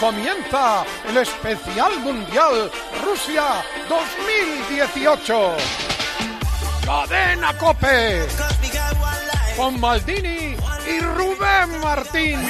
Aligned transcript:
comienza 0.00 0.82
el 1.06 1.18
especial 1.18 2.00
mundial 2.00 2.70
Rusia 3.04 3.62
2018. 3.88 5.56
Cadena 6.84 7.56
Cope 7.58 8.26
con 9.56 9.78
Maldini 9.78 10.56
y 10.88 11.00
Rubén 11.00 11.80
Martín. 11.82 12.40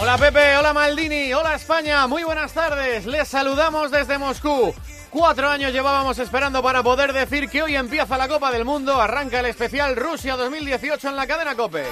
Hola 0.00 0.18
Pepe, 0.18 0.56
hola 0.58 0.72
Maldini, 0.74 1.32
hola 1.32 1.54
España, 1.54 2.06
muy 2.06 2.24
buenas 2.24 2.52
tardes. 2.52 3.06
Les 3.06 3.26
saludamos 3.26 3.90
desde 3.90 4.18
Moscú. 4.18 4.74
Cuatro 5.10 5.48
años 5.48 5.72
llevábamos 5.72 6.18
esperando 6.18 6.62
para 6.62 6.82
poder 6.82 7.14
decir 7.14 7.48
que 7.48 7.62
hoy 7.62 7.74
empieza 7.74 8.18
la 8.18 8.28
Copa 8.28 8.52
del 8.52 8.66
Mundo, 8.66 9.00
arranca 9.00 9.40
el 9.40 9.46
especial 9.46 9.96
Rusia 9.96 10.36
2018 10.36 11.08
en 11.08 11.16
la 11.16 11.26
cadena 11.26 11.54
Cope. 11.54 11.86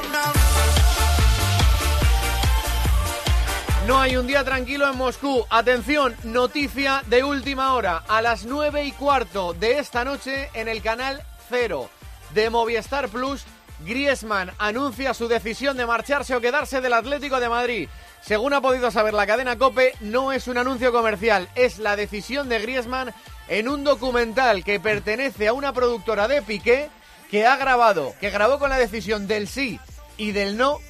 No 3.86 4.00
hay 4.00 4.16
un 4.16 4.26
día 4.26 4.42
tranquilo 4.42 4.90
en 4.90 4.98
Moscú. 4.98 5.46
Atención, 5.48 6.16
noticia 6.24 7.04
de 7.06 7.22
última 7.22 7.72
hora. 7.72 8.02
A 8.08 8.20
las 8.20 8.44
nueve 8.44 8.84
y 8.84 8.90
cuarto 8.90 9.52
de 9.52 9.78
esta 9.78 10.04
noche 10.04 10.50
en 10.54 10.66
el 10.66 10.82
canal 10.82 11.22
Cero 11.48 11.88
de 12.34 12.50
Movistar 12.50 13.08
Plus, 13.08 13.44
Griezmann 13.84 14.50
anuncia 14.58 15.14
su 15.14 15.28
decisión 15.28 15.76
de 15.76 15.86
marcharse 15.86 16.34
o 16.34 16.40
quedarse 16.40 16.80
del 16.80 16.94
Atlético 16.94 17.38
de 17.38 17.48
Madrid. 17.48 17.88
Según 18.22 18.54
ha 18.54 18.60
podido 18.60 18.90
saber 18.90 19.14
la 19.14 19.24
cadena 19.24 19.56
Cope, 19.56 19.92
no 20.00 20.32
es 20.32 20.48
un 20.48 20.58
anuncio 20.58 20.90
comercial, 20.90 21.48
es 21.54 21.78
la 21.78 21.94
decisión 21.94 22.48
de 22.48 22.58
Griezmann 22.58 23.14
en 23.46 23.68
un 23.68 23.84
documental 23.84 24.64
que 24.64 24.80
pertenece 24.80 25.46
a 25.46 25.52
una 25.52 25.72
productora 25.72 26.26
de 26.26 26.42
Piqué 26.42 26.90
que 27.30 27.46
ha 27.46 27.56
grabado, 27.56 28.14
que 28.20 28.30
grabó 28.30 28.58
con 28.58 28.70
la 28.70 28.78
decisión 28.78 29.28
del 29.28 29.46
sí 29.46 29.78
y 30.16 30.32
del 30.32 30.56
no 30.56 30.80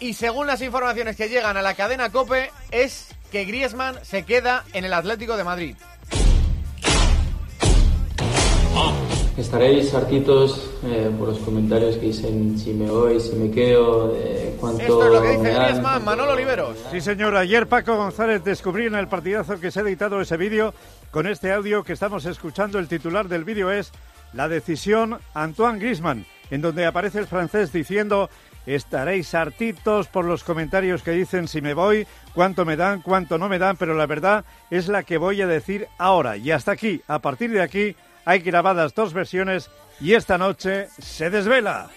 y 0.00 0.14
según 0.14 0.46
las 0.46 0.62
informaciones 0.62 1.16
que 1.16 1.28
llegan 1.28 1.56
a 1.56 1.62
la 1.62 1.74
cadena 1.74 2.10
Cope 2.10 2.50
es 2.70 3.08
que 3.30 3.44
Griezmann 3.44 3.96
se 4.02 4.24
queda 4.24 4.64
en 4.72 4.84
el 4.84 4.92
Atlético 4.92 5.36
de 5.36 5.44
Madrid. 5.44 5.76
Estaréis 9.36 9.94
hartitos 9.94 10.70
eh, 10.84 11.10
por 11.18 11.28
los 11.28 11.38
comentarios 11.38 11.96
que 11.96 12.06
dicen 12.06 12.58
si 12.58 12.74
me 12.74 12.90
voy, 12.90 13.20
si 13.20 13.34
me 13.36 13.50
quedo, 13.50 14.08
de 14.12 14.54
cuánto 14.60 14.82
Esto 14.82 15.06
es 15.06 15.12
lo 15.12 15.22
que 15.22 15.28
dice 15.28 15.42
me 15.42 15.50
dan. 15.50 15.64
Griezmann, 15.64 16.04
Manolo 16.04 16.32
Oliveros. 16.32 16.76
Sí, 16.90 17.00
señor. 17.00 17.36
Ayer 17.36 17.66
Paco 17.66 17.96
González 17.96 18.44
descubrió 18.44 18.88
en 18.88 18.96
el 18.96 19.08
partidazo 19.08 19.58
que 19.58 19.70
se 19.70 19.80
ha 19.80 19.82
editado 19.82 20.20
ese 20.20 20.36
vídeo 20.36 20.74
con 21.10 21.26
este 21.26 21.52
audio 21.52 21.84
que 21.84 21.94
estamos 21.94 22.26
escuchando. 22.26 22.78
El 22.78 22.88
titular 22.88 23.28
del 23.28 23.44
vídeo 23.44 23.70
es 23.70 23.92
La 24.34 24.48
decisión 24.48 25.18
Antoine 25.32 25.78
Griezmann, 25.78 26.26
en 26.50 26.60
donde 26.60 26.84
aparece 26.84 27.18
el 27.20 27.26
francés 27.26 27.72
diciendo 27.72 28.28
estaréis 28.66 29.34
hartitos 29.34 30.08
por 30.08 30.24
los 30.24 30.44
comentarios 30.44 31.02
que 31.02 31.12
dicen 31.12 31.48
si 31.48 31.60
me 31.60 31.74
voy, 31.74 32.06
cuánto 32.34 32.64
me 32.64 32.76
dan, 32.76 33.02
cuánto 33.02 33.38
no 33.38 33.48
me 33.48 33.58
dan, 33.58 33.76
pero 33.76 33.94
la 33.94 34.06
verdad 34.06 34.44
es 34.70 34.88
la 34.88 35.02
que 35.02 35.18
voy 35.18 35.42
a 35.42 35.46
decir 35.46 35.88
ahora. 35.98 36.36
Y 36.36 36.50
hasta 36.50 36.72
aquí, 36.72 37.02
a 37.08 37.18
partir 37.18 37.50
de 37.50 37.62
aquí, 37.62 37.96
hay 38.24 38.40
grabadas 38.40 38.94
dos 38.94 39.12
versiones 39.12 39.70
y 40.00 40.14
esta 40.14 40.38
noche 40.38 40.88
se 40.98 41.30
desvela. 41.30 41.90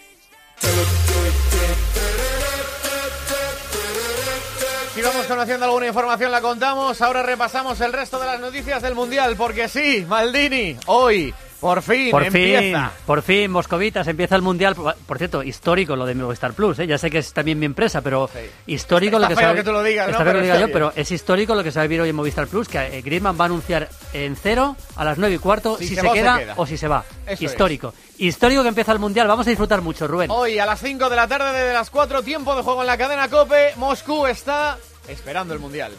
Si 4.94 5.02
vamos 5.02 5.26
conociendo 5.26 5.66
alguna 5.66 5.88
información 5.88 6.32
la 6.32 6.42
contamos, 6.42 7.02
ahora 7.02 7.24
repasamos 7.24 7.82
el 7.82 7.92
resto 7.92 8.20
de 8.20 8.28
las 8.28 8.40
noticias 8.40 8.82
del 8.84 8.94
Mundial, 8.94 9.36
porque 9.36 9.68
sí, 9.68 10.06
Maldini, 10.08 10.78
hoy, 10.86 11.34
por 11.64 11.82
fin, 11.82 12.12
Por 12.12 12.24
fin, 12.26 12.36
empieza. 12.56 12.92
por 13.06 13.22
fin, 13.22 13.50
Moscovitas, 13.50 14.06
empieza 14.08 14.36
el 14.36 14.42
Mundial. 14.42 14.76
Por, 14.76 15.18
cierto, 15.18 15.42
histórico 15.42 15.96
lo 15.96 16.06
de 16.06 16.14
Movistar 16.14 16.54
Plus, 16.54 16.78
¿eh? 16.80 16.88
ya 16.88 16.98
sé 16.98 17.10
que 17.10 17.20
es 17.20 17.32
también 17.32 17.58
mi 17.58 17.66
empresa, 17.66 18.02
pero 18.02 18.30
histórico 18.68 19.16
Está 19.16 19.30
lo 19.30 19.36
que 19.36 19.42
se 19.42 19.48
va- 19.48 19.56
que 19.56 19.64
tú 19.64 19.72
lo 19.72 19.82
digas, 19.82 20.10
está 20.10 20.20
¿no? 20.20 20.26
feo 20.26 20.26
que 20.26 20.30
Pero 20.32 20.40
lo 20.40 20.44
diga 20.44 20.54
está 20.56 20.62
yo, 20.62 20.68
bien. 20.68 20.74
pero 20.74 20.94
es 21.02 21.12
histórico 21.12 21.56
lo 21.56 21.64
que 21.64 21.72
se 21.72 21.80
va 21.80 21.84
a 21.84 21.88
vivir 21.88 22.02
hoy 22.02 22.10
en 22.10 22.16
Movistar 22.18 22.48
Plus, 22.48 22.68
que 22.68 22.78
eh, 22.80 23.02
Griezmann 23.02 23.38
va 23.40 23.46
a 23.46 23.48
anunciar 23.48 23.90
en 24.12 24.36
cero 24.36 24.76
a 24.98 25.06
las 25.06 25.18
nueve 25.18 25.36
y 25.36 25.40
cuarto 25.40 25.78
Si 25.78 25.88
si, 25.88 25.96
se 25.96 26.02
queda, 26.12 26.54
o 26.58 26.66
si 26.66 26.78
se 26.78 26.88
va. 26.90 27.06
Eso 27.26 27.44
histórico. 27.46 27.94
Histórico 28.18 28.62
que 28.62 28.70
empieza 28.70 28.92
el 28.92 29.00
Mundial, 29.00 29.28
vamos 29.28 29.48
a 29.48 29.50
disfrutar 29.50 29.82
mucho, 29.82 30.06
Rubén. 30.06 30.30
Hoy 30.32 30.60
a 30.60 30.66
las 30.66 30.80
5 30.82 31.10
de 31.10 31.16
la 31.16 31.28
tarde, 31.28 31.58
desde 31.58 31.74
las 31.74 31.90
4, 31.90 32.22
tiempo 32.24 32.56
de 32.56 32.62
juego 32.62 32.82
en 32.82 32.88
la 32.88 32.98
cadena 32.98 33.30
Cope, 33.30 33.72
Moscú 33.78 34.28
está 34.28 34.78
esperando 35.08 35.54
el 35.54 35.60
Mundial. 35.62 35.94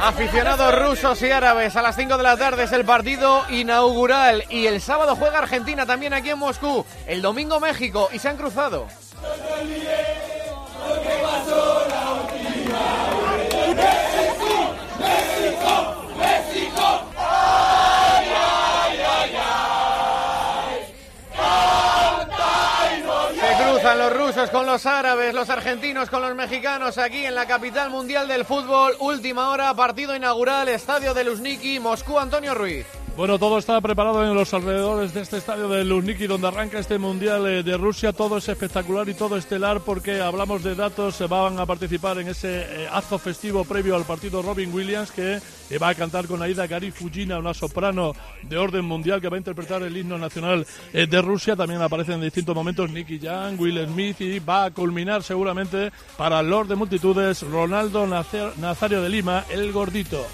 Aficionados 0.00 0.78
rusos 0.78 1.20
y 1.22 1.30
árabes, 1.30 1.74
a 1.74 1.82
las 1.82 1.96
5 1.96 2.16
de 2.16 2.22
la 2.22 2.36
tarde 2.36 2.64
es 2.64 2.72
el 2.72 2.84
partido 2.84 3.42
inaugural 3.50 4.44
y 4.48 4.66
el 4.66 4.80
sábado 4.80 5.16
juega 5.16 5.38
Argentina 5.38 5.86
también 5.86 6.12
aquí 6.12 6.30
en 6.30 6.38
Moscú, 6.38 6.86
el 7.06 7.20
domingo 7.20 7.58
México 7.58 8.08
y 8.12 8.18
se 8.20 8.28
han 8.28 8.36
cruzado. 8.36 8.86
Cruzan 23.88 24.06
los 24.06 24.12
rusos 24.18 24.50
con 24.50 24.66
los 24.66 24.84
árabes, 24.84 25.32
los 25.32 25.48
argentinos 25.48 26.10
con 26.10 26.20
los 26.20 26.34
mexicanos 26.34 26.98
aquí 26.98 27.24
en 27.24 27.34
la 27.34 27.46
capital 27.46 27.88
mundial 27.88 28.28
del 28.28 28.44
fútbol. 28.44 28.94
Última 28.98 29.48
hora, 29.48 29.72
partido 29.72 30.14
inaugural, 30.14 30.68
estadio 30.68 31.14
de 31.14 31.24
Luzhniki, 31.24 31.80
Moscú, 31.80 32.18
Antonio 32.18 32.54
Ruiz. 32.54 32.97
Bueno, 33.18 33.36
todo 33.36 33.58
está 33.58 33.80
preparado 33.80 34.24
en 34.24 34.32
los 34.32 34.54
alrededores 34.54 35.12
de 35.12 35.22
este 35.22 35.38
estadio 35.38 35.68
de 35.68 35.84
Luzhniki 35.84 36.28
donde 36.28 36.46
arranca 36.46 36.78
este 36.78 37.00
Mundial 37.00 37.48
eh, 37.48 37.64
de 37.64 37.76
Rusia. 37.76 38.12
Todo 38.12 38.38
es 38.38 38.48
espectacular 38.48 39.08
y 39.08 39.14
todo 39.14 39.36
estelar 39.36 39.80
porque 39.80 40.20
hablamos 40.20 40.62
de 40.62 40.76
datos. 40.76 41.16
Se 41.16 41.26
van 41.26 41.58
a 41.58 41.66
participar 41.66 42.20
en 42.20 42.28
ese 42.28 42.60
eh, 42.60 42.88
acto 42.88 43.18
festivo 43.18 43.64
previo 43.64 43.96
al 43.96 44.04
partido 44.04 44.40
Robin 44.40 44.72
Williams 44.72 45.10
que 45.10 45.40
eh, 45.68 45.78
va 45.78 45.88
a 45.88 45.96
cantar 45.96 46.28
con 46.28 46.40
Aida 46.40 46.68
Gari 46.68 46.92
Fujina, 46.92 47.40
una 47.40 47.54
soprano 47.54 48.12
de 48.44 48.56
orden 48.56 48.84
mundial 48.84 49.20
que 49.20 49.28
va 49.28 49.34
a 49.34 49.38
interpretar 49.38 49.82
el 49.82 49.96
himno 49.96 50.16
nacional 50.16 50.64
eh, 50.92 51.08
de 51.08 51.20
Rusia. 51.20 51.56
También 51.56 51.82
aparecen 51.82 52.14
en 52.14 52.20
distintos 52.20 52.54
momentos 52.54 52.88
Nicky 52.88 53.18
Young, 53.18 53.58
Will 53.58 53.84
Smith 53.84 54.20
y 54.20 54.38
va 54.38 54.66
a 54.66 54.70
culminar 54.70 55.24
seguramente 55.24 55.90
para 56.16 56.40
Lord 56.40 56.68
de 56.68 56.76
Multitudes 56.76 57.42
Ronaldo 57.42 58.06
Nazario 58.06 59.02
de 59.02 59.08
Lima, 59.08 59.44
el 59.50 59.72
gordito. 59.72 60.24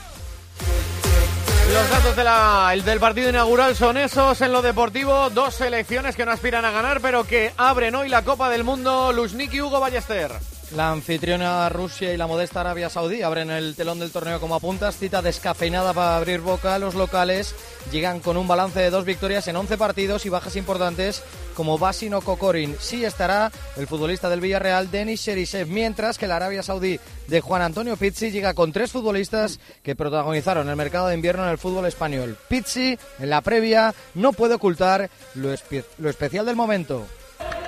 Los 1.73 1.91
datos 1.91 2.85
del 2.85 3.01
partido 3.01 3.31
inaugural 3.31 3.75
son 3.75 3.97
esos. 3.97 4.41
En 4.41 4.53
lo 4.53 4.63
deportivo, 4.63 5.31
dos 5.31 5.55
selecciones 5.55 6.15
que 6.15 6.25
no 6.25 6.33
aspiran 6.33 6.65
a 6.65 6.71
ganar, 6.71 7.01
pero 7.01 7.25
que 7.25 7.53
abren 7.57 7.95
hoy 7.95 8.09
la 8.09 8.23
Copa 8.23 8.51
del 8.51 8.65
Mundo. 8.65 9.13
Luzhniki, 9.13 9.61
Hugo 9.61 9.81
Ballester. 9.81 10.33
La 10.75 10.91
anfitriona 10.91 11.69
Rusia 11.69 12.12
y 12.12 12.17
la 12.17 12.27
modesta 12.27 12.61
Arabia 12.61 12.91
Saudí 12.91 13.23
abren 13.23 13.49
el 13.51 13.77
telón 13.77 14.01
del 14.01 14.11
torneo 14.11 14.41
como 14.41 14.57
apuntas. 14.57 14.99
Cita 14.99 15.23
descafeinada 15.23 15.93
para 15.93 16.17
abrir 16.17 16.41
boca. 16.41 16.81
Los 16.81 16.97
locales 16.97 17.55
llegan 17.93 18.19
con 18.19 18.37
un 18.37 18.49
balance 18.49 18.81
de 18.81 18.91
dos 18.91 19.05
victorias 19.05 19.47
en 19.47 19.55
11 19.55 19.79
partidos 19.79 20.27
y 20.27 20.31
bajas 20.31 20.57
importantes 20.57 21.23
como 21.55 21.79
Basin 21.79 22.15
o 22.15 22.23
Kokorin. 22.23 22.75
Sí 22.81 23.05
estará 23.05 23.53
el 23.77 23.87
futbolista 23.87 24.29
del 24.29 24.41
Villarreal, 24.41 24.91
Denis 24.91 25.21
Sherisev, 25.21 25.69
mientras 25.69 26.19
que 26.19 26.27
la 26.27 26.37
Arabia 26.37 26.65
Saudí 26.65 26.99
de 27.29 27.41
Juan 27.41 27.62
Antonio 27.62 27.97
Pizzi 27.97 28.33
llega 28.33 28.55
con 28.55 28.73
tres 28.73 28.91
futbolistas 28.91 29.61
que 29.85 29.95
protagonizaron 29.95 30.69
el 30.69 30.75
mercado 30.75 31.06
de 31.06 31.15
invierno 31.15 31.45
en 31.45 31.51
el 31.51 31.59
fútbol 31.59 31.87
español. 31.87 32.37
Pizzi, 32.49 32.99
en 33.21 33.31
la 33.31 33.43
previa, 33.43 33.95
no 34.15 34.33
puede 34.33 34.55
ocultar 34.55 35.09
lo, 35.37 35.55
lo 35.99 36.11
especial 36.11 36.47
del 36.47 36.56
momento. 36.56 37.06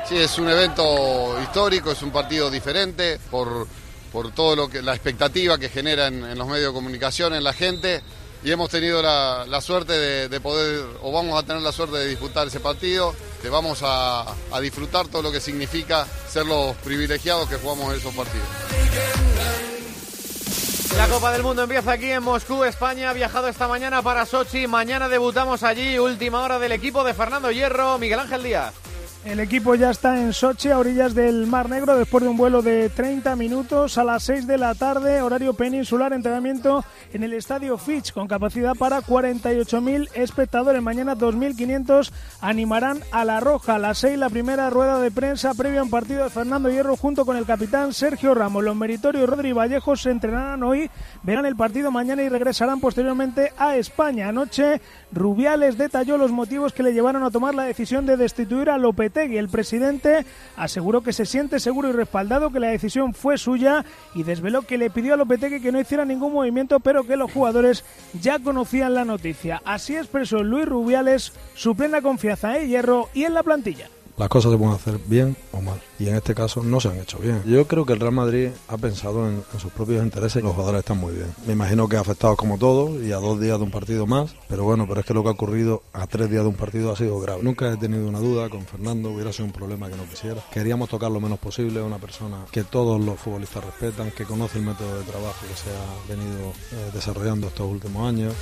Sí, 0.08 0.16
es 0.16 0.38
un 0.38 0.48
evento 0.48 1.36
histórico, 1.42 1.90
es 1.90 2.00
un 2.02 2.12
partido 2.12 2.48
diferente 2.48 3.18
por, 3.28 3.66
por 4.12 4.30
todo 4.30 4.54
lo 4.54 4.68
que 4.68 4.80
la 4.80 4.94
expectativa 4.94 5.58
que 5.58 5.68
genera 5.68 6.06
en, 6.06 6.38
los 6.38 6.46
medios 6.46 6.68
de 6.68 6.72
comunicación, 6.72 7.34
en 7.34 7.42
la 7.42 7.52
gente. 7.52 8.02
Y 8.44 8.52
hemos 8.52 8.70
tenido 8.70 9.02
la, 9.02 9.44
la 9.48 9.60
suerte 9.60 9.94
de, 9.94 10.28
de 10.28 10.40
poder, 10.40 10.84
o 11.02 11.10
vamos 11.10 11.36
a 11.36 11.44
tener 11.44 11.60
la 11.60 11.72
suerte 11.72 11.96
de 11.96 12.06
disfrutar 12.06 12.46
ese 12.46 12.60
partido. 12.60 13.16
Que 13.42 13.48
vamos 13.48 13.80
a, 13.82 14.24
a 14.52 14.60
disfrutar 14.60 15.08
todo 15.08 15.22
lo 15.22 15.32
que 15.32 15.40
significa 15.40 16.06
ser 16.28 16.46
los 16.46 16.76
privilegiados 16.76 17.48
que 17.48 17.56
jugamos 17.56 17.92
en 17.92 17.98
esos 17.98 18.14
partidos. 18.14 18.46
La 20.96 21.08
Copa 21.08 21.32
del 21.32 21.42
Mundo 21.42 21.64
empieza 21.64 21.92
aquí 21.92 22.12
en 22.12 22.22
Moscú, 22.22 22.62
España. 22.62 23.10
Ha 23.10 23.12
viajado 23.12 23.48
esta 23.48 23.66
mañana 23.66 24.02
para 24.02 24.24
Sochi. 24.24 24.68
Mañana 24.68 25.08
debutamos 25.08 25.64
allí. 25.64 25.98
Última 25.98 26.42
hora 26.42 26.60
del 26.60 26.70
equipo 26.70 27.02
de 27.02 27.12
Fernando 27.12 27.50
Hierro, 27.50 27.98
Miguel 27.98 28.20
Ángel 28.20 28.44
Díaz. 28.44 28.72
El 29.26 29.40
equipo 29.40 29.74
ya 29.74 29.90
está 29.90 30.22
en 30.22 30.32
Sochi, 30.32 30.70
a 30.70 30.78
orillas 30.78 31.12
del 31.12 31.48
Mar 31.48 31.68
Negro, 31.68 31.98
después 31.98 32.22
de 32.22 32.30
un 32.30 32.36
vuelo 32.36 32.62
de 32.62 32.88
30 32.88 33.34
minutos 33.34 33.98
a 33.98 34.04
las 34.04 34.22
6 34.22 34.46
de 34.46 34.56
la 34.56 34.72
tarde, 34.76 35.20
horario 35.20 35.52
peninsular, 35.52 36.12
entrenamiento 36.12 36.84
en 37.12 37.24
el 37.24 37.32
estadio 37.32 37.76
Fitch, 37.76 38.12
con 38.12 38.28
capacidad 38.28 38.76
para 38.76 39.00
48.000 39.00 40.10
espectadores. 40.14 40.80
Mañana 40.80 41.16
2.500 41.16 42.12
animarán 42.40 43.00
a 43.10 43.24
La 43.24 43.40
Roja. 43.40 43.74
A 43.74 43.78
las 43.80 43.98
6 43.98 44.16
la 44.16 44.30
primera 44.30 44.70
rueda 44.70 45.00
de 45.00 45.10
prensa 45.10 45.54
previa 45.54 45.80
a 45.80 45.82
un 45.82 45.90
partido 45.90 46.22
de 46.22 46.30
Fernando 46.30 46.70
Hierro 46.70 46.96
junto 46.96 47.26
con 47.26 47.36
el 47.36 47.46
capitán 47.46 47.92
Sergio 47.94 48.32
Ramos. 48.32 48.62
Los 48.62 48.76
meritorios 48.76 49.28
Rodri 49.28 49.52
Vallejo 49.52 49.96
se 49.96 50.12
entrenarán 50.12 50.62
hoy, 50.62 50.88
verán 51.24 51.46
el 51.46 51.56
partido 51.56 51.90
mañana 51.90 52.22
y 52.22 52.28
regresarán 52.28 52.78
posteriormente 52.78 53.52
a 53.58 53.74
España. 53.74 54.28
Anoche 54.28 54.80
Rubiales 55.12 55.78
detalló 55.78 56.18
los 56.18 56.32
motivos 56.32 56.72
que 56.72 56.82
le 56.82 56.92
llevaron 56.92 57.22
a 57.22 57.30
tomar 57.30 57.54
la 57.54 57.62
decisión 57.62 58.06
de 58.06 58.16
destituir 58.16 58.70
a 58.70 58.78
Lopetegui. 58.78 59.38
El 59.38 59.48
presidente 59.48 60.26
aseguró 60.56 61.02
que 61.02 61.12
se 61.12 61.26
siente 61.26 61.60
seguro 61.60 61.88
y 61.88 61.92
respaldado 61.92 62.50
que 62.50 62.60
la 62.60 62.68
decisión 62.68 63.14
fue 63.14 63.38
suya 63.38 63.84
y 64.14 64.24
desveló 64.24 64.62
que 64.62 64.78
le 64.78 64.90
pidió 64.90 65.14
a 65.14 65.16
Lopetegui 65.16 65.60
que 65.60 65.72
no 65.72 65.80
hiciera 65.80 66.04
ningún 66.04 66.32
movimiento, 66.32 66.80
pero 66.80 67.04
que 67.04 67.16
los 67.16 67.32
jugadores 67.32 67.84
ya 68.20 68.38
conocían 68.38 68.94
la 68.94 69.04
noticia. 69.04 69.62
Así 69.64 69.96
expresó 69.96 70.42
Luis 70.42 70.66
Rubiales 70.66 71.32
su 71.54 71.76
plena 71.76 72.02
confianza 72.02 72.58
en 72.58 72.68
Hierro 72.68 73.08
y 73.14 73.24
en 73.24 73.34
la 73.34 73.42
plantilla 73.42 73.88
las 74.16 74.28
cosas 74.28 74.52
se 74.52 74.58
pueden 74.58 74.74
hacer 74.74 74.98
bien 75.06 75.36
o 75.52 75.60
mal. 75.60 75.80
Y 75.98 76.08
en 76.08 76.16
este 76.16 76.34
caso 76.34 76.62
no 76.62 76.80
se 76.80 76.88
han 76.88 76.98
hecho 76.98 77.18
bien. 77.18 77.42
Yo 77.44 77.66
creo 77.66 77.84
que 77.84 77.92
el 77.92 78.00
Real 78.00 78.12
Madrid 78.12 78.50
ha 78.68 78.76
pensado 78.76 79.28
en, 79.28 79.42
sus 79.58 79.72
propios 79.72 80.04
intereses 80.04 80.42
y 80.42 80.44
los 80.44 80.54
jugadores 80.54 80.80
están 80.80 80.98
muy 80.98 81.14
bien. 81.14 81.34
Me 81.46 81.52
imagino 81.52 81.88
que 81.88 81.96
ha 81.96 82.00
afectado 82.00 82.36
como 82.36 82.58
todos 82.58 83.02
y 83.02 83.12
a 83.12 83.16
dos 83.16 83.40
días 83.40 83.58
de 83.58 83.64
un 83.64 83.70
partido 83.70 84.06
más. 84.06 84.34
Pero 84.48 84.64
bueno, 84.64 84.86
pero 84.88 85.00
es 85.00 85.06
que 85.06 85.14
lo 85.14 85.22
que 85.22 85.28
ha 85.28 85.32
ocurrido 85.32 85.82
a 85.92 86.06
tres 86.06 86.30
días 86.30 86.42
de 86.42 86.48
un 86.48 86.54
partido 86.54 86.92
ha 86.92 86.96
sido 86.96 87.18
grave. 87.20 87.42
Nunca 87.42 87.72
he 87.72 87.76
tenido 87.76 88.08
una 88.08 88.20
duda 88.20 88.48
con 88.48 88.66
Fernando, 88.66 89.10
hubiera 89.10 89.32
sido 89.32 89.46
un 89.46 89.52
problema 89.52 89.88
que 89.88 89.96
no 89.96 90.04
quisiera. 90.04 90.42
Queríamos 90.52 90.88
tocar 90.88 91.10
lo 91.10 91.20
menos 91.20 91.38
posible, 91.38 91.82
una 91.82 91.98
persona 91.98 92.44
que 92.50 92.64
todos 92.64 93.00
los 93.00 93.18
futbolistas 93.18 93.64
respetan, 93.64 94.10
que 94.10 94.24
conoce 94.24 94.58
el 94.58 94.64
método 94.64 94.98
de 94.98 95.04
trabajo 95.04 95.46
que 95.46 95.56
se 95.56 95.70
ha 95.70 96.14
venido 96.16 96.50
eh, 96.72 96.90
desarrollando 96.92 97.48
estos 97.48 97.70
últimos 97.70 98.08
años. 98.08 98.34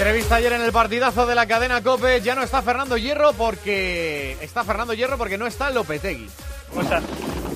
Entrevista 0.00 0.36
ayer 0.36 0.54
en 0.54 0.62
el 0.62 0.72
partidazo 0.72 1.26
de 1.26 1.34
la 1.34 1.44
cadena 1.44 1.82
Cope. 1.82 2.22
Ya 2.22 2.34
no 2.34 2.42
está 2.42 2.62
Fernando 2.62 2.96
Hierro 2.96 3.34
porque. 3.34 4.34
Está 4.40 4.64
Fernando 4.64 4.94
Hierro 4.94 5.18
porque 5.18 5.36
no 5.36 5.46
está 5.46 5.68
Lopetegui. 5.68 6.26
¿Cómo 6.70 6.80
estás? 6.80 7.02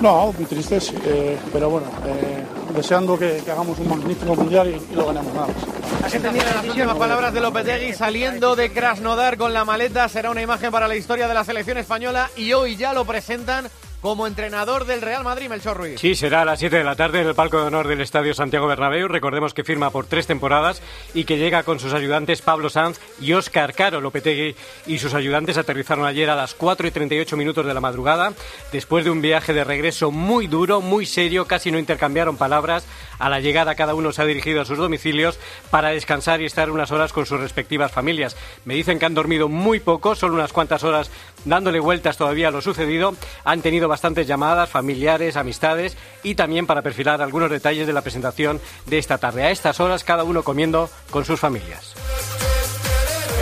No, 0.03 0.31
muy 0.31 0.45
triste, 0.45 0.79
eh, 1.07 1.39
pero 1.51 1.71
bueno, 1.71 1.87
eh, 2.07 2.45
deseando 2.77 3.19
que, 3.19 3.41
hagamos 3.51 3.79
un 3.79 3.89
magnífico 3.89 4.37
mundial 4.37 4.69
y, 4.69 4.95
lo 4.95 5.07
ganemos 5.07 5.33
nada 5.33 5.47
más. 5.47 5.57
Así 6.05 6.19
las 6.19 6.65
últimas 6.67 6.97
palabras 6.99 7.33
de 7.33 7.41
Lopetegui 7.41 7.95
saliendo 7.95 8.55
de 8.57 8.71
Krasnodar 8.71 9.39
con 9.39 9.55
la 9.55 9.65
maleta. 9.65 10.07
Será 10.11 10.31
una 10.31 10.43
imagen 10.43 10.71
para 10.71 10.87
la 10.87 10.97
historia 10.97 11.27
de 11.27 11.33
la 11.33 11.45
selección 11.45 11.79
española 11.79 12.29
y 12.37 12.53
hoy 12.53 12.77
ya 12.77 12.93
lo 12.93 13.07
presentan 13.07 13.71
como 14.05 14.27
entrenador 14.27 14.85
del 14.85 15.01
Real 15.01 15.25
Madrid, 15.25 15.49
Melchor 15.49 15.79
Ruiz. 15.79 15.99
Sí, 15.99 16.15
será 16.15 16.43
a 16.43 16.45
las 16.45 16.59
7 16.59 16.77
de 16.77 16.85
la 16.85 16.95
tarde 16.95 17.23
en 17.23 17.27
el 17.27 17.35
palco 17.35 17.59
de 17.59 17.69
honor 17.69 17.89
del 17.89 18.03
Estadio 18.03 18.35
Santiago 18.35 18.67
Bernabéu. 18.67 19.09
Recordemos 19.09 19.55
que 19.55 19.65
firma 19.65 19.89
por 19.89 20.05
tres 20.05 20.27
temporadas 20.27 20.83
y 21.15 21.25
que 21.25 21.39
llega 21.39 21.63
con 21.63 21.81
sus 21.81 21.95
ayudantes 21.95 22.43
Pablo 22.43 22.69
Sanz 22.69 23.01
y 23.19 23.33
Óscar 23.33 23.73
Caro 23.73 24.03
Lopetegui 24.03 24.57
y 24.87 24.99
sus 24.99 25.15
ayudantes 25.15 25.57
aterrizaron 25.57 26.05
ayer 26.05 26.29
a 26.29 26.37
las 26.37 26.53
4 26.53 26.87
y 26.87 26.91
38 26.91 27.35
minutos 27.39 27.65
de 27.65 27.73
la 27.73 27.81
madrugada 27.81 28.35
después 28.73 29.07
de 29.07 29.11
un 29.11 29.23
viaje 29.23 29.55
de 29.55 29.65
regreso 29.65 30.11
muy 30.11 30.49
duro, 30.49 30.83
muy 30.83 31.07
serio, 31.07 31.47
casi 31.47 31.71
no 31.71 31.79
intercambiaron 31.79 32.37
palabras. 32.37 32.85
A 33.25 33.31
la 33.31 33.41
llegada 33.41 33.75
cada 33.75 33.95
uno 33.95 34.13
se 34.13 34.21
ha 34.21 34.27
dirigido 34.27 34.61
a 34.61 34.67
sus 34.67 34.77
domicilios 34.77 35.39
para 35.71 35.89
descansar 35.89 36.43
y 36.43 36.45
estar 36.45 36.71
unas 36.71 36.91
horas 36.91 37.15
con 37.15 37.25
sus 37.25 37.41
respectivas 37.41 37.91
familias. 37.91 38.37
Me 38.67 38.75
dicen 38.75 38.99
que 38.99 39.07
han 39.07 39.15
dormido 39.15 39.49
muy 39.49 39.81
poco, 39.81 40.15
solo 40.15 40.35
unas 40.35 40.53
cuantas 40.53 40.85
horas 40.85 41.11
dándole 41.47 41.81
vueltas 41.81 42.19
todavía 42.19 42.49
a 42.49 42.51
lo 42.51 42.61
sucedido. 42.61 43.17
Han 43.45 43.63
tenido 43.63 43.89
bastantes 43.89 44.27
llamadas, 44.27 44.69
familiares, 44.69 45.39
amistades 45.39 45.97
y 46.23 46.35
también 46.35 46.67
para 46.67 46.83
perfilar 46.83 47.23
algunos 47.23 47.51
detalles 47.51 47.87
de 47.87 47.95
la 47.95 48.03
presentación 48.03 48.61
de 48.85 48.99
esta 48.99 49.17
tarde. 49.17 49.45
A 49.45 49.51
estas 49.51 49.81
horas 49.81 50.05
cada 50.05 50.23
uno 50.23 50.43
comiendo 50.43 50.91
con 51.09 51.25
sus 51.25 51.41
familias. 51.41 51.95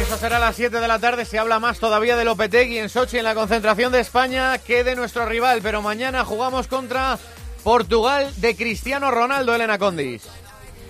Eso 0.00 0.16
será 0.16 0.36
a 0.36 0.40
las 0.40 0.54
7 0.54 0.78
de 0.78 0.86
la 0.86 1.00
tarde. 1.00 1.24
Se 1.24 1.40
habla 1.40 1.58
más 1.58 1.80
todavía 1.80 2.16
de 2.16 2.24
Lopetegui 2.24 2.78
en 2.78 2.88
Sochi 2.88 3.18
en 3.18 3.24
la 3.24 3.34
concentración 3.34 3.90
de 3.90 3.98
España 3.98 4.58
que 4.58 4.84
de 4.84 4.94
nuestro 4.94 5.26
rival. 5.26 5.58
Pero 5.60 5.82
mañana 5.82 6.24
jugamos 6.24 6.68
contra 6.68 7.18
Portugal 7.62 8.32
de 8.38 8.56
Cristiano 8.56 9.10
Ronaldo, 9.10 9.54
Elena 9.54 9.78
Condis 9.78 10.22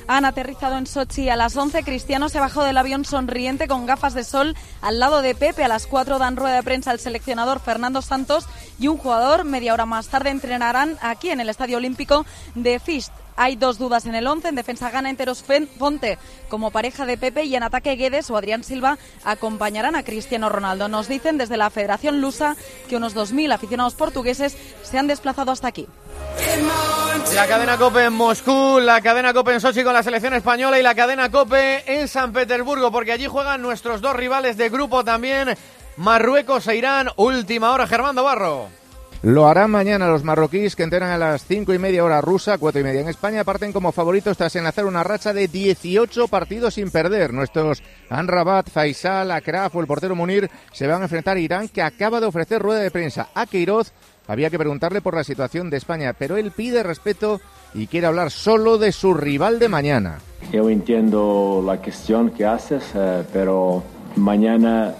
han 0.08 0.24
aterrizado 0.24 0.76
en 0.76 0.86
Sochi 0.86 1.28
a 1.28 1.36
las 1.36 1.56
11. 1.56 1.84
Cristiano 1.84 2.28
se 2.28 2.40
bajó 2.40 2.64
del 2.64 2.76
avión 2.76 3.04
sonriente 3.04 3.69
con 3.69 3.86
gafas 3.86 4.14
de 4.14 4.24
sol 4.24 4.56
al 4.80 4.98
lado 4.98 5.22
de 5.22 5.34
Pepe. 5.34 5.64
A 5.64 5.69
las 5.69 5.86
4 5.86 6.19
dan 6.19 6.36
rueda 6.36 6.56
de 6.56 6.62
prensa 6.62 6.92
el 6.92 6.98
seleccionador 6.98 7.60
Fernando 7.60 8.02
Santos 8.02 8.46
y 8.78 8.88
un 8.88 8.98
jugador 8.98 9.44
media 9.44 9.72
hora 9.72 9.86
más 9.86 10.08
tarde 10.08 10.30
entrenarán 10.30 10.98
aquí 11.00 11.30
en 11.30 11.40
el 11.40 11.48
Estadio 11.48 11.78
Olímpico 11.78 12.26
de 12.54 12.78
Fist. 12.78 13.12
Hay 13.36 13.56
dos 13.56 13.78
dudas 13.78 14.04
en 14.04 14.14
el 14.14 14.26
11. 14.26 14.48
En 14.48 14.54
defensa 14.54 14.90
gana 14.90 15.08
Enteros 15.08 15.42
Fonte 15.78 16.19
como 16.50 16.70
pareja 16.70 17.06
de 17.06 17.16
Pepe 17.16 17.44
y 17.44 17.56
en 17.56 17.62
ataque 17.62 17.96
Guedes 17.96 18.30
o 18.30 18.36
Adrián 18.36 18.62
Silva 18.62 18.98
acompañarán 19.24 19.96
a 19.96 20.02
Cristiano 20.02 20.50
Ronaldo. 20.50 20.88
Nos 20.88 21.08
dicen 21.08 21.38
desde 21.38 21.56
la 21.56 21.70
Federación 21.70 22.20
Lusa 22.20 22.56
que 22.88 22.96
unos 22.96 23.16
2.000 23.16 23.54
aficionados 23.54 23.94
portugueses 23.94 24.56
se 24.82 24.98
han 24.98 25.06
desplazado 25.06 25.50
hasta 25.50 25.69
aquí. 25.69 25.88
La 27.34 27.46
cadena 27.46 27.79
Cope 27.79 28.05
en 28.05 28.12
Moscú, 28.12 28.79
la 28.81 29.00
cadena 29.00 29.32
Cope 29.32 29.55
en 29.55 29.61
Sochi 29.61 29.82
con 29.82 29.94
la 29.94 30.02
selección 30.02 30.34
española 30.34 30.79
y 30.79 30.82
la 30.82 30.94
cadena 30.94 31.31
Cope 31.31 31.82
en 31.87 32.06
San 32.06 32.32
Petersburgo, 32.32 32.93
porque 32.93 33.12
allí 33.12 33.26
juegan 33.26 33.62
nuestros 33.62 34.00
dos 34.02 34.14
rivales 34.14 34.56
de 34.56 34.69
grupo 34.69 35.02
también, 35.02 35.56
Marruecos 35.96 36.69
e 36.69 36.76
Irán. 36.76 37.08
Última 37.17 37.73
hora, 37.73 37.87
Germán 37.87 38.17
Barro. 38.17 38.69
Lo 39.23 39.46
harán 39.46 39.70
mañana 39.70 40.08
los 40.08 40.25
marroquíes 40.25 40.75
que 40.75 40.82
entrenan 40.82 41.11
a 41.11 41.17
las 41.17 41.44
cinco 41.46 41.73
y 41.73 41.79
media 41.79 42.05
hora 42.05 42.20
rusa, 42.20 42.58
cuatro 42.58 42.81
y 42.81 42.84
media 42.84 43.02
en 43.02 43.08
España. 43.08 43.44
Parten 43.44 43.73
como 43.73 43.93
favoritos 43.93 44.37
tras 44.37 44.56
enlazar 44.56 44.84
una 44.84 45.05
racha 45.05 45.32
de 45.32 45.46
18 45.46 46.26
partidos 46.26 46.75
sin 46.75 46.90
perder. 46.90 47.32
Nuestros 47.32 47.84
Anrabat, 48.11 48.69
Faisal, 48.69 49.31
Akraf 49.31 49.76
el 49.76 49.87
portero 49.87 50.17
Munir 50.17 50.50
se 50.73 50.88
van 50.88 51.02
a 51.02 51.05
enfrentar 51.05 51.37
a 51.37 51.40
Irán 51.40 51.69
que 51.69 51.82
acaba 51.82 52.19
de 52.19 52.26
ofrecer 52.26 52.61
rueda 52.61 52.81
de 52.81 52.90
prensa 52.90 53.29
a 53.32 53.46
Queiroz 53.46 53.93
había 54.26 54.50
que 54.50 54.58
preguntarle 54.58 55.00
por 55.00 55.14
la 55.14 55.24
situación 55.24 55.70
de 55.70 55.76
España, 55.76 56.14
pero 56.19 56.36
él 56.36 56.50
pide 56.52 56.82
respeto 56.82 57.40
y 57.74 57.86
quiere 57.86 58.06
hablar 58.06 58.30
solo 58.30 58.78
de 58.78 58.92
su 58.92 59.14
rival 59.14 59.58
de 59.58 59.69
mañana. 59.69 60.19
Yo 60.52 60.69
entiendo 60.69 61.62
la 61.64 61.78
cuestión 61.78 62.30
que 62.30 62.44
haces, 62.44 62.84
eh, 62.94 63.24
pero 63.32 63.82
mañana 64.16 64.94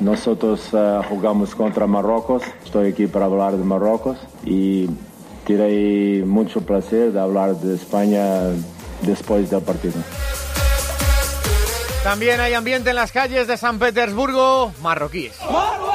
nosotros 0.00 0.68
eh, 0.72 1.00
jugamos 1.08 1.54
contra 1.54 1.86
Marruecos. 1.86 2.42
Estoy 2.64 2.92
aquí 2.92 3.06
para 3.06 3.26
hablar 3.26 3.56
de 3.56 3.64
Marruecos 3.64 4.18
y 4.44 4.88
tiene 5.44 6.24
mucho 6.24 6.60
placer 6.60 7.12
de 7.12 7.20
hablar 7.20 7.56
de 7.56 7.74
España 7.74 8.42
después 9.02 9.50
del 9.50 9.62
partido. 9.62 9.94
También 12.04 12.40
hay 12.40 12.54
ambiente 12.54 12.90
en 12.90 12.96
las 12.96 13.12
calles 13.12 13.46
de 13.46 13.58
San 13.58 13.78
Petersburgo, 13.78 14.72
marroquíes. 14.80 15.36
¡Marruecos! 15.50 15.90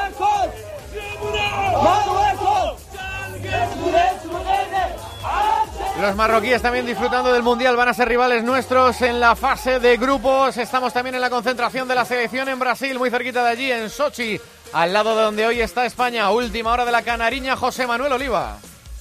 Los 6.01 6.15
marroquíes 6.15 6.61
también 6.61 6.85
disfrutando 6.85 7.31
del 7.31 7.41
Mundial 7.41 7.77
van 7.77 7.87
a 7.87 7.93
ser 7.93 8.09
rivales 8.09 8.43
nuestros 8.43 9.01
en 9.01 9.19
la 9.19 9.35
fase 9.35 9.79
de 9.79 9.97
grupos. 9.97 10.57
Estamos 10.57 10.91
también 10.91 11.15
en 11.15 11.21
la 11.21 11.29
concentración 11.29 11.87
de 11.87 11.95
la 11.95 12.05
selección 12.05 12.49
en 12.49 12.59
Brasil, 12.59 12.99
muy 12.99 13.09
cerquita 13.09 13.43
de 13.43 13.49
allí, 13.49 13.71
en 13.71 13.89
Sochi, 13.89 14.39
al 14.73 14.91
lado 14.91 15.15
de 15.15 15.23
donde 15.23 15.47
hoy 15.47 15.61
está 15.61 15.85
España. 15.85 16.29
Última 16.31 16.73
hora 16.73 16.85
de 16.85 16.91
la 16.91 17.01
canariña, 17.01 17.55
José 17.55 17.87
Manuel 17.87 18.11
Oliva. 18.11 18.57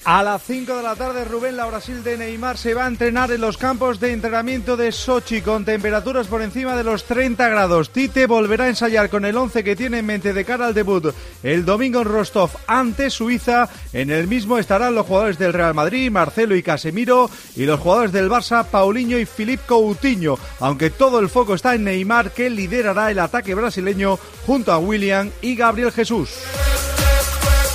A 0.07 0.21
las 0.21 0.43
5 0.43 0.77
de 0.77 0.83
la 0.83 0.95
tarde, 0.95 1.25
Rubén, 1.25 1.57
la 1.57 1.65
Brasil 1.65 2.03
de 2.03 2.15
Neymar 2.15 2.59
se 2.59 2.75
va 2.75 2.85
a 2.85 2.87
entrenar 2.87 3.31
en 3.31 3.41
los 3.41 3.57
campos 3.57 3.99
de 3.99 4.13
entrenamiento 4.13 4.77
de 4.77 4.91
Sochi 4.91 5.41
con 5.41 5.65
temperaturas 5.65 6.27
por 6.27 6.43
encima 6.43 6.75
de 6.75 6.83
los 6.83 7.05
30 7.05 7.49
grados. 7.49 7.89
Tite 7.89 8.27
volverá 8.27 8.65
a 8.65 8.69
ensayar 8.69 9.09
con 9.09 9.25
el 9.25 9.35
11 9.35 9.63
que 9.63 9.75
tiene 9.75 9.97
en 9.97 10.05
mente 10.05 10.31
de 10.31 10.45
cara 10.45 10.67
al 10.67 10.75
debut 10.75 11.11
el 11.41 11.65
domingo 11.65 12.01
en 12.01 12.07
Rostov 12.07 12.51
ante 12.67 13.09
Suiza. 13.09 13.67
En 13.93 14.11
el 14.11 14.27
mismo 14.27 14.59
estarán 14.59 14.93
los 14.93 15.07
jugadores 15.07 15.39
del 15.39 15.53
Real 15.53 15.73
Madrid, 15.73 16.11
Marcelo 16.11 16.55
y 16.55 16.61
Casemiro, 16.61 17.27
y 17.55 17.65
los 17.65 17.79
jugadores 17.79 18.11
del 18.11 18.29
Barça, 18.29 18.63
Paulinho 18.63 19.17
y 19.17 19.25
Filipe 19.25 19.63
Coutinho. 19.65 20.37
Aunque 20.59 20.91
todo 20.91 21.17
el 21.17 21.29
foco 21.29 21.55
está 21.55 21.73
en 21.73 21.83
Neymar, 21.83 22.29
que 22.29 22.51
liderará 22.51 23.09
el 23.09 23.17
ataque 23.17 23.55
brasileño 23.55 24.19
junto 24.45 24.71
a 24.71 24.77
William 24.77 25.31
y 25.41 25.55
Gabriel 25.55 25.91
Jesús. 25.91 26.29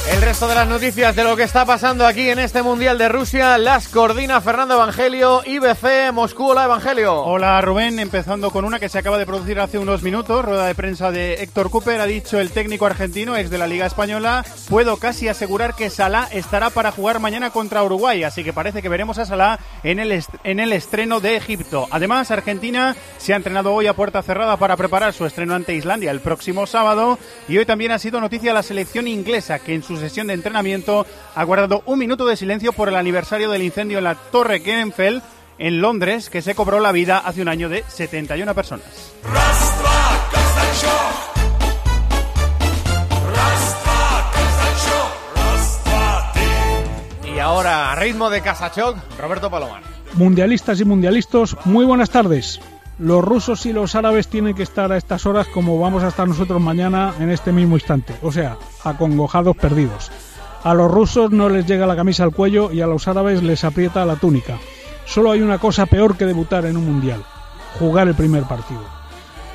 El 0.08 0.22
resto 0.22 0.48
de 0.48 0.54
las 0.54 0.66
noticias 0.66 1.14
de 1.14 1.24
lo 1.24 1.36
que 1.36 1.44
está 1.44 1.64
pasando 1.64 2.06
aquí 2.06 2.30
en 2.30 2.38
este 2.38 2.62
Mundial 2.62 2.98
de 2.98 3.08
Rusia 3.08 3.58
las 3.58 3.88
coordina 3.88 4.40
Fernando 4.40 4.74
Evangelio, 4.74 5.42
IBC 5.44 6.12
Moscú. 6.12 6.50
Hola 6.50 6.64
Evangelio. 6.64 7.22
Hola 7.22 7.60
Rubén, 7.60 7.98
empezando 8.00 8.50
con 8.50 8.64
una 8.64 8.80
que 8.80 8.88
se 8.88 8.98
acaba 8.98 9.18
de 9.18 9.26
producir 9.26 9.60
hace 9.60 9.78
unos 9.78 10.02
minutos, 10.02 10.44
rueda 10.44 10.66
de 10.66 10.74
prensa 10.74 11.10
de 11.12 11.34
Héctor 11.34 11.70
Cooper, 11.70 12.00
ha 12.00 12.06
dicho 12.06 12.40
el 12.40 12.50
técnico 12.50 12.86
argentino, 12.86 13.36
ex 13.36 13.50
de 13.50 13.58
la 13.58 13.68
Liga 13.68 13.86
Española, 13.86 14.44
puedo 14.68 14.96
casi 14.96 15.28
asegurar 15.28 15.74
que 15.74 15.90
Salah 15.90 16.28
estará 16.32 16.70
para 16.70 16.92
jugar 16.92 17.20
mañana 17.20 17.50
contra 17.50 17.84
Uruguay, 17.84 18.24
así 18.24 18.42
que 18.42 18.52
parece 18.52 18.82
que 18.82 18.88
veremos 18.88 19.18
a 19.18 19.26
Salah 19.26 19.60
en 19.84 20.00
el, 20.00 20.24
en 20.44 20.60
el 20.60 20.72
estreno 20.72 21.20
de 21.20 21.36
Egipto. 21.36 21.86
Además, 21.90 22.30
Argentina 22.30 22.96
se 23.18 23.32
ha 23.32 23.36
entrenado 23.36 23.72
hoy 23.74 23.86
a 23.86 23.94
puerta 23.94 24.22
cerrada 24.22 24.56
para 24.56 24.76
preparar 24.76 25.12
su 25.12 25.24
estreno 25.24 25.54
ante 25.54 25.74
Islandia 25.74 26.10
el 26.10 26.20
próximo 26.20 26.66
sábado 26.66 27.18
y 27.48 27.58
hoy 27.58 27.66
también 27.66 27.92
ha 27.92 27.98
sido 27.98 28.20
noticia 28.20 28.52
la 28.52 28.62
selección 28.62 29.06
inglesa 29.06 29.58
que 29.60 29.74
en 29.74 29.82
sus 29.90 29.98
sesión 29.98 30.28
de 30.28 30.34
entrenamiento 30.34 31.04
ha 31.34 31.42
guardado 31.42 31.82
un 31.84 31.98
minuto 31.98 32.24
de 32.24 32.36
silencio 32.36 32.72
por 32.72 32.88
el 32.88 32.94
aniversario 32.94 33.50
del 33.50 33.64
incendio 33.64 33.98
en 33.98 34.04
la 34.04 34.14
Torre 34.14 34.60
Grenfell 34.60 35.20
en 35.58 35.80
Londres, 35.80 36.30
que 36.30 36.42
se 36.42 36.54
cobró 36.54 36.78
la 36.78 36.92
vida 36.92 37.18
hace 37.18 37.42
un 37.42 37.48
año 37.48 37.68
de 37.68 37.82
71 37.88 38.54
personas. 38.54 39.12
Y 47.34 47.38
ahora, 47.40 47.90
a 47.90 47.96
ritmo 47.96 48.30
de 48.30 48.42
Casachoc, 48.42 48.96
Roberto 49.18 49.50
Palomar. 49.50 49.82
Mundialistas 50.12 50.80
y 50.80 50.84
mundialistas, 50.84 51.56
muy 51.64 51.84
buenas 51.84 52.10
tardes. 52.10 52.60
Los 53.00 53.24
rusos 53.24 53.64
y 53.64 53.72
los 53.72 53.94
árabes 53.94 54.28
tienen 54.28 54.54
que 54.54 54.62
estar 54.62 54.92
a 54.92 54.98
estas 54.98 55.24
horas 55.24 55.46
como 55.46 55.80
vamos 55.80 56.04
a 56.04 56.08
estar 56.08 56.28
nosotros 56.28 56.60
mañana 56.60 57.14
en 57.18 57.30
este 57.30 57.50
mismo 57.50 57.76
instante, 57.76 58.14
o 58.20 58.30
sea, 58.30 58.58
acongojados 58.84 59.56
perdidos. 59.56 60.10
A 60.64 60.74
los 60.74 60.90
rusos 60.90 61.30
no 61.30 61.48
les 61.48 61.64
llega 61.64 61.86
la 61.86 61.96
camisa 61.96 62.24
al 62.24 62.34
cuello 62.34 62.70
y 62.70 62.82
a 62.82 62.86
los 62.86 63.08
árabes 63.08 63.42
les 63.42 63.64
aprieta 63.64 64.04
la 64.04 64.16
túnica. 64.16 64.58
Solo 65.06 65.30
hay 65.30 65.40
una 65.40 65.56
cosa 65.56 65.86
peor 65.86 66.18
que 66.18 66.26
debutar 66.26 66.66
en 66.66 66.76
un 66.76 66.84
mundial, 66.84 67.24
jugar 67.78 68.06
el 68.06 68.14
primer 68.14 68.42
partido. 68.42 68.84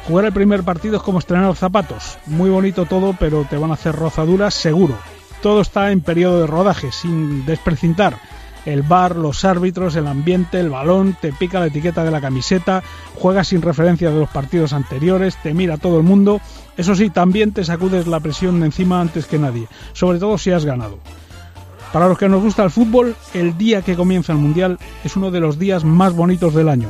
Jugar 0.07 0.25
el 0.25 0.33
primer 0.33 0.63
partido 0.63 0.97
es 0.97 1.03
como 1.03 1.19
estrenar 1.19 1.55
zapatos, 1.55 2.17
muy 2.25 2.49
bonito 2.49 2.85
todo, 2.85 3.15
pero 3.19 3.45
te 3.47 3.57
van 3.57 3.69
a 3.69 3.75
hacer 3.75 3.95
rozaduras 3.95 4.55
seguro. 4.55 4.97
Todo 5.43 5.61
está 5.61 5.91
en 5.91 6.01
periodo 6.01 6.41
de 6.41 6.47
rodaje, 6.47 6.91
sin 6.91 7.45
desprecintar 7.45 8.17
el 8.65 8.81
bar, 8.81 9.15
los 9.15 9.45
árbitros, 9.45 9.95
el 9.95 10.07
ambiente, 10.07 10.59
el 10.59 10.69
balón, 10.69 11.15
te 11.19 11.31
pica 11.31 11.59
la 11.59 11.67
etiqueta 11.67 12.03
de 12.03 12.11
la 12.11 12.21
camiseta, 12.21 12.83
juegas 13.15 13.49
sin 13.49 13.61
referencia 13.61 14.09
de 14.09 14.19
los 14.19 14.29
partidos 14.29 14.73
anteriores, 14.73 15.37
te 15.41 15.53
mira 15.53 15.77
todo 15.77 15.97
el 15.97 16.03
mundo. 16.03 16.41
Eso 16.77 16.95
sí, 16.95 17.09
también 17.09 17.51
te 17.51 17.63
sacudes 17.63 18.07
la 18.07 18.19
presión 18.19 18.59
de 18.59 18.67
encima 18.67 18.99
antes 18.99 19.25
que 19.25 19.39
nadie, 19.39 19.67
sobre 19.93 20.19
todo 20.19 20.37
si 20.37 20.51
has 20.51 20.65
ganado. 20.65 20.99
Para 21.93 22.09
los 22.09 22.17
que 22.17 22.27
nos 22.27 22.41
gusta 22.41 22.63
el 22.63 22.71
fútbol, 22.71 23.15
el 23.33 23.57
día 23.57 23.81
que 23.81 23.95
comienza 23.95 24.33
el 24.33 24.39
Mundial 24.39 24.77
es 25.03 25.15
uno 25.15 25.31
de 25.31 25.39
los 25.39 25.57
días 25.57 25.85
más 25.85 26.13
bonitos 26.13 26.53
del 26.53 26.67
año. 26.67 26.89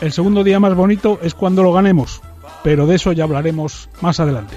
El 0.00 0.12
segundo 0.12 0.44
día 0.44 0.60
más 0.60 0.76
bonito 0.76 1.18
es 1.22 1.34
cuando 1.34 1.64
lo 1.64 1.72
ganemos, 1.72 2.22
pero 2.62 2.86
de 2.86 2.94
eso 2.94 3.10
ya 3.10 3.24
hablaremos 3.24 3.88
más 4.00 4.20
adelante. 4.20 4.56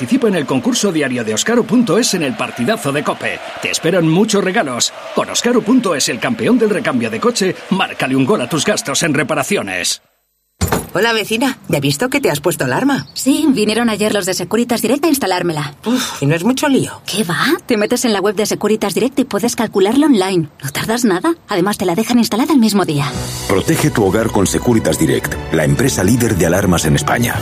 Participa 0.00 0.28
en 0.28 0.34
el 0.34 0.46
concurso 0.46 0.90
diario 0.90 1.22
de 1.24 1.34
Oscaro.es 1.34 2.14
en 2.14 2.22
el 2.22 2.34
partidazo 2.34 2.90
de 2.90 3.04
Cope. 3.04 3.38
Te 3.60 3.70
esperan 3.70 4.08
muchos 4.08 4.42
regalos. 4.42 4.94
Con 5.14 5.28
Oscaro.es, 5.28 6.08
el 6.08 6.18
campeón 6.18 6.58
del 6.58 6.70
recambio 6.70 7.10
de 7.10 7.20
coche, 7.20 7.54
márcale 7.68 8.16
un 8.16 8.24
gol 8.24 8.40
a 8.40 8.48
tus 8.48 8.64
gastos 8.64 9.02
en 9.02 9.12
reparaciones. 9.12 10.00
Hola 10.92 11.12
vecina, 11.12 11.56
¿ya 11.68 11.78
he 11.78 11.80
visto 11.80 12.08
que 12.08 12.20
te 12.20 12.32
has 12.32 12.40
puesto 12.40 12.64
alarma? 12.64 13.06
Sí, 13.14 13.46
vinieron 13.50 13.88
ayer 13.90 14.12
los 14.12 14.26
de 14.26 14.34
Securitas 14.34 14.82
Direct 14.82 15.04
a 15.04 15.08
instalármela. 15.08 15.74
¿Y 16.20 16.26
no 16.26 16.34
es 16.34 16.42
mucho 16.42 16.68
lío? 16.68 17.00
¿Qué 17.06 17.22
va? 17.22 17.38
Te 17.64 17.76
metes 17.76 18.04
en 18.04 18.12
la 18.12 18.20
web 18.20 18.34
de 18.34 18.44
Securitas 18.44 18.94
Direct 18.94 19.16
y 19.20 19.24
puedes 19.24 19.54
calcularlo 19.54 20.06
online. 20.06 20.48
No 20.60 20.70
tardas 20.70 21.04
nada. 21.04 21.36
Además, 21.48 21.78
te 21.78 21.84
la 21.84 21.94
dejan 21.94 22.18
instalada 22.18 22.52
el 22.52 22.58
mismo 22.58 22.84
día. 22.84 23.08
Protege 23.48 23.90
tu 23.90 24.04
hogar 24.04 24.32
con 24.32 24.48
Securitas 24.48 24.98
Direct, 24.98 25.32
la 25.52 25.64
empresa 25.64 26.02
líder 26.02 26.36
de 26.36 26.46
alarmas 26.46 26.84
en 26.84 26.96
España. 26.96 27.36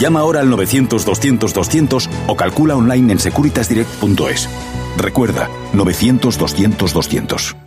Llama 0.00 0.20
ahora 0.20 0.40
al 0.40 0.48
900-200-200 0.48 2.08
o 2.26 2.36
calcula 2.36 2.74
online 2.74 3.12
en 3.12 3.18
securitasdirect.es. 3.18 4.48
Recuerda, 4.96 5.50
900-200-200. 5.74 7.63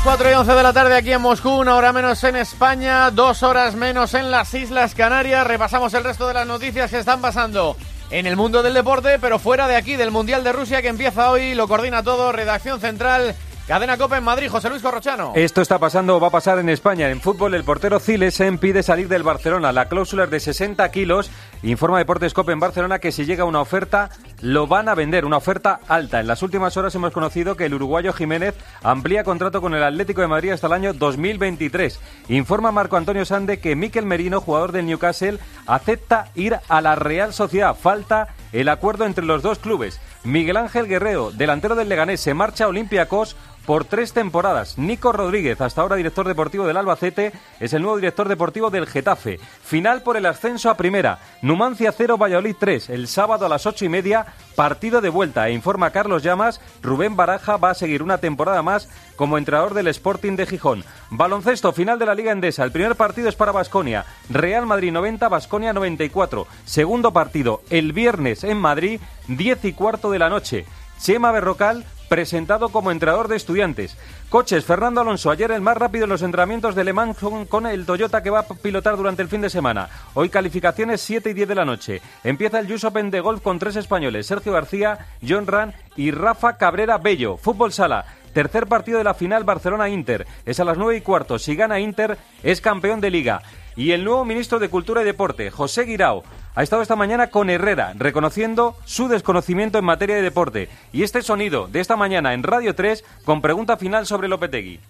Las 0.00 0.16
4 0.16 0.30
y 0.30 0.32
11 0.32 0.54
de 0.54 0.62
la 0.62 0.72
tarde 0.72 0.96
aquí 0.96 1.12
en 1.12 1.20
Moscú, 1.20 1.50
una 1.50 1.76
hora 1.76 1.92
menos 1.92 2.24
en 2.24 2.34
España, 2.34 3.10
dos 3.10 3.42
horas 3.42 3.74
menos 3.74 4.14
en 4.14 4.30
las 4.30 4.54
Islas 4.54 4.94
Canarias. 4.94 5.46
Repasamos 5.46 5.92
el 5.92 6.04
resto 6.04 6.26
de 6.26 6.32
las 6.32 6.46
noticias 6.46 6.90
que 6.90 6.98
están 6.98 7.20
pasando 7.20 7.76
en 8.10 8.26
el 8.26 8.34
mundo 8.34 8.62
del 8.62 8.72
deporte, 8.72 9.18
pero 9.18 9.38
fuera 9.38 9.68
de 9.68 9.76
aquí, 9.76 9.96
del 9.96 10.10
Mundial 10.10 10.42
de 10.42 10.52
Rusia 10.52 10.80
que 10.80 10.88
empieza 10.88 11.30
hoy, 11.30 11.54
lo 11.54 11.68
coordina 11.68 12.02
todo, 12.02 12.32
redacción 12.32 12.80
central 12.80 13.36
Cadena 13.70 13.96
Copa 13.96 14.18
en 14.18 14.24
Madrid, 14.24 14.48
José 14.48 14.68
Luis 14.68 14.82
Corrochano. 14.82 15.30
Esto 15.36 15.60
está 15.60 15.78
pasando 15.78 16.16
o 16.16 16.20
va 16.20 16.26
a 16.26 16.32
pasar 16.32 16.58
en 16.58 16.68
España. 16.68 17.08
En 17.08 17.20
fútbol, 17.20 17.54
el 17.54 17.62
portero 17.62 18.00
Cilesen 18.00 18.58
pide 18.58 18.82
salir 18.82 19.06
del 19.06 19.22
Barcelona. 19.22 19.70
La 19.70 19.86
cláusula 19.86 20.24
es 20.24 20.30
de 20.30 20.40
60 20.40 20.90
kilos. 20.90 21.30
Informa 21.62 21.98
Deportes 21.98 22.34
Copa 22.34 22.50
en 22.50 22.58
Barcelona 22.58 22.98
que 22.98 23.12
si 23.12 23.26
llega 23.26 23.44
una 23.44 23.60
oferta, 23.60 24.10
lo 24.40 24.66
van 24.66 24.88
a 24.88 24.96
vender. 24.96 25.24
Una 25.24 25.36
oferta 25.36 25.78
alta. 25.86 26.18
En 26.18 26.26
las 26.26 26.42
últimas 26.42 26.76
horas 26.76 26.96
hemos 26.96 27.12
conocido 27.12 27.56
que 27.56 27.66
el 27.66 27.74
uruguayo 27.74 28.12
Jiménez 28.12 28.56
amplía 28.82 29.22
contrato 29.22 29.60
con 29.60 29.72
el 29.72 29.84
Atlético 29.84 30.20
de 30.20 30.26
Madrid 30.26 30.50
hasta 30.50 30.66
el 30.66 30.72
año 30.72 30.92
2023. 30.92 32.00
Informa 32.28 32.72
Marco 32.72 32.96
Antonio 32.96 33.24
Sande 33.24 33.60
que 33.60 33.76
Miquel 33.76 34.04
Merino, 34.04 34.40
jugador 34.40 34.72
del 34.72 34.86
Newcastle, 34.86 35.38
acepta 35.68 36.32
ir 36.34 36.58
a 36.66 36.80
la 36.80 36.96
Real 36.96 37.32
Sociedad. 37.32 37.76
Falta 37.80 38.34
el 38.52 38.68
acuerdo 38.68 39.06
entre 39.06 39.24
los 39.24 39.42
dos 39.42 39.60
clubes. 39.60 40.00
Miguel 40.24 40.56
Ángel 40.56 40.86
Guerrero, 40.86 41.30
delantero 41.30 41.76
del 41.76 41.88
Leganés, 41.88 42.20
se 42.20 42.34
marcha 42.34 42.64
a 42.64 42.68
Olympiacos 42.68 43.36
por 43.66 43.84
tres 43.84 44.12
temporadas. 44.12 44.78
Nico 44.78 45.12
Rodríguez, 45.12 45.60
hasta 45.60 45.82
ahora 45.82 45.96
director 45.96 46.26
deportivo 46.26 46.66
del 46.66 46.76
Albacete, 46.76 47.32
es 47.60 47.72
el 47.72 47.82
nuevo 47.82 47.96
director 47.96 48.28
deportivo 48.28 48.70
del 48.70 48.86
Getafe. 48.86 49.38
Final 49.62 50.02
por 50.02 50.16
el 50.16 50.26
ascenso 50.26 50.70
a 50.70 50.76
primera. 50.76 51.18
Numancia 51.42 51.92
0, 51.92 52.18
Valladolid 52.18 52.56
3. 52.58 52.90
El 52.90 53.08
sábado 53.08 53.46
a 53.46 53.48
las 53.48 53.66
ocho 53.66 53.84
y 53.84 53.88
media, 53.88 54.26
partido 54.56 55.00
de 55.00 55.08
vuelta. 55.08 55.48
E 55.48 55.52
informa 55.52 55.90
Carlos 55.90 56.22
Llamas, 56.22 56.60
Rubén 56.82 57.16
Baraja 57.16 57.56
va 57.56 57.70
a 57.70 57.74
seguir 57.74 58.02
una 58.02 58.18
temporada 58.18 58.62
más 58.62 58.88
como 59.16 59.38
entrenador 59.38 59.74
del 59.74 59.88
Sporting 59.88 60.36
de 60.36 60.46
Gijón. 60.46 60.84
Baloncesto, 61.10 61.72
final 61.72 61.98
de 61.98 62.06
la 62.06 62.14
Liga 62.14 62.32
Endesa. 62.32 62.64
El 62.64 62.72
primer 62.72 62.96
partido 62.96 63.28
es 63.28 63.36
para 63.36 63.52
Basconia. 63.52 64.04
Real 64.28 64.66
Madrid 64.66 64.92
90, 64.92 65.28
Basconia 65.28 65.72
94. 65.72 66.46
Segundo 66.64 67.12
partido, 67.12 67.62
el 67.70 67.92
viernes 67.92 68.44
en 68.44 68.58
Madrid, 68.58 69.00
10 69.28 69.64
y 69.66 69.72
cuarto 69.72 70.10
de 70.10 70.18
la 70.18 70.28
noche. 70.30 70.64
Chema 71.00 71.32
Berrocal 71.32 71.84
presentado 72.10 72.70
como 72.70 72.90
entrenador 72.90 73.28
de 73.28 73.36
estudiantes. 73.36 73.96
Coches, 74.28 74.64
Fernando 74.64 75.00
Alonso, 75.00 75.30
ayer 75.30 75.52
el 75.52 75.60
más 75.60 75.76
rápido 75.76 76.04
en 76.04 76.10
los 76.10 76.22
entrenamientos 76.22 76.74
de 76.74 76.82
Le 76.82 76.92
Mans 76.92 77.16
con, 77.48 77.66
el 77.66 77.86
Toyota 77.86 78.20
que 78.20 78.30
va 78.30 78.40
a 78.40 78.48
pilotar 78.48 78.96
durante 78.96 79.22
el 79.22 79.28
fin 79.28 79.40
de 79.40 79.48
semana. 79.48 79.88
Hoy 80.14 80.28
calificaciones 80.28 81.00
7 81.02 81.30
y 81.30 81.34
10 81.34 81.48
de 81.48 81.54
la 81.54 81.64
noche. 81.64 82.02
Empieza 82.24 82.58
el 82.58 82.72
US 82.72 82.82
Open 82.82 83.12
de 83.12 83.20
golf 83.20 83.42
con 83.42 83.60
tres 83.60 83.76
españoles, 83.76 84.26
Sergio 84.26 84.52
García, 84.52 85.06
John 85.26 85.46
Ran 85.46 85.72
y 85.96 86.10
Rafa 86.10 86.56
Cabrera 86.56 86.98
Bello. 86.98 87.36
Fútbol 87.36 87.72
Sala. 87.72 88.04
Tercer 88.32 88.66
partido 88.66 88.98
de 88.98 89.04
la 89.04 89.14
final 89.14 89.44
Barcelona-Inter. 89.44 90.26
Es 90.44 90.58
a 90.58 90.64
las 90.64 90.78
9 90.78 90.96
y 90.96 91.00
cuarto. 91.00 91.38
Si 91.38 91.54
gana 91.54 91.78
Inter, 91.78 92.18
es 92.42 92.60
campeón 92.60 93.00
de 93.00 93.10
liga. 93.10 93.42
Y 93.76 93.92
el 93.92 94.04
nuevo 94.04 94.24
ministro 94.24 94.58
de 94.58 94.68
Cultura 94.68 95.02
y 95.02 95.04
Deporte, 95.04 95.50
José 95.50 95.84
Guirao, 95.84 96.24
ha 96.54 96.62
estado 96.62 96.82
esta 96.82 96.96
mañana 96.96 97.28
con 97.30 97.50
Herrera, 97.50 97.92
reconociendo 97.96 98.74
su 98.84 99.08
desconocimiento 99.08 99.78
en 99.78 99.84
materia 99.84 100.16
de 100.16 100.22
deporte. 100.22 100.68
Y 100.92 101.02
este 101.02 101.22
sonido 101.22 101.68
de 101.68 101.80
esta 101.80 101.96
mañana 101.96 102.34
en 102.34 102.42
Radio 102.42 102.74
3 102.74 103.04
con 103.24 103.40
pregunta 103.40 103.76
final 103.76 104.06
sobre 104.06 104.28
Lopetegui. 104.28 104.80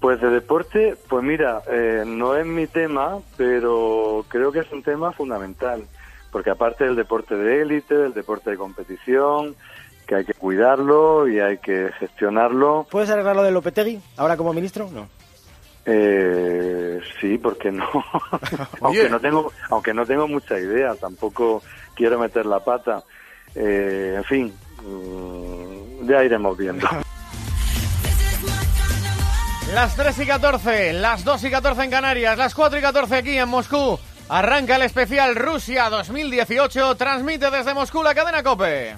Pues 0.00 0.20
de 0.20 0.30
deporte, 0.30 0.96
pues 1.08 1.22
mira, 1.22 1.62
eh, 1.70 2.02
no 2.06 2.36
es 2.36 2.44
mi 2.44 2.66
tema, 2.66 3.18
pero 3.36 4.24
creo 4.28 4.50
que 4.50 4.60
es 4.60 4.72
un 4.72 4.82
tema 4.82 5.12
fundamental, 5.12 5.84
porque 6.32 6.50
aparte 6.50 6.84
del 6.84 6.96
deporte 6.96 7.36
de 7.36 7.62
élite, 7.62 7.94
del 7.94 8.12
deporte 8.12 8.50
de 8.50 8.56
competición, 8.56 9.54
que 10.06 10.16
hay 10.16 10.24
que 10.24 10.34
cuidarlo 10.34 11.28
y 11.28 11.38
hay 11.38 11.58
que 11.58 11.90
gestionarlo. 12.00 12.86
¿Puedes 12.90 13.10
arreglar 13.10 13.36
lo 13.36 13.44
de 13.44 13.52
Lopetegui 13.52 14.00
ahora 14.16 14.36
como 14.36 14.52
ministro? 14.52 14.88
No. 14.92 15.08
Eh, 15.84 17.00
sí, 17.20 17.38
porque 17.38 17.72
no. 17.72 17.88
aunque 18.80 19.08
no 19.08 19.20
tengo, 19.20 19.52
aunque 19.70 19.94
no 19.94 20.06
tengo 20.06 20.28
mucha 20.28 20.58
idea, 20.58 20.94
tampoco 20.94 21.62
quiero 21.94 22.18
meter 22.18 22.46
la 22.46 22.60
pata. 22.60 23.02
Eh, 23.54 24.14
en 24.16 24.24
fin, 24.24 24.54
mm, 24.84 26.08
ya 26.08 26.24
iremos 26.24 26.56
viendo. 26.56 26.88
Las 29.74 29.96
3 29.96 30.18
y 30.18 30.26
14, 30.26 30.92
las 30.92 31.24
2 31.24 31.44
y 31.44 31.50
14 31.50 31.84
en 31.84 31.90
Canarias, 31.90 32.36
las 32.36 32.54
4 32.54 32.78
y 32.78 32.82
14 32.82 33.16
aquí 33.16 33.38
en 33.38 33.48
Moscú. 33.48 33.98
Arranca 34.28 34.76
el 34.76 34.82
especial 34.82 35.34
Rusia 35.34 35.88
2018, 35.88 36.94
transmite 36.96 37.50
desde 37.50 37.72
Moscú 37.72 38.02
la 38.02 38.14
cadena 38.14 38.42
Cope. 38.42 38.94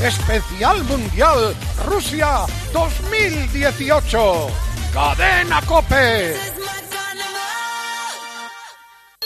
Especial 0.00 0.84
Mundial 0.84 1.56
Rusia 1.86 2.42
2018. 2.72 4.73
Cadena 4.94 5.60
Cope. 5.62 6.36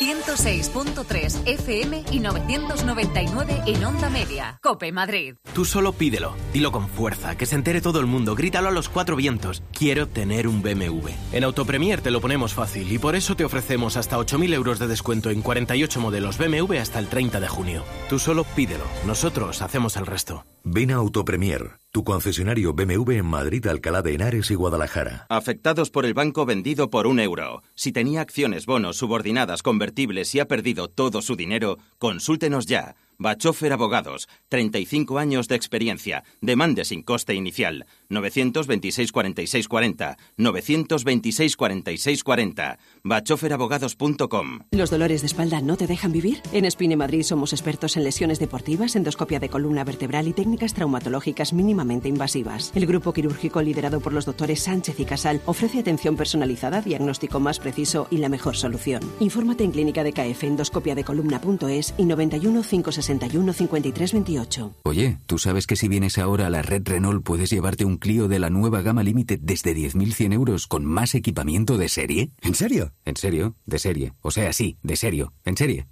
106.3 0.00 1.42
FM 1.44 2.04
y 2.10 2.20
999 2.20 3.62
en 3.66 3.84
onda 3.84 4.08
media. 4.08 4.58
Cope 4.62 4.92
Madrid. 4.92 5.34
Tú 5.52 5.66
solo 5.66 5.92
pídelo, 5.92 6.34
dilo 6.54 6.72
con 6.72 6.88
fuerza, 6.88 7.36
que 7.36 7.44
se 7.44 7.56
entere 7.56 7.82
todo 7.82 8.00
el 8.00 8.06
mundo, 8.06 8.34
grítalo 8.34 8.68
a 8.68 8.70
los 8.70 8.88
cuatro 8.88 9.14
vientos. 9.14 9.62
Quiero 9.72 10.06
tener 10.06 10.48
un 10.48 10.62
BMW. 10.62 11.10
En 11.32 11.44
Autopremier 11.44 12.00
te 12.00 12.12
lo 12.12 12.22
ponemos 12.22 12.54
fácil 12.54 12.90
y 12.90 12.98
por 12.98 13.14
eso 13.14 13.36
te 13.36 13.44
ofrecemos 13.44 13.98
hasta 13.98 14.16
8.000 14.16 14.54
euros 14.54 14.78
de 14.78 14.86
descuento 14.86 15.28
en 15.28 15.42
48 15.42 16.00
modelos 16.00 16.38
BMW 16.38 16.78
hasta 16.78 16.98
el 16.98 17.08
30 17.08 17.40
de 17.40 17.48
junio. 17.48 17.84
Tú 18.08 18.18
solo 18.18 18.44
pídelo, 18.44 18.84
nosotros 19.04 19.60
hacemos 19.60 19.98
el 19.98 20.06
resto. 20.06 20.46
Ven 20.64 20.92
a 20.92 20.96
Autopremier, 20.96 21.78
tu 21.90 22.04
concesionario 22.04 22.74
BMW 22.74 23.12
en 23.12 23.26
Madrid, 23.26 23.66
Alcalá 23.66 24.02
de 24.02 24.14
Henares 24.14 24.50
y 24.50 24.54
Guadalajara. 24.54 25.26
Afectados 25.28 25.90
por 25.90 26.04
el 26.04 26.14
banco 26.14 26.44
vendido 26.44 26.90
por 26.90 27.06
un 27.06 27.18
euro. 27.18 27.62
Si 27.74 27.92
tenía 27.92 28.20
acciones, 28.20 28.66
bonos, 28.66 28.96
subordinadas, 28.96 29.62
convertibles 29.62 30.34
y 30.34 30.40
ha 30.40 30.48
perdido 30.48 30.88
todo 30.88 31.22
su 31.22 31.34
dinero, 31.34 31.78
consúltenos 31.98 32.66
ya. 32.66 32.96
Bachofer 33.20 33.72
Abogados, 33.72 34.28
35 34.48 35.18
años 35.18 35.48
de 35.48 35.56
experiencia. 35.56 36.22
Demande 36.40 36.84
sin 36.84 37.02
coste 37.02 37.34
inicial. 37.34 37.84
926 38.10 39.10
46 39.10 39.66
40. 39.66 40.16
926 40.36 41.56
46 41.56 42.22
40. 42.22 42.78
Bachoferabogados.com. 43.02 44.60
¿Los 44.70 44.90
dolores 44.90 45.22
de 45.22 45.26
espalda 45.26 45.60
no 45.60 45.76
te 45.76 45.88
dejan 45.88 46.12
vivir? 46.12 46.40
En 46.52 46.70
Spine 46.70 46.96
Madrid 46.96 47.24
somos 47.24 47.52
expertos 47.52 47.96
en 47.96 48.04
lesiones 48.04 48.38
deportivas, 48.38 48.94
endoscopia 48.94 49.40
de 49.40 49.48
columna 49.48 49.82
vertebral 49.82 50.28
y 50.28 50.32
técnicas 50.32 50.74
traumatológicas 50.74 51.52
mínimamente 51.52 52.08
invasivas. 52.08 52.70
El 52.76 52.86
grupo 52.86 53.12
quirúrgico 53.12 53.62
liderado 53.62 54.00
por 54.00 54.12
los 54.12 54.26
doctores 54.26 54.62
Sánchez 54.62 55.00
y 55.00 55.04
Casal 55.04 55.42
ofrece 55.44 55.80
atención 55.80 56.16
personalizada, 56.16 56.82
diagnóstico 56.82 57.40
más 57.40 57.58
preciso 57.58 58.06
y 58.12 58.18
la 58.18 58.28
mejor 58.28 58.56
solución. 58.56 59.02
Infórmate 59.18 59.64
en 59.64 59.72
clínica 59.72 60.04
de 60.04 60.12
KF 60.12 60.44
endoscopia 60.44 60.94
de 60.94 61.02
columna.es 61.02 61.94
y 61.98 62.04
91 62.04 62.62
561 63.08 63.52
53 63.52 64.12
28. 64.12 64.74
Oye, 64.84 65.18
¿tú 65.26 65.38
sabes 65.38 65.66
que 65.66 65.76
si 65.76 65.88
vienes 65.88 66.18
ahora 66.18 66.46
a 66.46 66.50
la 66.50 66.62
red 66.62 66.82
Renault 66.84 67.24
puedes 67.24 67.50
llevarte 67.50 67.84
un 67.84 67.96
Clio 67.96 68.28
de 68.28 68.38
la 68.38 68.50
nueva 68.50 68.82
gama 68.82 69.02
Limited 69.02 69.40
desde 69.42 69.74
10.100 69.74 70.34
euros 70.34 70.66
con 70.66 70.84
más 70.84 71.14
equipamiento 71.14 71.78
de 71.78 71.88
serie? 71.88 72.30
¿En 72.42 72.54
serio? 72.54 72.92
En 73.04 73.16
serio, 73.16 73.56
de 73.64 73.78
serie. 73.78 74.12
O 74.20 74.30
sea, 74.30 74.52
sí, 74.52 74.76
de 74.82 74.96
serio. 74.96 75.32
En 75.44 75.56
serie. 75.56 75.86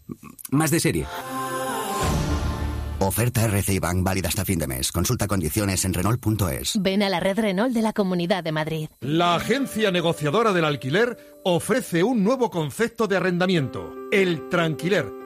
Más 0.50 0.70
de 0.70 0.80
serie. 0.80 1.06
Oferta 2.98 3.44
RCI 3.44 3.78
Bank 3.78 4.02
válida 4.02 4.28
hasta 4.28 4.44
fin 4.44 4.58
de 4.58 4.66
mes. 4.66 4.92
Consulta 4.92 5.26
condiciones 5.26 5.84
en 5.84 5.94
Renault.es. 5.94 6.80
Ven 6.80 7.02
a 7.02 7.08
la 7.08 7.20
red 7.20 7.38
Renault 7.38 7.74
de 7.74 7.82
la 7.82 7.92
Comunidad 7.92 8.44
de 8.44 8.52
Madrid. 8.52 8.88
La 9.00 9.34
agencia 9.34 9.90
negociadora 9.90 10.52
del 10.52 10.64
alquiler 10.64 11.16
ofrece 11.44 12.02
un 12.02 12.24
nuevo 12.24 12.50
concepto 12.50 13.06
de 13.06 13.16
arrendamiento, 13.16 13.94
el 14.12 14.48
tranquiler 14.48 15.25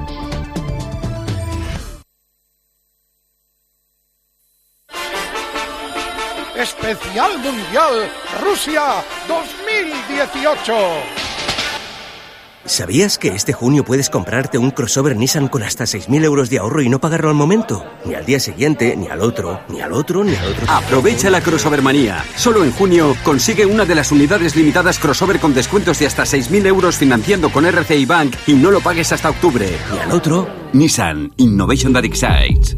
Especial 6.61 7.39
Mundial 7.39 8.07
Rusia 8.43 9.03
2018. 9.27 10.73
¿Sabías 12.65 13.17
que 13.17 13.29
este 13.29 13.51
junio 13.51 13.83
puedes 13.83 14.11
comprarte 14.11 14.59
un 14.59 14.69
crossover 14.69 15.15
Nissan 15.15 15.47
con 15.47 15.63
hasta 15.63 15.85
6.000 15.85 16.23
euros 16.23 16.51
de 16.51 16.59
ahorro 16.59 16.83
y 16.83 16.89
no 16.89 17.01
pagarlo 17.01 17.29
al 17.29 17.35
momento? 17.35 17.83
Ni 18.05 18.13
al 18.13 18.27
día 18.27 18.39
siguiente, 18.39 18.95
ni 18.95 19.07
al 19.07 19.21
otro, 19.21 19.61
ni 19.69 19.81
al 19.81 19.91
otro, 19.91 20.23
ni 20.23 20.35
al 20.35 20.49
otro. 20.49 20.65
Aprovecha 20.69 21.31
la 21.31 21.41
crossover 21.41 21.81
manía. 21.81 22.23
Solo 22.35 22.63
en 22.63 22.71
junio 22.73 23.15
consigue 23.23 23.65
una 23.65 23.85
de 23.85 23.95
las 23.95 24.11
unidades 24.11 24.55
limitadas 24.55 24.99
crossover 24.99 25.39
con 25.39 25.55
descuentos 25.55 25.97
de 25.97 26.05
hasta 26.05 26.23
6.000 26.23 26.67
euros 26.67 26.95
financiando 26.95 27.51
con 27.51 27.65
RCI 27.65 28.05
Bank 28.05 28.35
y 28.45 28.53
no 28.53 28.69
lo 28.69 28.81
pagues 28.81 29.11
hasta 29.11 29.31
octubre. 29.31 29.67
Ni 29.91 29.97
al 29.97 30.11
otro. 30.11 30.47
Nissan 30.73 31.33
Innovation 31.37 31.91
That 31.93 32.05
Excites. 32.05 32.77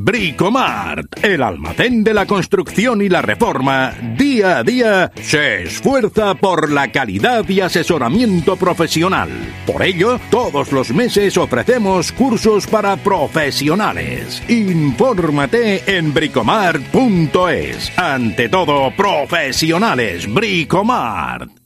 Bricomart, 0.00 1.24
el 1.24 1.42
almacén 1.42 2.04
de 2.04 2.14
la 2.14 2.24
construcción 2.24 3.02
y 3.02 3.08
la 3.08 3.20
reforma, 3.20 3.92
día 4.16 4.58
a 4.58 4.62
día 4.62 5.10
se 5.20 5.64
esfuerza 5.64 6.36
por 6.36 6.70
la 6.70 6.92
calidad 6.92 7.48
y 7.48 7.60
asesoramiento 7.60 8.54
profesional. 8.54 9.28
Por 9.66 9.82
ello, 9.82 10.20
todos 10.30 10.70
los 10.70 10.90
meses 10.92 11.36
ofrecemos 11.36 12.12
cursos 12.12 12.68
para 12.68 12.96
profesionales. 12.96 14.40
Infórmate 14.48 15.82
en 15.98 16.14
bricomart.es. 16.14 17.98
Ante 17.98 18.48
todo, 18.48 18.92
profesionales, 18.94 20.32
Bricomart. 20.32 21.57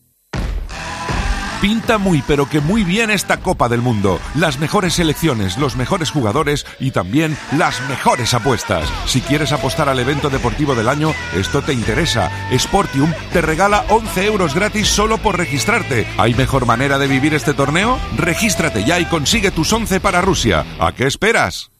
Pinta 1.63 1.97
muy 1.97 2.25
pero 2.27 2.49
que 2.49 2.59
muy 2.59 2.83
bien 2.83 3.09
esta 3.09 3.37
Copa 3.37 3.69
del 3.69 3.83
Mundo. 3.83 4.19
Las 4.35 4.59
mejores 4.59 4.95
selecciones, 4.95 5.59
los 5.59 5.77
mejores 5.77 6.11
jugadores 6.11 6.67
y 6.81 6.91
también 6.91 7.39
las 7.57 7.81
mejores 7.89 8.35
apuestas. 8.35 8.93
Si 9.07 9.21
quieres 9.21 9.53
apostar 9.53 9.89
al 9.89 10.01
evento 10.01 10.29
deportivo 10.29 10.75
del 10.75 10.89
año, 10.89 11.15
esto 11.37 11.63
te 11.63 11.73
interesa. 11.73 12.33
Sportium 12.53 13.13
te 13.33 13.43
regala 13.43 13.85
11 13.91 14.27
euros 14.27 14.57
gratis 14.57 14.89
solo 14.89 15.19
por 15.19 15.39
registrarte. 15.39 16.05
¿Hay 16.19 16.35
mejor 16.35 16.67
manera 16.67 16.99
de 16.99 17.07
vivir 17.07 17.33
este 17.33 17.55
torneo? 17.55 17.97
Regístrate 18.17 18.83
ya 18.83 18.99
y 18.99 19.05
consigue 19.05 19.53
tus 19.53 19.73
11 19.73 20.01
para 20.01 20.21
Rusia. 20.21 20.67
¿A 20.81 20.91
qué 20.91 21.07
esperas? 21.07 21.72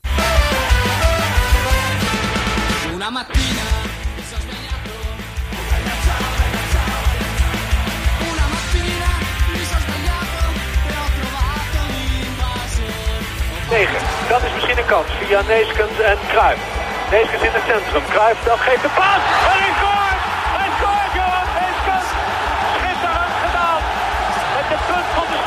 9. 13.73 13.89
Dat 14.29 14.43
is 14.43 14.53
misschien 14.55 14.79
een 14.79 14.93
kans 14.95 15.09
via 15.21 15.41
Neeskens 15.53 15.97
en 16.11 16.19
Kruijf. 16.33 16.61
Neeskens 17.11 17.43
in 17.49 17.55
het 17.59 17.67
centrum. 17.71 18.05
Kruijf 18.15 18.39
dat 18.45 18.61
geeft 18.67 18.83
de 18.87 18.93
paas. 19.01 19.23
En 19.53 19.59
hij 19.63 19.73
scoort! 19.79 20.21
Hij 20.57 20.71
scoort, 20.77 21.11
Johan 21.19 21.49
Neeskens! 21.59 22.07
Schitterend 22.77 23.37
gedaan. 23.45 23.83
Met 24.57 24.67
de 24.73 24.79
punt 24.89 25.09
van 25.17 25.27
de 25.33 25.39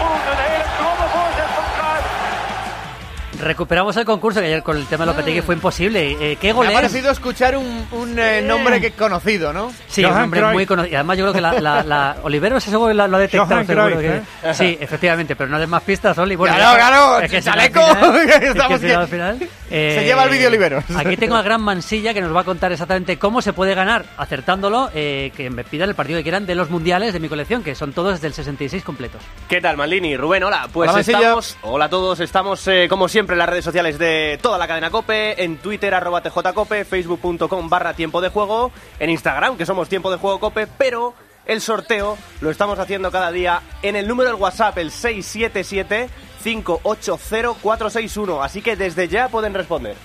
Recuperamos 3.39 3.95
el 3.97 4.05
concurso 4.05 4.39
que 4.39 4.45
ayer 4.47 4.63
con 4.63 4.77
el 4.77 4.85
tema 4.85 5.05
de 5.05 5.11
Lopetegui 5.11 5.41
fue 5.41 5.55
imposible. 5.55 6.11
Eh, 6.19 6.37
¿Qué 6.39 6.47
Me 6.47 6.53
gol 6.53 6.67
ha 6.67 6.69
es? 6.69 6.75
parecido 6.75 7.11
escuchar 7.11 7.57
un, 7.57 7.85
un, 7.91 8.17
eh, 8.17 8.41
nombre 8.41 8.79
que 8.81 8.91
conocido, 8.91 9.51
¿no? 9.53 9.71
Sí, 9.87 10.03
un 10.05 10.13
hombre 10.13 10.41
muy 10.45 10.65
conocido. 10.65 10.91
Y 10.93 10.95
además 10.95 11.17
yo 11.17 11.25
creo 11.25 11.33
que 11.33 11.41
la, 11.41 11.53
la, 11.59 11.83
la 11.83 12.17
Olivero 12.23 12.57
ese 12.57 12.69
seguro 12.69 12.89
que 12.89 12.93
la- 12.95 13.07
lo 13.07 13.17
ha 13.17 13.19
detectado. 13.19 13.47
Johan 13.49 13.67
seguro 13.67 13.85
Cruyff, 13.97 13.99
que- 13.99 14.49
¿eh? 14.49 14.53
Sí, 14.53 14.77
efectivamente, 14.79 15.35
pero 15.35 15.49
no 15.49 15.59
des 15.59 15.67
más 15.69 15.83
pistas, 15.83 16.17
Oli. 16.17 16.35
Bueno, 16.35 16.55
Claro, 16.55 16.77
claro, 16.77 17.19
es 17.19 17.31
que 17.31 17.41
chaleco, 17.41 17.81
final- 17.85 18.15
es 18.29 18.39
que 18.39 18.47
estamos 18.47 18.79
si 18.81 18.87
que- 18.87 18.93
al 18.95 19.07
final, 19.07 19.49
Se 19.75 20.05
lleva 20.05 20.23
el 20.23 20.29
vídeo 20.29 20.47
Oliveros. 20.47 20.83
Aquí 20.95 21.17
tengo 21.17 21.35
al 21.35 21.43
gran 21.43 21.61
Mansilla 21.61 22.13
que 22.13 22.21
nos 22.21 22.35
va 22.35 22.41
a 22.41 22.43
contar 22.43 22.71
exactamente 22.71 23.19
cómo 23.19 23.41
se 23.41 23.53
puede 23.53 23.75
ganar, 23.75 24.05
acertándolo, 24.17 24.89
eh, 24.93 25.31
que 25.35 25.49
me 25.49 25.63
pidan 25.63 25.89
el 25.89 25.95
partido 25.95 26.17
que 26.19 26.23
quieran 26.23 26.45
de 26.45 26.55
los 26.55 26.69
mundiales 26.69 27.13
de 27.13 27.19
mi 27.19 27.27
colección, 27.27 27.63
que 27.63 27.75
son 27.75 27.93
todos 27.93 28.21
del 28.21 28.33
66 28.33 28.83
completos. 28.83 29.21
¿Qué 29.49 29.59
tal, 29.59 29.77
Malini? 29.77 30.15
Rubén, 30.15 30.43
hola. 30.43 30.67
Pues 30.71 30.87
Hola, 30.87 30.97
Mansilla. 30.97 31.19
estamos. 31.19 31.57
Hola 31.61 31.85
a 31.85 31.89
todos. 31.89 32.19
Estamos, 32.19 32.67
eh, 32.67 32.87
como 32.89 33.07
siempre, 33.07 33.33
en 33.33 33.39
las 33.39 33.49
redes 33.49 33.65
sociales 33.65 33.97
de 33.97 34.39
toda 34.41 34.57
la 34.57 34.67
cadena 34.67 34.89
Cope. 34.89 35.43
En 35.43 35.57
Twitter, 35.57 35.93
arroba 35.93 36.21
TJCope. 36.21 36.85
Facebook.com 36.85 37.69
barra 37.69 37.93
tiempo 37.93 38.21
de 38.21 38.29
juego. 38.29 38.71
En 38.99 39.09
Instagram, 39.09 39.57
que 39.57 39.65
somos 39.65 39.89
tiempo 39.89 40.09
de 40.09 40.17
juego 40.17 40.39
Cope. 40.39 40.67
Pero 40.67 41.13
el 41.45 41.61
sorteo 41.61 42.17
lo 42.41 42.49
estamos 42.49 42.79
haciendo 42.79 43.11
cada 43.11 43.31
día 43.31 43.61
en 43.81 43.95
el 43.95 44.07
número 44.07 44.29
del 44.29 44.39
WhatsApp, 44.39 44.77
el 44.77 44.91
677 44.91 46.09
6080461. 46.45 48.43
Así 48.43 48.61
que 48.61 48.75
desde 48.75 49.07
ya 49.07 49.29
pueden 49.29 49.53
responder. 49.53 49.95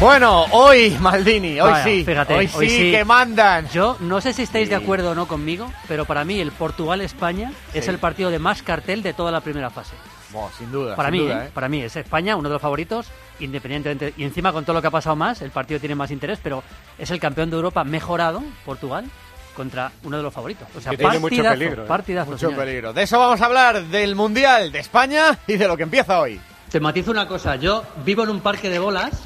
Bueno, 0.00 0.44
hoy, 0.50 0.90
Maldini, 1.00 1.60
hoy 1.60 1.70
Vaya, 1.70 1.84
sí. 1.84 2.04
fíjate, 2.04 2.34
hoy, 2.34 2.50
hoy 2.54 2.68
sí, 2.68 2.76
sí. 2.76 2.90
que 2.90 3.04
mandan. 3.04 3.68
Yo 3.70 3.96
no 4.00 4.20
sé 4.20 4.32
si 4.32 4.42
estáis 4.42 4.68
de 4.68 4.74
acuerdo 4.74 5.12
o 5.12 5.14
no 5.14 5.26
conmigo, 5.28 5.70
pero 5.88 6.04
para 6.04 6.24
mí 6.24 6.40
el 6.40 6.50
Portugal-España 6.50 7.52
es 7.72 7.84
Sí. 7.84 7.90
el 7.90 7.98
partido 7.98 8.30
de 8.30 8.38
más 8.40 8.62
cartel 8.62 9.02
de 9.02 9.14
toda 9.14 9.30
la 9.30 9.40
primera 9.40 9.70
fase. 9.70 9.94
Sin 10.58 10.72
duda. 10.72 10.96
Para 10.96 11.10
sin 11.10 11.18
mí, 11.20 11.24
duda, 11.24 11.46
¿eh? 11.46 11.50
para 11.54 11.68
mí 11.68 11.80
es 11.80 11.94
España 11.94 12.34
uno 12.34 12.48
de 12.48 12.54
los 12.54 12.60
favoritos, 12.60 13.06
independientemente. 13.38 14.12
Y 14.16 14.24
encima 14.24 14.52
con 14.52 14.64
todo 14.64 14.74
lo 14.74 14.82
que 14.82 14.88
ha 14.88 14.90
pasado 14.90 15.14
más, 15.14 15.40
el 15.42 15.52
partido 15.52 15.78
tiene 15.78 15.94
más 15.94 16.10
interés, 16.10 16.40
pero 16.42 16.64
es 16.98 17.08
el 17.12 17.20
campeón 17.20 17.50
de 17.50 17.56
Europa 17.56 17.84
mejorado, 17.84 18.42
Portugal, 18.66 19.04
contra 19.54 19.90
uno 20.02 20.16
de 20.16 20.22
los 20.22 20.32
favoritos. 20.34 20.68
O 20.76 20.80
sea, 20.80 20.90
Que 20.90 20.98
tiene 20.98 21.18
mucho 21.18 21.42
peligro, 21.42 21.84
¿eh? 21.84 21.86
partidazo, 21.86 22.32
Mucho 22.32 22.46
señores. 22.48 22.66
peligro. 22.66 22.92
De 22.92 23.02
eso 23.02 23.18
vamos 23.18 23.40
a 23.40 23.46
hablar, 23.46 23.82
del 23.84 24.14
Mundial 24.14 24.70
de 24.72 24.80
España 24.80 25.38
y 25.46 25.56
de 25.56 25.66
lo 25.68 25.76
que 25.76 25.84
empieza 25.84 26.20
hoy. 26.20 26.40
Te 26.70 26.80
matizo 26.80 27.10
una 27.10 27.28
cosa, 27.28 27.56
yo 27.56 27.84
vivo 28.04 28.24
en 28.24 28.30
un 28.30 28.40
parque 28.40 28.68
de 28.68 28.78
bolas 28.80 29.22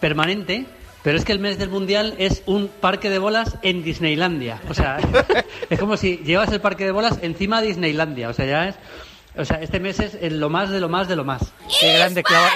permanente, 0.00 0.64
pero 1.02 1.18
es 1.18 1.24
que 1.24 1.32
el 1.32 1.38
mes 1.38 1.58
del 1.58 1.68
mundial 1.70 2.14
es 2.18 2.42
un 2.46 2.68
parque 2.68 3.10
de 3.10 3.18
bolas 3.18 3.56
en 3.62 3.82
Disneylandia. 3.82 4.60
O 4.68 4.74
sea, 4.74 4.98
es 5.70 5.78
como 5.78 5.96
si 5.96 6.18
llevas 6.18 6.52
el 6.52 6.60
parque 6.60 6.84
de 6.84 6.92
bolas 6.92 7.18
encima 7.22 7.60
de 7.60 7.68
Disneylandia. 7.68 8.28
O 8.28 8.32
sea, 8.32 8.46
ya 8.46 8.68
es. 8.68 8.74
O 9.38 9.44
sea, 9.44 9.58
este 9.62 9.78
mes 9.80 10.00
es 10.00 10.14
el 10.20 10.40
lo 10.40 10.50
más 10.50 10.68
de 10.70 10.80
lo 10.80 10.88
más 10.88 11.06
de 11.08 11.16
lo 11.16 11.24
más. 11.24 11.42
Qué 11.80 11.92
grande 11.96 12.22
clava- 12.24 12.50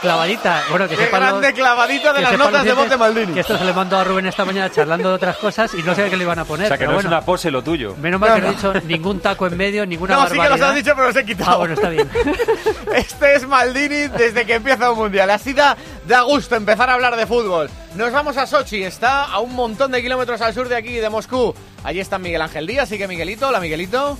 clavadita. 0.00 0.64
Bueno, 0.70 0.88
que 0.88 0.96
Qué 0.96 1.04
sepan 1.04 1.20
los- 1.20 1.28
grande 1.30 1.52
clavadita 1.52 2.12
de 2.12 2.18
que 2.18 2.22
las 2.22 2.32
notas 2.38 2.52
los 2.54 2.64
de 2.64 2.72
voz 2.72 2.90
de 2.90 2.96
Maldini. 2.96 3.34
Que 3.34 3.40
esto 3.40 3.56
se 3.58 3.64
le 3.64 3.72
mandó 3.72 3.98
a 3.98 4.04
Rubén 4.04 4.26
esta 4.26 4.44
mañana 4.44 4.70
charlando 4.70 5.10
de 5.10 5.14
otras 5.14 5.36
cosas 5.36 5.72
y 5.74 5.82
no 5.82 5.94
sé 5.94 6.08
qué 6.10 6.16
le 6.16 6.24
iban 6.24 6.38
a 6.38 6.44
poner. 6.44 6.66
O 6.66 6.68
sea, 6.68 6.76
que 6.78 6.80
pero 6.86 6.92
no 6.92 6.98
es 6.98 7.04
bueno. 7.04 7.16
una 7.18 7.24
pose 7.24 7.50
lo 7.50 7.62
tuyo. 7.62 7.94
Menos 7.96 8.18
mal 8.18 8.30
No, 8.30 8.34
que 8.36 8.40
no 8.42 8.48
he 8.48 8.50
dicho 8.54 8.74
ningún 8.86 9.20
taco 9.20 9.46
en 9.46 9.56
medio, 9.56 9.84
ninguna 9.86 10.14
No, 10.16 10.22
sí 10.22 10.30
que 10.30 10.34
los 10.36 10.42
barbaridad. 10.44 10.68
has 10.70 10.74
dicho, 10.76 10.92
pero 10.94 11.06
los 11.08 11.16
he 11.16 11.24
quitado. 11.24 11.50
Ah, 11.52 11.56
bueno, 11.56 11.74
está 11.74 11.88
bien. 11.90 12.10
Este 12.94 13.34
es 13.36 13.46
Maldini 13.46 14.08
desde 14.08 14.44
que 14.44 14.54
empieza 14.54 14.90
un 14.90 14.98
mundial. 14.98 15.30
Así 15.30 15.52
da, 15.52 15.76
da 16.08 16.22
gusto 16.22 16.56
empezar 16.56 16.90
a 16.90 16.94
hablar 16.94 17.14
de 17.16 17.26
fútbol. 17.26 17.70
Nos 17.94 18.10
vamos 18.10 18.36
a 18.36 18.46
Sochi, 18.46 18.82
está 18.82 19.24
a 19.24 19.38
un 19.40 19.54
montón 19.54 19.92
de 19.92 20.02
kilómetros 20.02 20.40
al 20.40 20.52
sur 20.54 20.68
de 20.68 20.76
aquí, 20.76 20.94
de 20.94 21.08
Moscú. 21.10 21.54
Allí 21.84 22.00
está 22.00 22.18
Miguel 22.18 22.42
Ángel 22.42 22.66
Díaz, 22.66 22.88
sigue 22.88 23.06
Miguelito. 23.06 23.48
Hola, 23.48 23.60
Miguelito. 23.60 24.18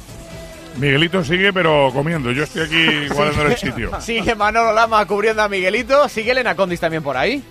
Miguelito 0.77 1.23
sigue, 1.25 1.53
pero 1.53 1.91
comiendo. 1.93 2.31
Yo 2.33 2.45
estoy 2.45 2.63
aquí 2.63 3.09
guardando 3.15 3.47
el 3.47 3.57
sitio. 3.57 4.01
Sigue 4.01 4.35
Manolo 4.35 4.73
Lama 4.73 5.05
cubriendo 5.07 5.43
a 5.43 5.49
Miguelito. 5.49 6.09
Sigue 6.09 6.31
Elena 6.33 6.55
Condis 6.55 6.81
también 6.81 7.03
por 7.03 7.17
ahí. 7.17 7.43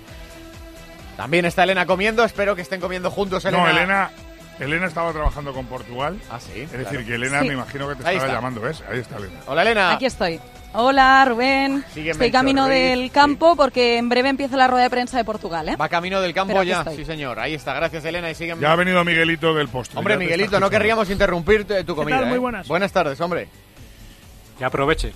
También 1.17 1.45
está 1.45 1.63
Elena 1.63 1.85
comiendo. 1.85 2.23
Espero 2.23 2.55
que 2.55 2.61
estén 2.61 2.79
comiendo 2.81 3.11
juntos, 3.11 3.43
Elena. 3.45 3.63
No, 3.63 3.69
Elena, 3.69 4.11
Elena 4.59 4.87
estaba 4.87 5.11
trabajando 5.11 5.53
con 5.53 5.65
Portugal. 5.65 6.17
Ah, 6.31 6.39
sí. 6.39 6.61
Es 6.61 6.71
decir, 6.71 7.05
que 7.05 7.15
Elena 7.15 7.41
Sí. 7.41 7.47
me 7.49 7.53
imagino 7.55 7.87
que 7.89 7.95
te 7.95 8.07
Ahí 8.07 8.15
estaba 8.15 8.25
está. 8.27 8.33
llamando, 8.35 8.61
¿ves? 8.61 8.81
Ahí 8.89 8.99
está 8.99 9.17
Elena. 9.17 9.39
Hola, 9.45 9.61
Elena. 9.63 9.91
Aquí 9.91 10.05
estoy. 10.05 10.39
Hola, 10.73 11.25
Rubén. 11.27 11.83
Sigue 11.93 12.11
estoy 12.11 12.27
Melchor 12.27 12.39
camino 12.39 12.67
Ruiz, 12.67 12.79
del 12.79 13.11
campo 13.11 13.55
porque 13.55 13.97
en 13.97 14.07
breve 14.07 14.29
empieza 14.29 14.55
la 14.55 14.67
rueda 14.67 14.83
de 14.83 14.89
prensa 14.91 15.17
de 15.17 15.23
Portugal, 15.25 15.67
¿eh? 15.69 15.75
Va 15.75 15.89
camino 15.89 16.21
del 16.21 16.33
campo 16.33 16.61
ya. 16.61 16.79
estoy. 16.79 16.97
Sí, 16.97 17.05
señor. 17.05 17.39
Ahí 17.39 17.55
está. 17.55 17.73
Gracias, 17.73 18.05
Elena. 18.05 18.29
Y 18.29 18.35
sigue 18.35 18.55
Ya 18.59 18.71
ha 18.71 18.75
venido 18.75 19.03
Miguelito 19.03 19.53
del 19.55 19.67
postre. 19.67 19.97
Hombre, 19.97 20.17
Miguelito, 20.17 20.59
no 20.59 20.69
querríamos 20.69 21.09
interrumpir 21.09 21.65
tu, 21.65 21.83
tu 21.83 21.95
comida. 21.95 22.17
tal? 22.19 22.27
Muy 22.27 22.35
¿eh? 22.35 22.39
buenas. 22.39 22.67
Buenas 22.67 22.91
tardes, 22.91 23.19
hombre. 23.19 23.49
Que 24.59 24.65
aproveche. 24.65 25.13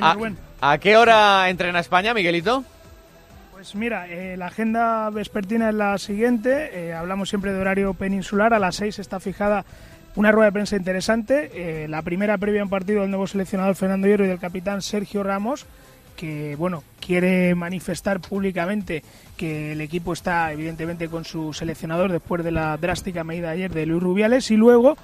¿A, 0.00 0.14
Rubén. 0.14 0.36
a 0.60 0.78
qué 0.78 0.96
hora 0.96 1.48
entrena 1.48 1.80
España, 1.80 2.12
Miguelito? 2.14 2.64
Pues 3.52 3.74
mira, 3.74 4.06
eh, 4.08 4.36
la 4.36 4.46
agenda 4.46 5.10
vespertina 5.10 5.68
es 5.70 5.74
la 5.74 5.96
siguiente. 5.98 6.70
eh, 6.88 6.92
hablamos 6.92 7.28
siempre 7.28 7.52
de 7.52 7.60
horario 7.60 7.94
peninsular. 7.94 8.52
A 8.52 8.58
las 8.58 8.76
6 8.76 8.98
está 8.98 9.18
fijada 9.20 9.64
una 10.16 10.32
rueda 10.32 10.46
de 10.46 10.52
prensa 10.52 10.76
interesante. 10.76 11.50
eh, 11.54 11.88
la 11.88 12.02
primera 12.02 12.36
previa 12.38 12.62
en 12.62 12.68
partido 12.68 13.02
del 13.02 13.10
nuevo 13.10 13.26
seleccionador 13.26 13.76
Fernando 13.76 14.08
Hierro 14.08 14.24
y 14.24 14.28
del 14.28 14.38
capitán 14.38 14.82
Sergio 14.82 15.22
Ramos, 15.22 15.66
que 16.16 16.56
bueno 16.56 16.82
quiere 16.98 17.54
manifestar 17.54 18.20
públicamente 18.20 19.02
que 19.36 19.72
el 19.72 19.80
equipo 19.82 20.14
está 20.14 20.50
evidentemente 20.52 21.08
con 21.08 21.24
su 21.24 21.52
seleccionador 21.52 22.10
después 22.10 22.42
de 22.42 22.50
la 22.50 22.76
drástica 22.78 23.22
medida 23.22 23.50
ayer 23.50 23.72
de 23.72 23.86
Luis 23.86 24.02
Rubiales. 24.02 24.50
Y 24.50 24.56
luego 24.56 24.96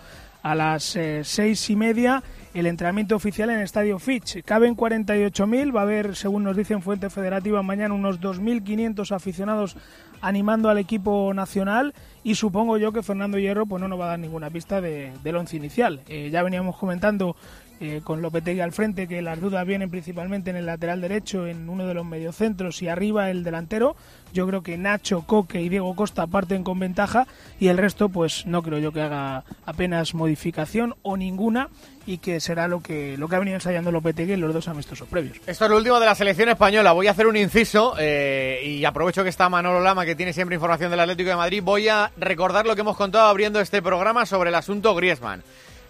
a 0.42 0.54
las 0.54 0.96
eh, 0.96 1.22
seis 1.24 1.70
y 1.70 1.76
media 1.76 2.22
el 2.54 2.66
entrenamiento 2.66 3.14
oficial 3.14 3.50
en 3.50 3.58
el 3.58 3.62
Estadio 3.62 3.98
Fitch. 3.98 4.42
Caben 4.44 4.76
48.000, 4.76 5.74
va 5.74 5.80
a 5.80 5.84
haber, 5.84 6.16
según 6.16 6.44
nos 6.44 6.56
dicen 6.56 6.82
Fuente 6.82 7.08
Federativa, 7.08 7.62
mañana 7.62 7.94
unos 7.94 8.20
2.500 8.20 9.14
aficionados 9.14 9.76
animando 10.20 10.68
al 10.68 10.78
equipo 10.78 11.32
nacional 11.34 11.94
y 12.24 12.34
supongo 12.36 12.78
yo 12.78 12.92
que 12.92 13.02
Fernando 13.02 13.38
Hierro 13.38 13.66
pues 13.66 13.80
no 13.80 13.88
nos 13.88 13.98
va 13.98 14.04
a 14.04 14.08
dar 14.08 14.18
ninguna 14.18 14.50
pista 14.50 14.80
de, 14.80 15.12
del 15.22 15.36
once 15.36 15.56
inicial. 15.56 16.00
Eh, 16.08 16.30
ya 16.30 16.42
veníamos 16.42 16.76
comentando 16.76 17.36
eh, 17.82 18.00
con 18.02 18.22
Lopetegui 18.22 18.60
al 18.60 18.70
frente 18.70 19.08
que 19.08 19.22
las 19.22 19.40
dudas 19.40 19.66
vienen 19.66 19.90
principalmente 19.90 20.50
en 20.50 20.56
el 20.56 20.66
lateral 20.66 21.00
derecho, 21.00 21.48
en 21.48 21.68
uno 21.68 21.84
de 21.84 21.94
los 21.94 22.06
mediocentros 22.06 22.80
y 22.80 22.86
arriba 22.88 23.28
el 23.28 23.42
delantero. 23.42 23.96
Yo 24.32 24.46
creo 24.46 24.62
que 24.62 24.78
Nacho, 24.78 25.22
Coque 25.26 25.60
y 25.60 25.68
Diego 25.68 25.96
Costa 25.96 26.28
parten 26.28 26.62
con 26.62 26.78
ventaja 26.78 27.26
y 27.58 27.68
el 27.68 27.78
resto 27.78 28.08
pues 28.08 28.46
no 28.46 28.62
creo 28.62 28.78
yo 28.78 28.92
que 28.92 29.02
haga 29.02 29.42
apenas 29.66 30.14
modificación 30.14 30.94
o 31.02 31.16
ninguna 31.16 31.70
y 32.06 32.18
que 32.18 32.38
será 32.38 32.68
lo 32.68 32.80
que 32.80 33.16
lo 33.16 33.28
que 33.28 33.34
ha 33.34 33.40
venido 33.40 33.56
ensayando 33.56 33.90
Lopetegui 33.90 34.34
en 34.34 34.40
los 34.40 34.54
dos 34.54 34.68
amistosos 34.68 35.08
previos. 35.08 35.38
Esto 35.44 35.64
es 35.64 35.70
lo 35.70 35.76
último 35.76 35.98
de 35.98 36.06
la 36.06 36.14
selección 36.14 36.48
española. 36.50 36.92
Voy 36.92 37.08
a 37.08 37.10
hacer 37.10 37.26
un 37.26 37.36
inciso 37.36 37.96
eh, 37.98 38.62
y 38.64 38.84
aprovecho 38.84 39.24
que 39.24 39.28
está 39.28 39.48
Manolo 39.48 39.80
Lama, 39.80 40.04
que 40.04 40.14
tiene 40.14 40.32
siempre 40.32 40.54
información 40.54 40.92
del 40.92 41.00
Atlético 41.00 41.30
de 41.30 41.36
Madrid. 41.36 41.62
Voy 41.64 41.88
a 41.88 42.12
recordar 42.16 42.64
lo 42.64 42.76
que 42.76 42.82
hemos 42.82 42.96
contado 42.96 43.26
abriendo 43.26 43.60
este 43.60 43.82
programa 43.82 44.24
sobre 44.24 44.50
el 44.50 44.54
asunto 44.54 44.94
Griezmann. 44.94 45.42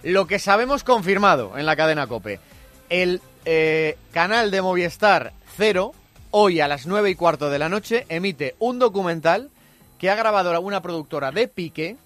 Lo 0.03 0.27
que 0.27 0.39
sabemos 0.39 0.83
confirmado 0.83 1.57
en 1.57 1.67
la 1.67 1.77
cadena 1.77 2.07
COPE. 2.07 2.41
El 2.89 3.21
eh, 3.45 3.97
canal 4.13 4.51
de 4.51 4.61
Movistar 4.61 5.33
Cero, 5.57 5.93
hoy 6.31 6.61
a 6.61 6.69
las 6.69 6.87
9 6.87 7.11
y 7.11 7.15
cuarto 7.15 7.51
de 7.51 7.59
la 7.59 7.69
noche, 7.69 8.05
emite 8.09 8.57
un 8.59 8.79
documental 8.79 9.51
que 9.99 10.11
ha 10.11 10.17
grabado 10.17 10.61
una 10.61 10.83
productora 10.83 11.31
de 11.31 11.47
Pique, 11.47 11.97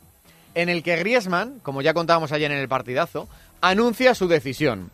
en 0.54 0.68
el 0.68 0.82
que 0.82 0.96
Griezmann, 0.96 1.58
como 1.62 1.80
ya 1.80 1.94
contábamos 1.94 2.32
ayer 2.32 2.50
en 2.52 2.58
el 2.58 2.68
partidazo, 2.68 3.28
anuncia 3.62 4.14
su 4.14 4.28
decisión. 4.28 4.90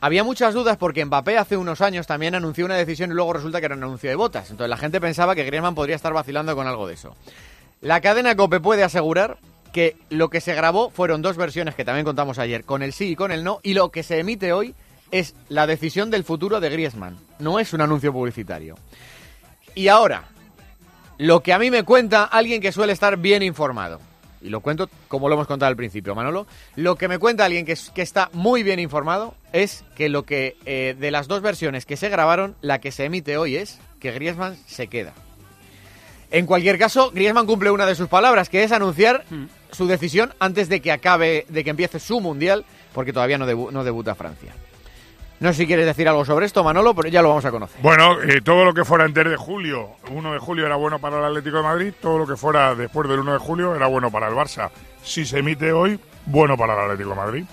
Había 0.00 0.24
muchas 0.24 0.54
dudas 0.54 0.78
porque 0.78 1.04
Mbappé 1.04 1.36
hace 1.36 1.56
unos 1.56 1.82
años 1.82 2.06
también 2.06 2.34
anunció 2.34 2.64
una 2.64 2.76
decisión 2.76 3.10
y 3.10 3.14
luego 3.14 3.34
resulta 3.34 3.60
que 3.60 3.66
era 3.66 3.76
un 3.76 3.82
anuncio 3.82 4.08
de 4.08 4.16
botas. 4.16 4.50
Entonces 4.50 4.70
la 4.70 4.76
gente 4.76 5.00
pensaba 5.00 5.34
que 5.34 5.44
Griezmann 5.44 5.74
podría 5.74 5.96
estar 5.96 6.12
vacilando 6.12 6.54
con 6.54 6.66
algo 6.66 6.86
de 6.86 6.94
eso. 6.94 7.14
La 7.82 8.00
cadena 8.00 8.34
COPE 8.34 8.60
puede 8.60 8.82
asegurar 8.82 9.38
que 9.72 9.96
lo 10.10 10.30
que 10.30 10.40
se 10.40 10.54
grabó 10.54 10.90
fueron 10.90 11.22
dos 11.22 11.36
versiones 11.36 11.74
que 11.74 11.84
también 11.84 12.04
contamos 12.04 12.38
ayer, 12.38 12.64
con 12.64 12.82
el 12.82 12.92
sí 12.92 13.10
y 13.10 13.16
con 13.16 13.32
el 13.32 13.44
no, 13.44 13.60
y 13.62 13.74
lo 13.74 13.90
que 13.90 14.02
se 14.02 14.18
emite 14.18 14.52
hoy 14.52 14.74
es 15.10 15.34
la 15.48 15.66
decisión 15.66 16.10
del 16.10 16.24
futuro 16.24 16.60
de 16.60 16.70
Griezmann. 16.70 17.18
No 17.38 17.58
es 17.58 17.72
un 17.72 17.80
anuncio 17.80 18.12
publicitario. 18.12 18.76
Y 19.74 19.88
ahora, 19.88 20.24
lo 21.18 21.42
que 21.42 21.52
a 21.52 21.58
mí 21.58 21.70
me 21.70 21.82
cuenta 21.82 22.24
alguien 22.24 22.60
que 22.60 22.72
suele 22.72 22.92
estar 22.92 23.16
bien 23.16 23.42
informado. 23.42 24.00
Y 24.42 24.48
lo 24.48 24.60
cuento 24.60 24.88
como 25.08 25.28
lo 25.28 25.34
hemos 25.34 25.46
contado 25.46 25.68
al 25.68 25.76
principio, 25.76 26.14
Manolo. 26.14 26.46
Lo 26.76 26.96
que 26.96 27.08
me 27.08 27.18
cuenta 27.18 27.44
alguien 27.44 27.64
que, 27.64 27.76
que 27.94 28.02
está 28.02 28.30
muy 28.32 28.62
bien 28.62 28.78
informado 28.78 29.34
es 29.52 29.84
que 29.96 30.08
lo 30.08 30.24
que 30.24 30.56
eh, 30.66 30.94
de 30.98 31.10
las 31.10 31.26
dos 31.26 31.40
versiones 31.40 31.86
que 31.86 31.96
se 31.96 32.08
grabaron, 32.08 32.54
la 32.60 32.80
que 32.80 32.92
se 32.92 33.04
emite 33.04 33.38
hoy 33.38 33.56
es 33.56 33.78
que 33.98 34.12
Griezmann 34.12 34.56
se 34.66 34.88
queda. 34.88 35.14
En 36.30 36.46
cualquier 36.46 36.78
caso, 36.78 37.10
Griezmann 37.12 37.46
cumple 37.46 37.70
una 37.70 37.86
de 37.86 37.94
sus 37.94 38.08
palabras, 38.08 38.48
que 38.48 38.64
es 38.64 38.72
anunciar 38.72 39.24
su 39.72 39.86
decisión 39.86 40.32
antes 40.38 40.68
de 40.68 40.80
que 40.80 40.92
acabe, 40.92 41.46
de 41.48 41.64
que 41.64 41.70
empiece 41.70 41.98
su 42.00 42.20
mundial, 42.20 42.64
porque 42.92 43.12
todavía 43.12 43.38
no, 43.38 43.46
debu- 43.46 43.70
no 43.70 43.84
debuta 43.84 44.14
Francia. 44.14 44.52
No 45.38 45.52
sé 45.52 45.58
si 45.58 45.66
quieres 45.66 45.84
decir 45.84 46.08
algo 46.08 46.24
sobre 46.24 46.46
esto, 46.46 46.64
Manolo, 46.64 46.94
pero 46.94 47.08
ya 47.10 47.20
lo 47.20 47.28
vamos 47.28 47.44
a 47.44 47.50
conocer. 47.50 47.78
Bueno, 47.82 48.22
eh, 48.22 48.40
todo 48.40 48.64
lo 48.64 48.72
que 48.72 48.86
fuera 48.86 49.04
antes 49.04 49.22
de 49.28 49.36
julio, 49.36 49.90
1 50.10 50.32
de 50.32 50.38
julio 50.38 50.64
era 50.64 50.76
bueno 50.76 50.98
para 50.98 51.18
el 51.18 51.24
Atlético 51.26 51.58
de 51.58 51.62
Madrid, 51.62 51.92
todo 52.00 52.16
lo 52.16 52.26
que 52.26 52.36
fuera 52.36 52.74
después 52.74 53.06
del 53.06 53.18
1 53.20 53.34
de 53.34 53.38
julio 53.38 53.74
era 53.76 53.86
bueno 53.86 54.10
para 54.10 54.28
el 54.28 54.34
Barça. 54.34 54.70
Si 55.02 55.26
se 55.26 55.40
emite 55.40 55.72
hoy, 55.72 56.00
bueno 56.24 56.56
para 56.56 56.72
el 56.72 56.80
Atlético 56.90 57.10
de 57.10 57.16
Madrid. 57.16 57.44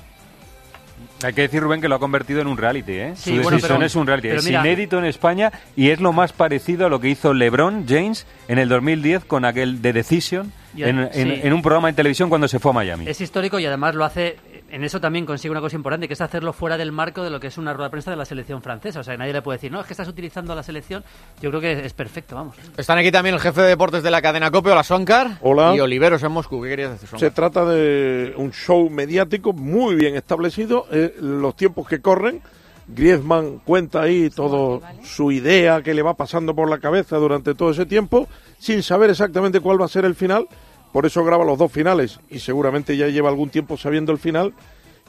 Hay 1.23 1.33
que 1.33 1.41
decir, 1.43 1.61
Rubén, 1.61 1.81
que 1.81 1.87
lo 1.89 1.95
ha 1.95 1.99
convertido 1.99 2.41
en 2.41 2.47
un 2.47 2.57
reality, 2.57 2.91
¿eh? 2.93 3.13
Sí, 3.15 3.29
Su 3.37 3.41
bueno, 3.43 3.51
decisión 3.51 3.77
pero- 3.77 3.85
es 3.85 3.95
un 3.95 4.07
reality. 4.07 4.27
Es 4.29 4.45
mira- 4.45 4.59
inédito 4.61 4.97
en 4.99 5.05
España 5.05 5.51
y 5.75 5.89
es 5.89 5.99
lo 5.99 6.13
más 6.13 6.33
parecido 6.33 6.85
a 6.85 6.89
lo 6.89 6.99
que 6.99 7.09
hizo 7.09 7.33
LeBron 7.33 7.85
James 7.87 8.25
en 8.47 8.59
el 8.59 8.69
2010 8.69 9.25
con 9.25 9.45
aquel 9.45 9.81
The 9.81 9.93
Decision 9.93 10.51
en 10.75 11.53
un 11.53 11.61
programa 11.61 11.87
de 11.89 11.93
televisión 11.93 12.29
cuando 12.29 12.47
se 12.47 12.59
fue 12.59 12.71
a 12.71 12.73
Miami. 12.73 13.07
Es 13.07 13.21
histórico 13.21 13.59
y 13.59 13.65
además 13.65 13.95
lo 13.95 14.05
hace, 14.05 14.37
en 14.73 14.83
eso 14.83 14.99
también 14.99 15.23
consigue 15.27 15.51
una 15.51 15.61
cosa 15.61 15.75
importante, 15.75 16.07
que 16.07 16.15
es 16.15 16.21
hacerlo 16.21 16.51
fuera 16.51 16.77
del 16.77 16.91
marco 16.91 17.23
de 17.23 17.29
lo 17.29 17.39
que 17.39 17.45
es 17.45 17.59
una 17.59 17.73
rueda 17.73 17.89
de 17.89 17.91
prensa 17.91 18.09
de 18.09 18.17
la 18.17 18.25
selección 18.25 18.59
francesa. 18.63 19.01
O 19.01 19.03
sea, 19.03 19.15
nadie 19.15 19.31
le 19.31 19.43
puede 19.43 19.57
decir, 19.57 19.71
no, 19.71 19.79
es 19.79 19.85
que 19.85 19.93
estás 19.93 20.07
utilizando 20.07 20.51
a 20.51 20.55
la 20.55 20.63
selección. 20.63 21.03
Yo 21.39 21.51
creo 21.51 21.61
que 21.61 21.85
es 21.85 21.93
perfecto, 21.93 22.35
vamos. 22.35 22.55
Están 22.75 22.97
aquí 22.97 23.11
también 23.11 23.35
el 23.35 23.41
jefe 23.41 23.61
de 23.61 23.67
deportes 23.67 24.01
de 24.01 24.09
la 24.09 24.19
cadena 24.19 24.49
COPE, 24.49 24.71
hola 24.71 24.81
Sonkar. 24.81 25.37
Hola. 25.41 25.75
Y 25.75 25.79
Oliveros 25.79 26.23
en 26.23 26.31
Moscú. 26.31 26.63
¿Qué 26.63 26.69
querías 26.69 26.99
decir, 26.99 27.19
Se 27.19 27.29
trata 27.29 27.65
de 27.65 28.33
un 28.35 28.51
show 28.51 28.89
mediático 28.89 29.53
muy 29.53 29.93
bien 29.93 30.15
establecido, 30.15 30.87
eh, 30.91 31.13
los 31.19 31.55
tiempos 31.55 31.87
que 31.87 32.01
corren. 32.01 32.41
Griezmann 32.87 33.59
cuenta 33.59 34.01
ahí 34.01 34.31
todo 34.31 34.81
su 35.03 35.31
idea 35.31 35.83
que 35.83 35.93
le 35.93 36.01
va 36.01 36.15
pasando 36.15 36.55
por 36.55 36.67
la 36.67 36.79
cabeza 36.79 37.17
durante 37.17 37.53
todo 37.53 37.69
ese 37.69 37.85
tiempo, 37.85 38.27
sin 38.57 38.81
saber 38.81 39.11
exactamente 39.11 39.59
cuál 39.59 39.79
va 39.79 39.85
a 39.85 39.89
ser 39.89 40.03
el 40.03 40.15
final. 40.15 40.47
Por 40.93 41.05
eso 41.05 41.25
graba 41.25 41.43
los 41.43 41.57
dos 41.57 41.71
finales 41.71 42.19
y 42.29 42.39
seguramente 42.39 42.95
ya 42.95 43.07
lleva 43.07 43.27
algún 43.27 43.49
tiempo 43.49 43.75
sabiendo 43.75 44.11
el 44.13 44.19
final. 44.19 44.53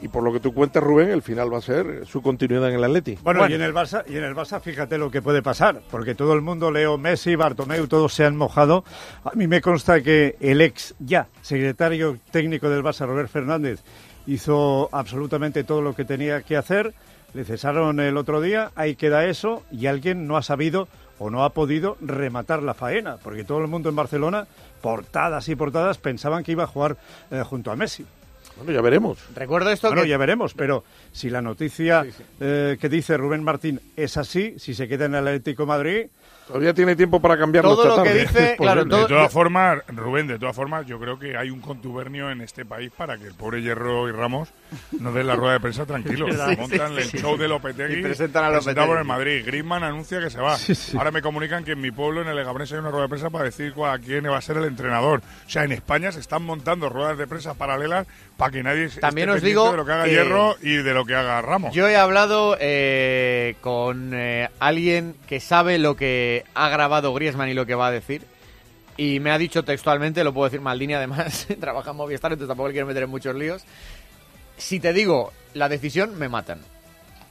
y 0.03 0.09
por 0.09 0.25
lo 0.25 0.33
que 0.33 0.41
tú 0.41 0.53
cuentas, 0.53 0.83
Rubén, 0.83 1.09
el 1.11 1.23
final 1.23 1.53
va 1.53 1.59
a 1.59 1.63
ser 1.63 2.05
su 2.05 2.21
continuidad 2.21 2.69
en 2.69 2.75
el 2.75 2.85
Atleti. 2.85 3.17
Bueno, 3.23 3.49
Y, 3.49 3.55
en 3.55 3.63
el 3.63 3.73
Barça, 3.73 4.03
y 4.09 4.17
en 4.17 4.25
el 4.25 4.35
Barça 4.35 4.61
fíjate 4.61 4.99
lo 4.99 5.09
que 5.09 5.23
puede 5.23 5.41
pasar, 5.41 5.83
porque 5.89 6.17
todo 6.17 6.33
el 6.35 6.43
mundo, 6.43 6.73
Leo 6.73 6.99
Messi, 6.99 7.37
Bartomeu, 7.37 7.87
todos 7.87 8.13
se 8.13 8.25
han 8.25 8.37
mojado. 8.37 8.85
A 9.25 9.31
mí 9.37 9.47
me 9.47 9.61
consta 9.61 10.03
que 10.03 10.37
el 10.41 10.61
ex 10.61 10.95
ya 10.99 11.29
secretario 11.43 12.19
técnico 12.33 12.69
del 12.69 12.83
Barça, 12.83 13.07
Robert 13.07 13.31
Fernández, 13.31 13.83
hizo 14.27 14.89
absolutamente 14.91 15.63
todo 15.63 15.81
lo 15.81 15.95
que 15.95 16.05
tenía 16.05 16.43
que 16.43 16.57
hacer. 16.57 16.93
Le 17.33 17.45
cesaron 17.45 18.01
el 18.01 18.17
otro 18.17 18.41
día, 18.41 18.73
ahí 18.75 18.97
queda 18.97 19.27
eso, 19.27 19.63
y 19.71 19.87
alguien 19.87 20.27
no 20.27 20.37
ha 20.37 20.43
sabido 20.43 20.89
o 21.19 21.31
no 21.31 21.45
ha 21.45 21.51
podido 21.51 21.97
rematar 22.01 22.63
la 22.63 22.75
faena, 22.75 23.17
porque 23.23 23.45
todo 23.45 23.59
el 23.59 23.69
mundo 23.69 23.89
en 23.89 23.97
Barcelona, 23.97 24.49
portadas 24.85 25.49
y 25.49 25.57
portadas, 25.57 25.97
pensaban 25.97 26.45
que 26.45 26.53
iba 26.53 26.65
a 26.65 26.67
jugar 26.67 26.99
eh, 27.31 27.43
junto 27.43 27.71
a 27.73 27.77
Messi. 27.77 28.05
Bueno, 28.59 28.71
ya 28.71 28.83
veremos. 28.83 29.19
Recuerdo 29.35 29.71
esto 29.71 29.89
Bueno, 29.89 30.03
que- 30.03 30.09
ya 30.11 30.19
veremos, 30.19 30.53
pero 30.53 30.85
si 31.11 31.31
la 31.31 31.41
noticia 31.41 32.05
eh, 32.39 32.77
que 32.79 32.89
dice 32.91 33.17
Rubén 33.17 33.43
Martín 33.43 33.81
es 33.97 34.19
así, 34.19 34.57
si 34.59 34.75
se 34.75 34.87
queda 34.87 35.07
en 35.07 35.15
el 35.15 35.27
Atlético 35.27 35.63
de 35.63 35.67
Madrid... 35.69 36.07
Todavía 36.47 36.75
tiene 36.75 36.95
tiempo 36.95 37.21
para 37.21 37.39
cambiarlo 37.39 37.75
Todo 37.75 37.89
esta 37.89 37.97
lo 37.97 38.03
que 38.03 38.15
dice, 38.15 38.55
claro, 38.59 38.81
posible. 38.83 38.91
todo- 38.91 39.01
De 39.09 39.15
todas 39.15 39.33
formas, 39.33 39.79
Rubén, 39.89 40.27
de 40.27 40.39
todas 40.39 40.55
formas, 40.55 40.87
yo 40.87 40.99
creo 41.01 41.19
que 41.19 41.37
hay 41.39 41.49
un 41.51 41.61
contubernio 41.61 42.31
en 42.31 42.41
este 42.43 42.65
país 42.67 42.93
para 42.97 43.17
que 43.17 43.27
el 43.29 43.35
pobre 43.35 43.63
Hierro 43.63 44.09
y 44.09 44.13
Ramos 44.13 44.51
no 45.01 45.13
den 45.13 45.27
la 45.27 45.37
rueda 45.37 45.55
de 45.55 45.61
prensa 45.61 45.87
tranquilos. 45.87 46.29
Verdad. 46.37 46.57
Montan 46.59 46.89
Sí, 46.95 46.99
el 46.99 47.05
sí. 47.05 47.19
show 47.19 47.37
de 47.39 47.49
Lopetegui 47.49 47.99
Y 47.99 48.03
presentan 48.03 48.45
a 48.45 48.51
presentado 48.51 48.89
por 48.89 48.97
Lopetegui. 48.97 49.01
el 49.01 49.07
Madrid. 49.07 49.47
Griezmann 49.47 49.83
anuncia 49.85 50.21
que 50.21 50.29
se 50.31 50.39
va. 50.41 50.57
Ahora 50.99 51.11
me 51.11 51.23
comunican 51.23 51.65
que 51.65 51.73
en 51.73 51.81
mi 51.81 51.91
pueblo, 51.91 52.21
en 52.23 52.29
el 52.29 52.37
Leganés, 52.37 52.71
hay 52.73 52.79
una 52.79 52.91
rueda 52.91 53.05
de 53.05 53.09
prensa 53.09 53.31
para 53.31 53.45
decir 53.45 53.73
cuál- 53.73 54.01
quién 54.01 54.25
va 54.27 54.37
a 54.37 54.41
ser 54.43 54.57
el 54.59 54.65
entrenador. 54.65 55.23
O 55.47 55.51
sea, 55.51 55.65
en 55.65 55.73
España 55.73 56.13
se 56.13 56.21
están 56.21 56.43
montando 56.43 56.89
ruedas 56.91 57.17
de 57.17 57.27
prensa 57.27 57.55
paralelas 57.55 58.07
para 58.37 58.51
que 58.51 58.63
nadie 58.63 58.89
También 59.01 59.29
esté 59.31 59.39
os 59.39 59.43
digo 59.45 59.71
de 59.71 59.77
lo 59.79 59.87
que 59.87 59.93
haga 59.93 60.07
Hierro 60.09 60.57
y 60.61 60.75
de 60.77 60.93
lo 60.95 61.05
que 61.07 61.15
haga 61.15 61.41
Ramos. 61.41 61.73
Yo 61.75 61.89
he 61.89 61.97
hablado 61.97 62.57
eh, 62.61 63.55
con 63.61 64.11
eh, 64.13 64.49
alguien 64.59 65.15
que 65.29 65.41
sabe 65.41 65.79
lo 65.79 65.97
que 65.97 66.34
ha 66.55 66.69
grabado 66.69 67.15
Griezmann 67.15 67.49
y 67.49 67.55
lo 67.55 67.65
que 67.67 67.75
va 67.75 67.87
a 67.87 67.91
decir. 67.93 68.23
Y 68.97 69.21
me 69.21 69.31
ha 69.31 69.39
dicho 69.39 69.65
textualmente, 69.65 70.23
lo 70.25 70.33
puedo 70.33 70.45
decir 70.45 70.61
Maldini 70.61 70.95
además, 70.95 71.47
trabaja 71.61 71.91
en 71.91 71.97
Movistar, 71.97 72.33
entonces 72.33 72.49
tampoco 72.49 72.69
le 72.69 72.75
quiero 72.75 72.87
meter 72.87 73.03
en 73.05 73.11
muchos 73.11 73.35
líos. 73.35 73.65
Si 74.57 74.79
te 74.81 74.93
digo 74.93 75.33
la 75.55 75.69
decisión, 75.69 76.17
me 76.19 76.29
matan. 76.29 76.61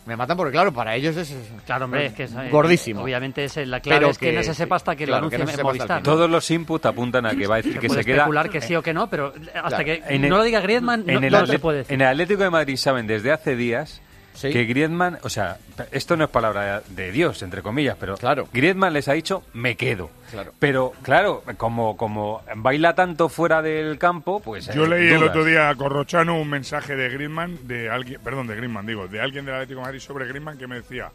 Me 0.05 0.17
matan 0.17 0.35
porque, 0.35 0.51
claro, 0.51 0.73
para 0.73 0.93
ellos 0.97 1.15
es 1.15 1.33
Claro, 1.65 1.85
hombre, 1.85 2.07
es 2.07 2.13
que 2.13 2.23
es, 2.23 2.33
eh, 2.33 2.49
gordísimo. 2.51 3.01
Obviamente 3.03 3.45
es, 3.45 3.55
la 3.55 3.79
clave 3.79 3.99
Pero 4.01 4.11
es 4.11 4.17
que, 4.17 4.33
no 4.33 4.43
se 4.43 4.53
sepa 4.53 4.75
hasta 4.75 4.97
que 4.97 5.05
claro, 5.05 5.23
lo 5.23 5.29
que 5.29 5.37
anuncien 5.37 5.55
no 5.63 5.69
el 5.71 5.77
Movistar. 5.77 6.03
Todos 6.03 6.29
los 6.29 6.51
inputs 6.51 6.85
apuntan 6.85 7.25
a 7.25 7.33
que 7.33 7.47
va 7.47 7.55
a 7.55 7.57
decir 7.59 7.71
Se 7.75 7.79
que 7.79 7.87
puede 7.87 8.01
se 8.01 8.05
queda. 8.07 8.17
especular 8.17 8.49
que 8.49 8.59
sí 8.59 8.75
o 8.75 8.81
que 8.83 8.93
no, 8.93 9.09
pero 9.09 9.27
hasta 9.53 9.69
Claro, 9.69 9.85
que 9.85 10.03
en 10.09 10.25
el- 10.25 10.29
no 10.29 10.35
lo 10.39 10.43
diga 10.43 10.59
Griezmann, 10.59 11.05
no, 11.05 11.13
en 11.13 11.23
el, 11.23 11.31
no 11.31 11.45
se 11.47 11.57
puede 11.57 11.77
decir. 11.79 11.93
en 11.93 12.01
el 12.01 12.07
Atlético 12.07 12.43
de 12.43 12.49
Madrid 12.49 12.75
saben 12.75 13.07
desde 13.07 13.31
hace 13.31 13.55
días 13.55 14.01
que 14.41 14.65
Griezmann, 14.65 15.19
o 15.24 15.30
sea, 15.30 15.58
esto 15.91 16.17
no 16.17 16.26
es 16.26 16.30
palabra 16.30 16.82
de 16.89 17.12
Dios, 17.12 17.41
entre 17.41 17.62
comillas, 17.62 17.98
pero 18.00 18.17
claro. 18.17 18.48
Griezmann 18.52 18.93
les 18.93 19.08
ha 19.08 19.13
dicho, 19.13 19.43
me 19.54 19.76
quedo. 19.76 20.10
Claro. 20.32 20.52
Pero, 20.60 20.93
claro, 21.04 21.43
como, 21.58 21.96
como 21.96 22.41
baila 22.56 22.96
tanto 22.96 23.30
fuera 23.30 23.62
del 23.62 23.98
campo, 24.00 24.39
pues... 24.39 24.74
Yo 24.74 24.86
eh, 24.86 24.89
leí 24.89 25.08
el 25.10 25.24
otro 25.24 25.46
día 25.46 25.69
a 25.69 25.76
Corrochano 25.76 26.39
un 26.39 26.50
mensaje 26.50 26.96
de 26.96 27.10
Griezmann, 27.10 27.67
de 27.67 27.89
alguien, 27.89 28.19
perdón, 28.24 28.48
de 28.48 28.56
Griezmann, 28.56 28.86
digo, 28.86 29.08
de 29.08 29.22
alguien 29.22 29.46
del 29.46 29.56
Atlético 29.56 29.80
de 29.82 29.86
Madrid 29.86 30.00
sobre 30.00 30.28
Griezmann 30.28 30.58
que 30.58 30.67
me 30.67 30.76
decía, 30.76 31.12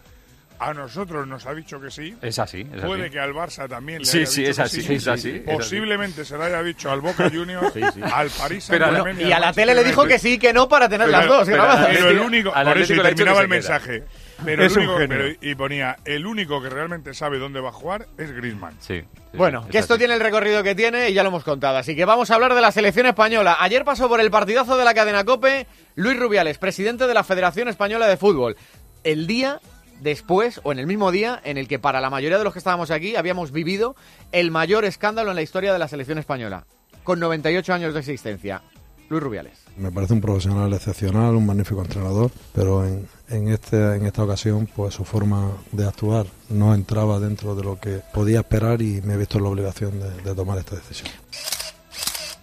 a 0.61 0.75
nosotros 0.75 1.27
nos 1.27 1.47
ha 1.47 1.55
dicho 1.55 1.81
que 1.81 1.91
sí. 1.91 2.17
Es 2.21 2.39
así, 2.39 2.67
es 2.75 2.83
Puede 2.85 3.03
así. 3.05 3.11
que 3.13 3.21
al 3.21 3.33
Barça 3.33 3.69
también 3.69 4.01
le 4.01 4.05
Sí, 4.05 4.19
haya 4.19 4.27
sí, 4.27 4.41
dicho 4.41 4.51
es 4.51 4.57
que 4.57 4.63
así, 4.63 4.83
sí. 4.83 4.95
es 4.95 5.07
así, 5.09 5.29
es 5.31 5.37
así. 5.37 5.43
Posiblemente 5.57 6.25
se 6.25 6.37
lo 6.37 6.43
haya 6.45 6.63
dicho 6.63 6.91
al 6.91 7.01
Boca 7.01 7.31
Juniors, 7.31 7.73
Sí, 7.73 7.81
sí. 7.95 8.01
al 8.03 8.29
París 8.31 8.69
la- 8.71 8.79
Saint-Germain 8.79 9.21
Y 9.29 9.33
a 9.33 9.39
la 9.39 9.53
tele 9.53 9.75
le 9.75 9.85
dijo 9.85 10.05
que 10.07 10.19
sí, 10.19 10.39
que 10.39 10.53
no 10.53 10.69
para 10.69 10.89
tener 10.89 11.09
las 11.09 11.27
dos 11.27 11.45
pero- 11.47 11.57
grabadas. 11.63 11.89
Pero 11.93 12.11
el 12.11 12.19
único, 12.21 12.55
Al 12.55 12.67
por 12.67 12.79
eso 12.79 12.95
y 12.95 12.97
terminaba 13.01 13.39
que 13.39 13.43
el 13.43 13.49
mensaje. 13.49 14.05
Pero 14.45 14.65
Es 14.65 14.73
el 14.73 14.79
un 14.79 14.85
único, 14.89 14.99
genio. 15.01 15.17
pero- 15.19 15.35
y 15.41 15.55
ponía, 15.57 15.97
el 16.05 16.25
único 16.27 16.63
que 16.63 16.69
realmente 16.71 17.13
sabe 17.15 17.39
dónde 17.39 17.61
va 17.61 17.71
a 17.71 17.73
jugar 17.73 18.07
es 18.19 18.31
Griezmann. 18.33 18.75
Sí. 18.81 19.03
Bueno, 19.33 19.67
que 19.69 19.79
esto 19.79 19.99
tiene 19.99 20.15
el 20.15 20.21
recorrido 20.21 20.63
que 20.63 20.75
tiene 20.75 21.11
y 21.11 21.15
ya 21.15 21.23
lo 21.23 21.29
hemos 21.31 21.45
contado. 21.45 21.77
Así 21.79 21.95
que 21.97 22.05
vamos 22.05 22.31
a 22.31 22.35
hablar 22.37 22.55
de 22.55 22.61
la 22.61 22.71
selección 22.73 23.07
española. 23.07 23.57
Ayer 23.61 23.85
pasó 23.85 24.09
por 24.09 24.21
el 24.21 24.31
partidazo 24.31 24.77
de 24.77 24.85
la 24.85 24.95
cadena 24.95 25.25
Cope 25.25 25.67
Luis 25.97 26.19
Rubiales, 26.19 26.59
presidente 26.59 27.07
de 27.07 27.15
la 27.15 27.25
Federación 27.25 27.69
Española 27.69 28.07
de 28.07 28.17
Fútbol. 28.17 28.57
El 29.05 29.27
día 29.27 29.61
después, 30.01 30.61
o 30.65 30.73
en 30.73 30.79
el 30.79 30.87
mismo 30.87 31.11
día, 31.11 31.41
en 31.45 31.59
el 31.59 31.69
que 31.69 31.79
para 31.79 32.01
la 32.01 32.11
mayoría 32.11 32.39
de 32.39 32.45
los 32.45 32.53
que 32.53 32.59
estábamos 32.59 32.91
aquí 32.91 33.17
habíamos 33.17 33.53
vivido 33.53 33.97
el 34.33 34.51
mayor 34.51 34.85
escándalo 34.85 35.31
en 35.31 35.37
la 35.37 35.43
historia 35.43 35.73
de 35.73 35.79
la 35.79 35.89
selección 35.89 36.19
española, 36.19 36.65
con 37.05 37.21
98 37.21 37.73
años 37.75 37.95
de 37.95 38.01
existencia. 38.01 38.63
Luis 39.09 39.23
Rubiales. 39.23 39.59
Me 39.79 39.91
parece 39.91 40.13
un 40.13 40.21
profesional 40.21 40.71
excepcional, 40.75 41.35
un 41.35 41.47
magnífico 41.47 41.81
entrenador, 41.81 42.31
pero 42.53 42.85
en, 42.85 43.09
en, 43.31 43.49
este, 43.49 43.97
en 43.97 44.05
esta 44.05 44.23
ocasión 44.23 44.69
pues 44.75 44.95
su 44.95 45.05
forma 45.05 45.51
de 45.73 45.87
actuar 45.87 46.27
no 46.51 46.75
entraba 46.75 47.19
dentro 47.19 47.55
de 47.55 47.63
lo 47.63 47.81
que 47.81 48.03
podía 48.13 48.41
esperar 48.41 48.83
y 48.83 49.01
me 49.01 49.15
he 49.15 49.17
visto 49.17 49.39
en 49.39 49.45
la 49.45 49.51
obligación 49.51 49.99
de, 49.99 50.11
de 50.11 50.35
tomar 50.35 50.59
esta 50.59 50.77
decisión. 50.77 51.09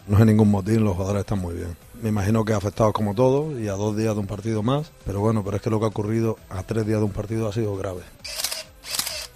No 0.08 0.18
hay 0.18 0.26
ningún 0.26 0.50
motín, 0.50 0.84
los 0.84 0.96
jugadores 0.96 1.22
están 1.22 1.40
muy 1.40 1.54
bien. 1.54 1.85
Me 2.06 2.10
imagino 2.10 2.46
que 2.46 2.54
afectados 2.54 2.94
como 2.94 3.16
todos 3.16 3.60
y 3.60 3.68
a 3.68 3.72
dos 3.72 3.98
días 3.98 4.14
de 4.14 4.20
un 4.20 4.28
partido 4.28 4.62
más, 4.62 4.92
pero 5.08 5.22
bueno, 5.22 5.44
pero 5.44 5.58
es 5.58 5.64
que 5.64 5.72
lo 5.72 5.80
que 5.80 5.86
ha 5.86 5.88
ocurrido 5.88 6.38
a 6.52 6.62
tres 6.62 6.86
días 6.86 7.00
de 7.00 7.06
un 7.06 7.12
partido 7.12 7.48
ha 7.48 7.52
sido 7.52 7.76
grave. 7.76 8.02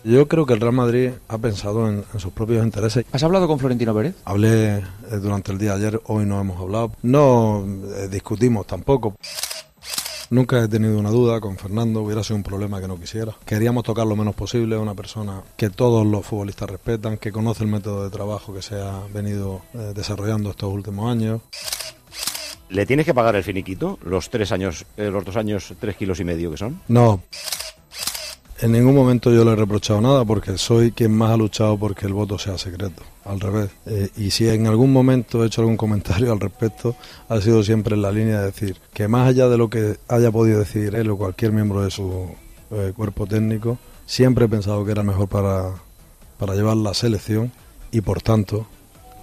Yo 0.03 0.27
creo 0.27 0.45
que 0.45 0.53
el 0.53 0.61
Real 0.61 0.73
Madrid 0.73 1.13
ha 1.29 1.39
pensado 1.39 1.89
en, 1.89 2.03
en 2.13 2.19
sus 2.19 2.31
propios 2.31 2.63
intereses. 2.63 3.07
¿Has 3.11 3.23
hablado 3.23 3.47
con 3.47 3.57
Florentino 3.57 3.95
Pérez? 3.95 4.13
Hablé 4.23 4.75
eh, 4.75 4.83
durante 5.19 5.51
el 5.51 5.57
día 5.57 5.71
de 5.71 5.87
ayer, 5.87 6.01
hoy 6.05 6.27
no 6.27 6.39
hemos 6.39 6.61
hablado. 6.61 6.91
No 7.01 7.65
eh, 7.95 8.07
discutimos 8.07 8.67
tampoco. 8.67 9.15
Nunca 10.29 10.63
he 10.63 10.67
tenido 10.67 10.99
una 10.99 11.09
duda 11.09 11.41
con 11.41 11.57
Fernando, 11.57 12.03
hubiera 12.03 12.23
sido 12.23 12.35
un 12.35 12.43
problema 12.43 12.79
que 12.79 12.87
no 12.87 12.99
quisiera. 12.99 13.35
Queríamos 13.45 13.83
tocar 13.83 14.05
lo 14.05 14.15
menos 14.15 14.35
posible, 14.35 14.77
una 14.77 14.93
persona 14.93 15.41
que 15.57 15.71
todos 15.71 16.05
los 16.05 16.23
futbolistas 16.23 16.69
respetan, 16.69 17.17
que 17.17 17.31
conoce 17.31 17.63
el 17.63 17.71
método 17.71 18.03
de 18.03 18.11
trabajo 18.11 18.53
que 18.53 18.61
se 18.61 18.79
ha 18.79 19.01
venido 19.11 19.63
eh, 19.73 19.93
desarrollando 19.95 20.51
estos 20.51 20.71
últimos 20.71 21.09
años. 21.09 21.41
¿Le 22.69 22.85
tienes 22.85 23.05
que 23.05 23.13
pagar 23.13 23.35
el 23.35 23.43
finiquito? 23.43 23.97
Los 24.03 24.29
tres 24.29 24.51
años, 24.51 24.85
eh, 24.95 25.09
los 25.09 25.25
dos 25.25 25.35
años, 25.35 25.73
tres 25.79 25.95
kilos 25.95 26.19
y 26.19 26.23
medio 26.23 26.51
que 26.51 26.57
son. 26.57 26.81
No, 26.87 27.21
en 28.61 28.73
ningún 28.73 28.93
momento 28.93 29.31
yo 29.31 29.45
le 29.45 29.51
he 29.51 29.55
reprochado 29.55 30.01
nada 30.01 30.25
porque 30.25 30.57
soy 30.57 30.91
quien 30.91 31.15
más 31.15 31.31
ha 31.31 31.37
luchado 31.37 31.77
porque 31.77 32.07
el 32.07 32.13
voto 32.13 32.37
sea 32.37 32.57
secreto, 32.57 33.03
al 33.23 33.39
revés. 33.39 33.69
Eh, 33.85 34.09
y 34.17 34.31
si 34.31 34.49
en 34.49 34.67
algún 34.67 34.91
momento 34.91 35.43
he 35.43 35.47
hecho 35.47 35.61
algún 35.61 35.77
comentario 35.77 36.33
al 36.33 36.41
respecto, 36.41 36.95
ha 37.29 37.39
sido 37.39 37.63
siempre 37.63 37.95
en 37.95 38.01
la 38.01 38.11
línea 38.11 38.39
de 38.39 38.47
decir 38.47 38.75
que 38.93 39.07
más 39.07 39.29
allá 39.29 39.47
de 39.47 39.57
lo 39.57 39.69
que 39.69 39.97
haya 40.09 40.29
podido 40.29 40.59
decir 40.59 40.93
él 40.93 41.09
o 41.09 41.17
cualquier 41.17 41.53
miembro 41.53 41.83
de 41.83 41.89
su 41.89 42.35
eh, 42.71 42.91
cuerpo 42.93 43.27
técnico, 43.27 43.77
siempre 44.05 44.45
he 44.45 44.49
pensado 44.49 44.83
que 44.83 44.91
era 44.91 45.03
mejor 45.03 45.29
para, 45.29 45.75
para 46.37 46.53
llevar 46.53 46.75
la 46.75 46.93
selección 46.93 47.53
y 47.91 48.01
por 48.01 48.21
tanto, 48.21 48.67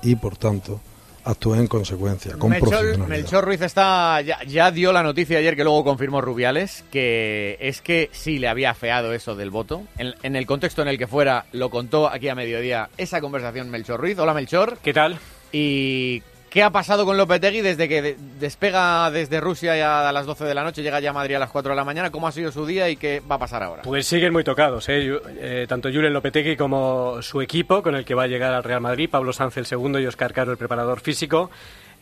y 0.02 0.16
por 0.16 0.38
tanto, 0.38 0.80
actué 1.26 1.58
en 1.58 1.66
consecuencia, 1.66 2.34
con 2.38 2.50
Melchor, 2.50 3.44
Ruiz 3.44 3.60
está 3.60 4.20
ya, 4.22 4.42
ya 4.44 4.70
dio 4.70 4.92
la 4.92 5.02
noticia 5.02 5.38
ayer 5.38 5.56
que 5.56 5.64
luego 5.64 5.84
confirmó 5.84 6.20
Rubiales, 6.20 6.84
que 6.90 7.58
es 7.60 7.80
que 7.82 8.08
sí 8.12 8.38
le 8.38 8.48
había 8.48 8.70
afeado 8.70 9.12
eso 9.12 9.34
del 9.34 9.50
voto. 9.50 9.82
En, 9.98 10.14
en 10.22 10.36
el 10.36 10.46
contexto 10.46 10.82
en 10.82 10.88
el 10.88 10.98
que 10.98 11.06
fuera, 11.06 11.46
lo 11.52 11.68
contó 11.68 12.08
aquí 12.08 12.28
a 12.28 12.34
mediodía 12.34 12.88
esa 12.96 13.20
conversación 13.20 13.70
Melchor 13.70 14.00
Ruiz. 14.00 14.18
Hola 14.18 14.34
Melchor. 14.34 14.78
¿Qué 14.82 14.92
tal? 14.94 15.18
¿Y 15.52 16.22
qué 16.50 16.62
ha 16.62 16.70
pasado 16.70 17.04
con 17.04 17.16
Lopetegui 17.16 17.60
desde 17.60 17.88
que 17.88 18.02
de- 18.02 18.16
despega 18.40 19.10
desde 19.10 19.40
Rusia 19.40 19.76
ya 19.76 20.08
a 20.08 20.12
las 20.12 20.26
12 20.26 20.44
de 20.44 20.54
la 20.54 20.62
noche, 20.64 20.82
llega 20.82 21.00
ya 21.00 21.10
a 21.10 21.12
Madrid 21.12 21.34
a 21.34 21.38
las 21.38 21.50
4 21.50 21.70
de 21.70 21.76
la 21.76 21.84
mañana? 21.84 22.10
¿Cómo 22.10 22.28
ha 22.28 22.32
sido 22.32 22.50
su 22.52 22.64
día 22.66 22.88
y 22.88 22.96
qué 22.96 23.20
va 23.30 23.34
a 23.34 23.38
pasar 23.38 23.62
ahora? 23.62 23.82
Pues 23.82 24.06
siguen 24.06 24.32
muy 24.32 24.44
tocados, 24.44 24.88
¿eh? 24.88 25.18
Eh, 25.38 25.66
tanto 25.68 25.88
Julen 25.90 26.12
Lopetegui 26.12 26.56
como 26.56 27.20
su 27.22 27.40
equipo, 27.42 27.82
con 27.82 27.94
el 27.96 28.04
que 28.04 28.14
va 28.14 28.24
a 28.24 28.26
llegar 28.28 28.54
al 28.54 28.64
Real 28.64 28.80
Madrid, 28.80 29.08
Pablo 29.10 29.32
Sanz 29.32 29.56
el 29.56 29.66
segundo 29.66 29.98
y 29.98 30.06
Oscar 30.06 30.32
Caro 30.32 30.52
el 30.52 30.58
preparador 30.58 31.00
físico. 31.00 31.50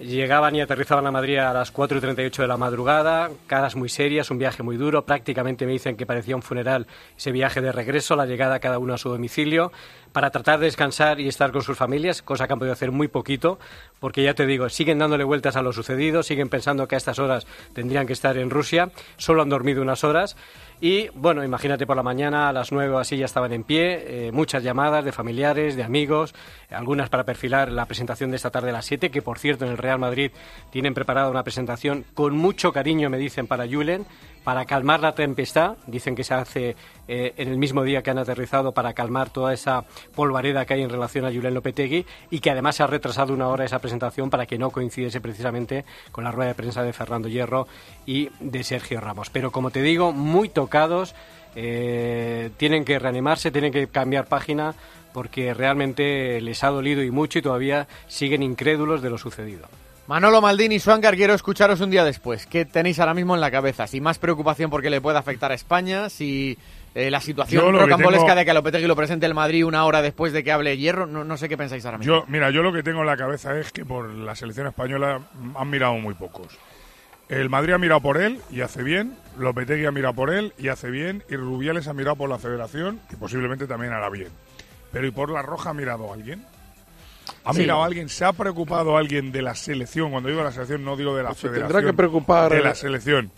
Llegaban 0.00 0.56
y 0.56 0.60
aterrizaban 0.60 1.06
a 1.06 1.12
Madrid 1.12 1.38
a 1.38 1.52
las 1.52 1.70
4 1.70 1.98
y 1.98 2.00
38 2.00 2.42
de 2.42 2.48
la 2.48 2.56
madrugada, 2.56 3.30
caras 3.46 3.76
muy 3.76 3.88
serias, 3.88 4.28
un 4.28 4.38
viaje 4.38 4.64
muy 4.64 4.76
duro, 4.76 5.04
prácticamente 5.04 5.66
me 5.66 5.72
dicen 5.72 5.96
que 5.96 6.04
parecía 6.04 6.34
un 6.34 6.42
funeral 6.42 6.88
ese 7.16 7.30
viaje 7.30 7.60
de 7.60 7.70
regreso, 7.70 8.16
la 8.16 8.26
llegada 8.26 8.58
cada 8.58 8.80
uno 8.80 8.94
a 8.94 8.98
su 8.98 9.08
domicilio, 9.08 9.70
para 10.12 10.30
tratar 10.30 10.58
de 10.58 10.66
descansar 10.66 11.20
y 11.20 11.28
estar 11.28 11.52
con 11.52 11.62
sus 11.62 11.78
familias, 11.78 12.22
cosa 12.22 12.48
que 12.48 12.52
han 12.52 12.58
podido 12.58 12.72
hacer 12.72 12.90
muy 12.90 13.06
poquito, 13.06 13.60
porque 14.00 14.24
ya 14.24 14.34
te 14.34 14.46
digo, 14.46 14.68
siguen 14.68 14.98
dándole 14.98 15.22
vueltas 15.22 15.54
a 15.54 15.62
lo 15.62 15.72
sucedido, 15.72 16.24
siguen 16.24 16.48
pensando 16.48 16.88
que 16.88 16.96
a 16.96 16.98
estas 16.98 17.20
horas 17.20 17.46
tendrían 17.72 18.08
que 18.08 18.14
estar 18.14 18.36
en 18.36 18.50
Rusia, 18.50 18.90
solo 19.16 19.42
han 19.42 19.48
dormido 19.48 19.80
unas 19.80 20.02
horas 20.02 20.36
y 20.80 21.08
bueno, 21.14 21.44
imagínate 21.44 21.86
por 21.86 21.96
la 21.96 22.02
mañana 22.02 22.48
a 22.48 22.52
las 22.52 22.72
9 22.72 22.94
o 22.94 22.98
así 22.98 23.16
ya 23.16 23.24
estaban 23.24 23.52
en 23.52 23.64
pie, 23.64 24.26
eh, 24.26 24.32
muchas 24.32 24.62
llamadas 24.62 25.04
de 25.04 25.12
familiares, 25.12 25.76
de 25.76 25.82
amigos, 25.82 26.34
algunas 26.70 27.08
para 27.08 27.24
perfilar 27.24 27.70
la 27.70 27.86
presentación 27.86 28.30
de 28.30 28.36
esta 28.36 28.50
tarde 28.50 28.70
a 28.70 28.72
las 28.72 28.84
7, 28.86 29.10
que 29.10 29.22
por 29.22 29.38
cierto 29.38 29.64
en 29.64 29.72
el 29.72 29.78
Real 29.78 29.98
Madrid 29.98 30.30
tienen 30.70 30.94
preparada 30.94 31.30
una 31.30 31.42
presentación 31.42 32.04
con 32.14 32.36
mucho 32.36 32.72
cariño, 32.72 33.10
me 33.10 33.18
dicen, 33.18 33.46
para 33.46 33.66
Julen, 33.66 34.06
para 34.44 34.66
calmar 34.66 35.00
la 35.00 35.14
tempestad, 35.14 35.76
dicen 35.86 36.14
que 36.14 36.22
se 36.22 36.34
hace 36.34 36.76
eh, 37.06 37.34
en 37.36 37.48
el 37.48 37.58
mismo 37.58 37.82
día 37.82 38.02
que 38.02 38.10
han 38.10 38.18
aterrizado 38.18 38.72
para 38.72 38.92
calmar 38.94 39.30
toda 39.30 39.52
esa 39.52 39.84
polvareda 40.14 40.64
que 40.64 40.74
hay 40.74 40.82
en 40.82 40.90
relación 40.90 41.24
a 41.24 41.32
Julen 41.32 41.54
Lopetegui 41.54 42.06
y 42.30 42.40
que 42.40 42.50
además 42.50 42.76
se 42.76 42.82
ha 42.82 42.86
retrasado 42.86 43.34
una 43.34 43.48
hora 43.48 43.64
esa 43.64 43.78
presentación 43.78 44.30
para 44.30 44.46
que 44.46 44.58
no 44.58 44.70
coincidiese 44.70 45.20
precisamente 45.20 45.84
con 46.12 46.24
la 46.24 46.32
rueda 46.32 46.48
de 46.48 46.54
prensa 46.54 46.82
de 46.82 46.92
Fernando 46.92 47.28
Hierro 47.28 47.66
y 48.06 48.30
de 48.40 48.64
Sergio 48.64 49.00
Ramos. 49.00 49.30
Pero 49.30 49.50
como 49.50 49.70
te 49.70 49.82
digo, 49.82 50.12
muy 50.12 50.48
tocados, 50.48 51.14
eh, 51.56 52.50
tienen 52.56 52.84
que 52.84 52.98
reanimarse, 52.98 53.50
tienen 53.50 53.72
que 53.72 53.86
cambiar 53.88 54.26
página 54.26 54.74
porque 55.12 55.54
realmente 55.54 56.40
les 56.40 56.64
ha 56.64 56.68
dolido 56.68 57.02
y 57.02 57.10
mucho 57.10 57.38
y 57.38 57.42
todavía 57.42 57.86
siguen 58.08 58.42
incrédulos 58.42 59.00
de 59.02 59.10
lo 59.10 59.18
sucedido. 59.18 59.68
Manolo 60.06 60.42
Maldini, 60.42 60.80
Suancar, 60.80 61.16
quiero 61.16 61.32
escucharos 61.32 61.80
un 61.80 61.90
día 61.90 62.04
después. 62.04 62.46
¿Qué 62.46 62.66
tenéis 62.66 62.98
ahora 62.98 63.14
mismo 63.14 63.34
en 63.34 63.40
la 63.40 63.50
cabeza? 63.50 63.86
Si 63.86 64.02
más 64.02 64.18
preocupación 64.18 64.70
porque 64.70 64.90
le 64.90 65.00
puede 65.00 65.16
afectar 65.16 65.50
a 65.50 65.54
España, 65.54 66.10
si 66.10 66.58
eh, 66.94 67.10
la 67.10 67.20
situación 67.20 67.74
rocambolesca 67.76 68.34
de 68.34 68.44
que 68.44 68.50
a 68.50 68.54
Lopetegui 68.54 68.86
lo 68.86 68.94
presente 68.96 69.26
el 69.26 69.34
Madrid 69.34 69.64
una 69.64 69.84
hora 69.84 70.00
después 70.02 70.32
de 70.32 70.44
que 70.44 70.52
hable 70.52 70.76
Hierro, 70.76 71.06
no, 71.06 71.24
no 71.24 71.36
sé 71.36 71.48
qué 71.48 71.56
pensáis 71.56 71.84
ahora 71.84 71.98
mismo. 71.98 72.14
Yo, 72.20 72.24
mira, 72.28 72.50
yo 72.50 72.62
lo 72.62 72.72
que 72.72 72.82
tengo 72.82 73.00
en 73.00 73.06
la 73.06 73.16
cabeza 73.16 73.58
es 73.58 73.72
que 73.72 73.84
por 73.84 74.08
la 74.10 74.34
selección 74.36 74.66
española 74.66 75.20
han 75.56 75.70
mirado 75.70 75.94
muy 75.94 76.14
pocos. 76.14 76.56
El 77.28 77.48
Madrid 77.48 77.72
ha 77.72 77.78
mirado 77.78 78.00
por 78.00 78.18
él 78.20 78.38
y 78.50 78.60
hace 78.60 78.82
bien, 78.82 79.16
Lopetegui 79.38 79.86
ha 79.86 79.90
mirado 79.90 80.14
por 80.14 80.32
él 80.32 80.52
y 80.58 80.68
hace 80.68 80.90
bien, 80.90 81.24
y 81.30 81.36
Rubiales 81.36 81.88
ha 81.88 81.94
mirado 81.94 82.16
por 82.16 82.28
la 82.28 82.38
federación 82.38 83.00
y 83.12 83.16
posiblemente 83.16 83.66
también 83.66 83.92
hará 83.92 84.08
bien. 84.10 84.28
Pero 84.92 85.06
¿y 85.06 85.10
por 85.10 85.30
la 85.30 85.42
Roja 85.42 85.70
ha 85.70 85.74
mirado 85.74 86.12
alguien? 86.12 86.44
¿Ha 87.46 87.54
Sí. 87.54 87.60
mirado 87.60 87.82
alguien? 87.82 88.08
¿Se 88.10 88.24
ha 88.26 88.32
preocupado 88.34 88.96
alguien 88.98 89.32
de 89.32 89.40
la 89.42 89.54
selección? 89.54 90.10
Cuando 90.10 90.28
digo 90.28 90.40
de 90.42 90.44
la 90.48 90.52
selección 90.52 90.84
no 90.84 90.96
digo 90.96 91.16
de 91.16 91.22
la 91.22 91.30
Pues 91.30 91.40
se 91.40 91.48
federación. 91.48 91.72
tendrá 91.72 91.90
que 91.90 91.96
preocupar 91.96 92.52
de 92.52 92.60
la 92.62 92.74
selección. 92.74 93.30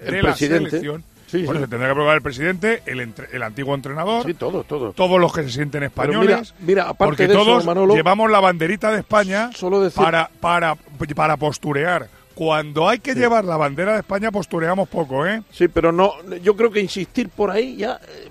el 0.00 0.10
de 0.10 0.22
la 0.22 0.28
presidente. 0.30 0.70
selección. 0.70 1.04
Sí, 1.34 1.44
Bueno, 1.46 1.58
sí. 1.60 1.64
se 1.64 1.70
tendrá 1.70 1.88
que 1.88 1.94
preocupar 1.94 2.16
el 2.16 2.22
presidente, 2.22 2.82
el, 2.86 3.00
entre- 3.00 3.26
el 3.32 3.42
antiguo 3.42 3.74
entrenador. 3.74 4.24
Sí, 4.24 4.34
todos, 4.34 4.64
todos. 4.68 4.94
Todos 4.94 5.20
los 5.20 5.32
que 5.32 5.42
se 5.42 5.50
sienten 5.50 5.80
Pero 5.80 5.86
españoles. 5.86 6.54
mira, 6.60 6.66
mira, 6.66 6.82
aparte 6.84 7.04
porque 7.06 7.26
de 7.26 7.34
eso, 7.34 7.44
todos 7.44 7.64
Manolo, 7.64 7.94
llevamos 7.96 8.30
la 8.30 8.38
banderita 8.38 8.92
de 8.92 9.00
España 9.00 9.50
solo 9.52 9.80
decir- 9.82 10.00
para, 10.02 10.30
para, 10.40 10.76
para 11.16 11.36
posturear. 11.36 12.06
Cuando 12.36 12.88
hay 12.88 13.00
que 13.00 13.14
llevar 13.14 13.44
la 13.44 13.56
bandera 13.56 13.94
de 13.94 13.98
España, 14.00 14.30
postureamos 14.30 14.88
poco, 14.88 15.26
¿eh? 15.26 15.42
Sí, 15.50 15.66
pero 15.68 15.90
no, 15.90 16.12
yo 16.42 16.54
creo 16.54 16.70
que 16.70 16.80
insistir 16.80 17.28
por 17.28 17.50
ahí 17.50 17.76
ya 17.76 17.98
eh, 18.08 18.28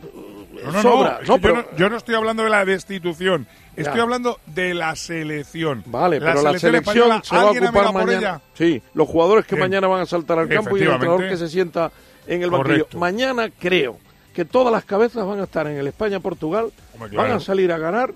No, 0.66 0.72
no, 0.72 0.82
sobra. 0.82 1.20
no, 1.28 1.38
pero- 1.40 1.56
yo, 1.56 1.62
no, 1.72 1.78
yo 1.78 1.90
no 1.90 1.98
estoy 1.98 2.16
hablando 2.16 2.44
de 2.44 2.50
la 2.50 2.64
destitución, 2.64 3.48
estoy 3.76 3.96
Ya. 3.98 4.04
hablando 4.04 4.40
de 4.46 4.74
la 4.74 4.96
selección. 4.96 5.84
Vale, 5.88 6.20
pero 6.20 6.36
la 6.36 6.42
selección 6.58 6.76
española, 6.76 7.22
se 7.24 7.36
va 7.36 7.42
a 7.42 7.46
¿alguien 7.48 7.66
ha 7.66 7.70
ocupar 7.70 7.94
mañana. 7.94 8.18
ella? 8.18 8.42
Sí, 8.54 8.82
los 8.94 9.08
jugadores 9.10 9.46
que 9.46 9.58
mañana 9.58 9.88
van 9.88 10.02
a 10.02 10.06
saltar 10.06 10.40
al 10.40 10.48
campo 10.48 10.78
y 10.78 10.82
el 10.84 10.92
entrenador 10.92 11.28
que 11.28 11.36
se 11.38 11.50
sienta 11.50 11.92
en 12.28 12.44
el 12.44 12.50
banquillo. 12.50 12.74
Correcto. 12.76 12.98
Mañana 12.98 13.50
creo 13.50 13.98
que 14.34 14.46
todas 14.46 14.74
las 14.74 14.86
cabezas 14.86 15.26
van 15.26 15.40
a 15.40 15.44
estar 15.44 15.68
en 15.68 15.78
el 15.78 15.88
España-Portugal, 15.88 16.72
van 17.16 17.32
a 17.32 17.40
salir 17.40 17.72
a 17.72 17.78
ganar. 17.78 18.14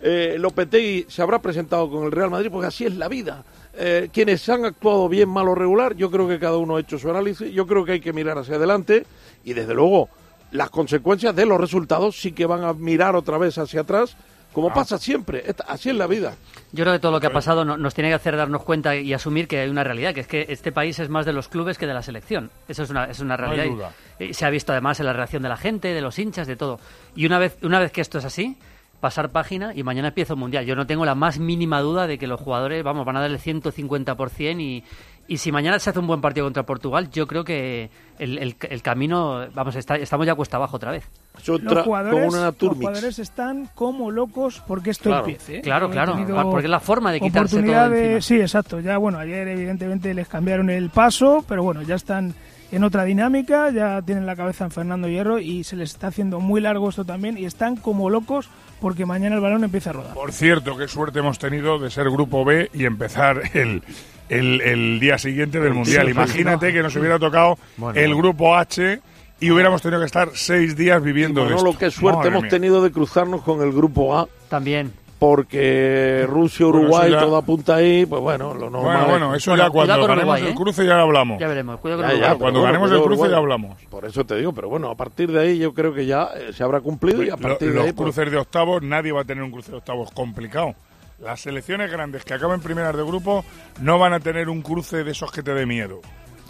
Eh, 0.00 0.36
Lopetegui 0.38 1.06
se 1.08 1.22
habrá 1.22 1.40
presentado 1.40 1.90
con 1.90 2.04
el 2.04 2.12
Real 2.12 2.30
Madrid 2.30 2.50
porque 2.50 2.68
así 2.68 2.84
es 2.84 2.96
la 2.96 3.08
vida. 3.08 3.44
Eh, 3.78 4.08
quienes 4.12 4.48
han 4.48 4.64
actuado 4.64 5.08
bien, 5.08 5.28
mal 5.28 5.48
o 5.48 5.54
regular, 5.54 5.94
yo 5.96 6.10
creo 6.10 6.28
que 6.28 6.38
cada 6.38 6.56
uno 6.56 6.76
ha 6.76 6.80
hecho 6.80 6.98
su 6.98 7.10
análisis. 7.10 7.52
Yo 7.52 7.66
creo 7.66 7.84
que 7.84 7.92
hay 7.92 8.00
que 8.00 8.12
mirar 8.12 8.38
hacia 8.38 8.56
adelante 8.56 9.04
y 9.44 9.52
desde 9.52 9.74
luego 9.74 10.08
las 10.52 10.70
consecuencias 10.70 11.34
de 11.34 11.46
los 11.46 11.60
resultados 11.60 12.18
sí 12.20 12.32
que 12.32 12.46
van 12.46 12.64
a 12.64 12.72
mirar 12.72 13.16
otra 13.16 13.36
vez 13.36 13.58
hacia 13.58 13.80
atrás, 13.80 14.16
como 14.56 14.72
pasa 14.72 14.96
siempre. 14.96 15.44
Así 15.68 15.90
es 15.90 15.96
la 15.96 16.06
vida. 16.06 16.34
Yo 16.72 16.82
creo 16.84 16.94
que 16.94 16.98
todo 16.98 17.12
lo 17.12 17.20
que 17.20 17.26
ha 17.26 17.32
pasado 17.32 17.62
no- 17.62 17.76
nos 17.76 17.92
tiene 17.92 18.08
que 18.08 18.14
hacer 18.14 18.38
darnos 18.38 18.62
cuenta 18.62 18.96
y 18.96 19.12
asumir 19.12 19.46
que 19.48 19.60
hay 19.60 19.68
una 19.68 19.84
realidad, 19.84 20.14
que 20.14 20.20
es 20.20 20.26
que 20.26 20.46
este 20.48 20.72
país 20.72 20.98
es 20.98 21.10
más 21.10 21.26
de 21.26 21.34
los 21.34 21.48
clubes 21.48 21.76
que 21.76 21.86
de 21.86 21.92
la 21.92 22.00
selección. 22.02 22.50
Eso 22.66 22.82
es 22.84 22.88
una, 22.88 23.04
es 23.04 23.20
una 23.20 23.36
No 23.36 23.44
hay 23.50 23.56
realidad. 23.58 23.64
y- 23.66 23.76
duda. 23.76 23.92
y 24.30 24.32
se 24.32 24.46
ha 24.46 24.50
visto 24.50 24.72
además 24.72 24.98
en 24.98 25.04
la 25.06 25.12
reacción 25.12 25.42
de 25.42 25.50
la 25.50 25.58
gente, 25.58 25.88
de 25.92 26.00
los 26.00 26.18
hinchas, 26.18 26.46
de 26.46 26.56
todo. 26.56 26.80
Y 27.14 27.26
una 27.26 27.38
vez, 27.38 27.58
una 27.62 27.78
vez 27.80 27.92
que 27.92 28.00
esto 28.00 28.16
es 28.16 28.24
así, 28.24 28.56
pasar 28.98 29.28
página 29.30 29.74
y 29.74 29.82
mañana 29.82 30.08
empieza 30.08 30.32
el 30.32 30.38
Mundial. 30.38 30.64
Yo 30.64 30.74
no 30.74 30.86
tengo 30.86 31.04
la 31.04 31.14
más 31.14 31.38
mínima 31.38 31.82
duda 31.82 32.06
de 32.06 32.16
que 32.16 32.26
los 32.26 32.40
jugadores, 32.40 32.82
vamos, 32.82 33.04
van 33.04 33.18
a 33.18 33.20
dar 33.20 33.30
el 33.30 33.38
150% 33.38 34.58
y, 34.58 34.82
y 35.28 35.38
si 35.38 35.50
mañana 35.52 35.78
se 35.78 35.90
hace 35.90 35.98
un 35.98 36.06
buen 36.06 36.20
partido 36.20 36.46
contra 36.46 36.62
Portugal, 36.64 37.10
yo 37.10 37.26
creo 37.26 37.44
que 37.44 37.90
el, 38.18 38.38
el- 38.38 38.56
el 38.60 38.82
camino, 38.82 39.46
vamos, 39.54 39.74
está- 39.76 39.96
estamos 39.96 40.26
ya 40.26 40.34
cuesta 40.34 40.56
abajo 40.56 40.76
otra 40.76 40.90
vez. 40.92 41.04
Los 41.46 41.84
jugadores, 41.84 42.32
los 42.32 42.56
jugadores 42.76 43.18
están 43.18 43.68
como 43.74 44.10
locos 44.10 44.62
porque 44.66 44.90
esto 44.90 45.10
Claro. 45.10 45.26
empiece. 45.26 45.58
¿eh? 45.58 45.60
Claro, 45.62 45.90
claro, 45.90 46.12
tenido 46.14 46.50
porque 46.50 46.66
es 46.66 46.70
la 46.70 46.80
forma 46.80 47.12
de 47.12 47.20
quitarse 47.20 47.56
oportunidad 47.56 47.86
todo 47.90 47.94
de. 47.98 48.22
Sí, 48.22 48.40
exacto. 48.40 48.80
Ya, 48.80 48.96
bueno, 48.98 49.18
ayer 49.18 49.46
evidentemente 49.48 50.12
les 50.14 50.28
cambiaron 50.28 50.70
el 50.70 50.90
paso, 50.90 51.44
pero 51.48 51.62
bueno, 51.62 51.82
ya 51.82 51.94
están 51.96 52.34
en 52.72 52.82
otra 52.84 53.04
dinámica, 53.04 53.70
ya 53.70 54.02
tienen 54.02 54.26
la 54.26 54.34
cabeza 54.34 54.64
en 54.64 54.70
Fernando 54.72 55.08
Hierro 55.08 55.38
y 55.38 55.62
se 55.62 55.76
les 55.76 55.90
está 55.90 56.08
haciendo 56.08 56.40
muy 56.40 56.60
largo 56.60 56.88
esto 56.88 57.04
también 57.04 57.38
y 57.38 57.44
están 57.44 57.76
como 57.76 58.10
locos 58.10 58.48
porque 58.80 59.06
mañana 59.06 59.36
el 59.36 59.40
balón 59.40 59.62
empieza 59.62 59.90
a 59.90 59.92
rodar. 59.92 60.14
Por 60.14 60.32
cierto, 60.32 60.76
qué 60.76 60.88
suerte 60.88 61.20
hemos 61.20 61.38
tenido 61.38 61.78
de 61.78 61.90
ser 61.90 62.10
grupo 62.10 62.44
B 62.44 62.70
y 62.74 62.84
empezar 62.84 63.40
el, 63.54 63.82
el, 64.28 64.60
el 64.60 65.00
día 65.00 65.18
siguiente 65.18 65.60
del 65.60 65.72
Sí, 65.72 65.78
Mundial. 65.78 66.04
sí, 66.06 66.10
Imagínate 66.12 66.66
no. 66.68 66.72
que 66.72 66.82
nos 66.82 66.96
hubiera 66.96 67.18
tocado 67.18 67.58
Bueno, 67.76 67.98
el 68.00 68.06
bueno. 68.14 68.22
grupo 68.22 68.56
H 68.56 69.00
y 69.40 69.50
hubiéramos 69.50 69.82
tenido 69.82 70.00
que 70.00 70.06
estar 70.06 70.30
seis 70.34 70.76
días 70.76 71.02
viviendo 71.02 71.42
de 71.44 71.50
Manolo, 71.50 71.70
esto. 71.70 71.78
qué 71.80 71.90
suerte 71.90 72.16
Madre 72.18 72.28
hemos 72.30 72.42
mía. 72.42 72.50
tenido 72.50 72.82
de 72.82 72.90
cruzarnos 72.90 73.42
con 73.42 73.62
el 73.62 73.72
grupo 73.72 74.16
A. 74.18 74.26
También. 74.48 74.92
Porque 75.18 76.26
Rusia, 76.28 76.66
Bueno, 76.66 76.80
Uruguay, 76.82 77.10
ya- 77.10 77.20
todo 77.20 77.36
apunta 77.38 77.76
ahí, 77.76 78.04
pues 78.04 78.20
bueno, 78.20 78.52
lo 78.54 78.68
normal. 78.70 78.82
Bueno, 78.82 79.00
es- 79.04 79.08
bueno, 79.10 79.34
eso 79.34 79.56
ya 79.56 79.70
cuando 79.70 79.94
ganemos 79.94 80.18
Uruguay, 80.18 80.42
el 80.42 80.48
¿eh? 80.48 80.54
cruce 80.54 80.86
ya 80.86 81.00
hablamos. 81.00 81.38
Ya 81.40 81.48
veremos, 81.48 81.80
cuidado 81.80 82.02
con 82.02 82.10
Ya, 82.10 82.12
ya, 82.12 82.16
Uruguay. 82.18 82.28
pero 82.32 82.38
Cuando 82.38 82.60
bueno, 82.60 82.72
ganemos 82.72 82.88
cuidado 82.88 83.02
el 83.02 83.06
cruce 83.06 83.20
Uruguay. 83.22 83.30
ya 83.30 83.36
hablamos. 83.38 83.82
Por 83.90 84.04
eso 84.04 84.24
te 84.26 84.36
digo, 84.36 84.52
pero 84.52 84.68
bueno, 84.68 84.90
a 84.90 84.94
partir 84.94 85.32
de 85.32 85.40
ahí 85.40 85.58
yo 85.58 85.72
creo 85.72 85.94
que 85.94 86.04
ya 86.06 86.28
eh, 86.36 86.52
se 86.52 86.62
habrá 86.62 86.80
cumplido 86.80 87.22
y 87.22 87.28
a 87.28 87.36
Lo- 87.36 87.38
partir 87.38 87.68
de 87.68 87.74
los 87.74 87.84
ahí... 87.86 87.92
pues, 87.92 88.14
cruces 88.14 88.30
de 88.30 88.36
octavos, 88.38 88.82
nadie 88.82 89.12
va 89.12 89.22
a 89.22 89.24
tener 89.24 89.42
un 89.42 89.50
cruce 89.50 89.70
de 89.70 89.78
octavos 89.78 90.10
complicado. 90.12 90.74
Las 91.18 91.40
selecciones 91.40 91.90
grandes 91.90 92.24
que 92.24 92.34
acaben 92.34 92.60
primeras 92.60 92.94
de 92.94 93.02
grupo 93.02 93.44
no 93.80 93.98
van 93.98 94.12
a 94.12 94.20
tener 94.20 94.48
un 94.48 94.60
cruce 94.60 95.02
de 95.02 95.12
esos 95.12 95.32
que 95.32 95.42
te 95.42 95.54
dé 95.54 95.64
miedo. 95.64 96.02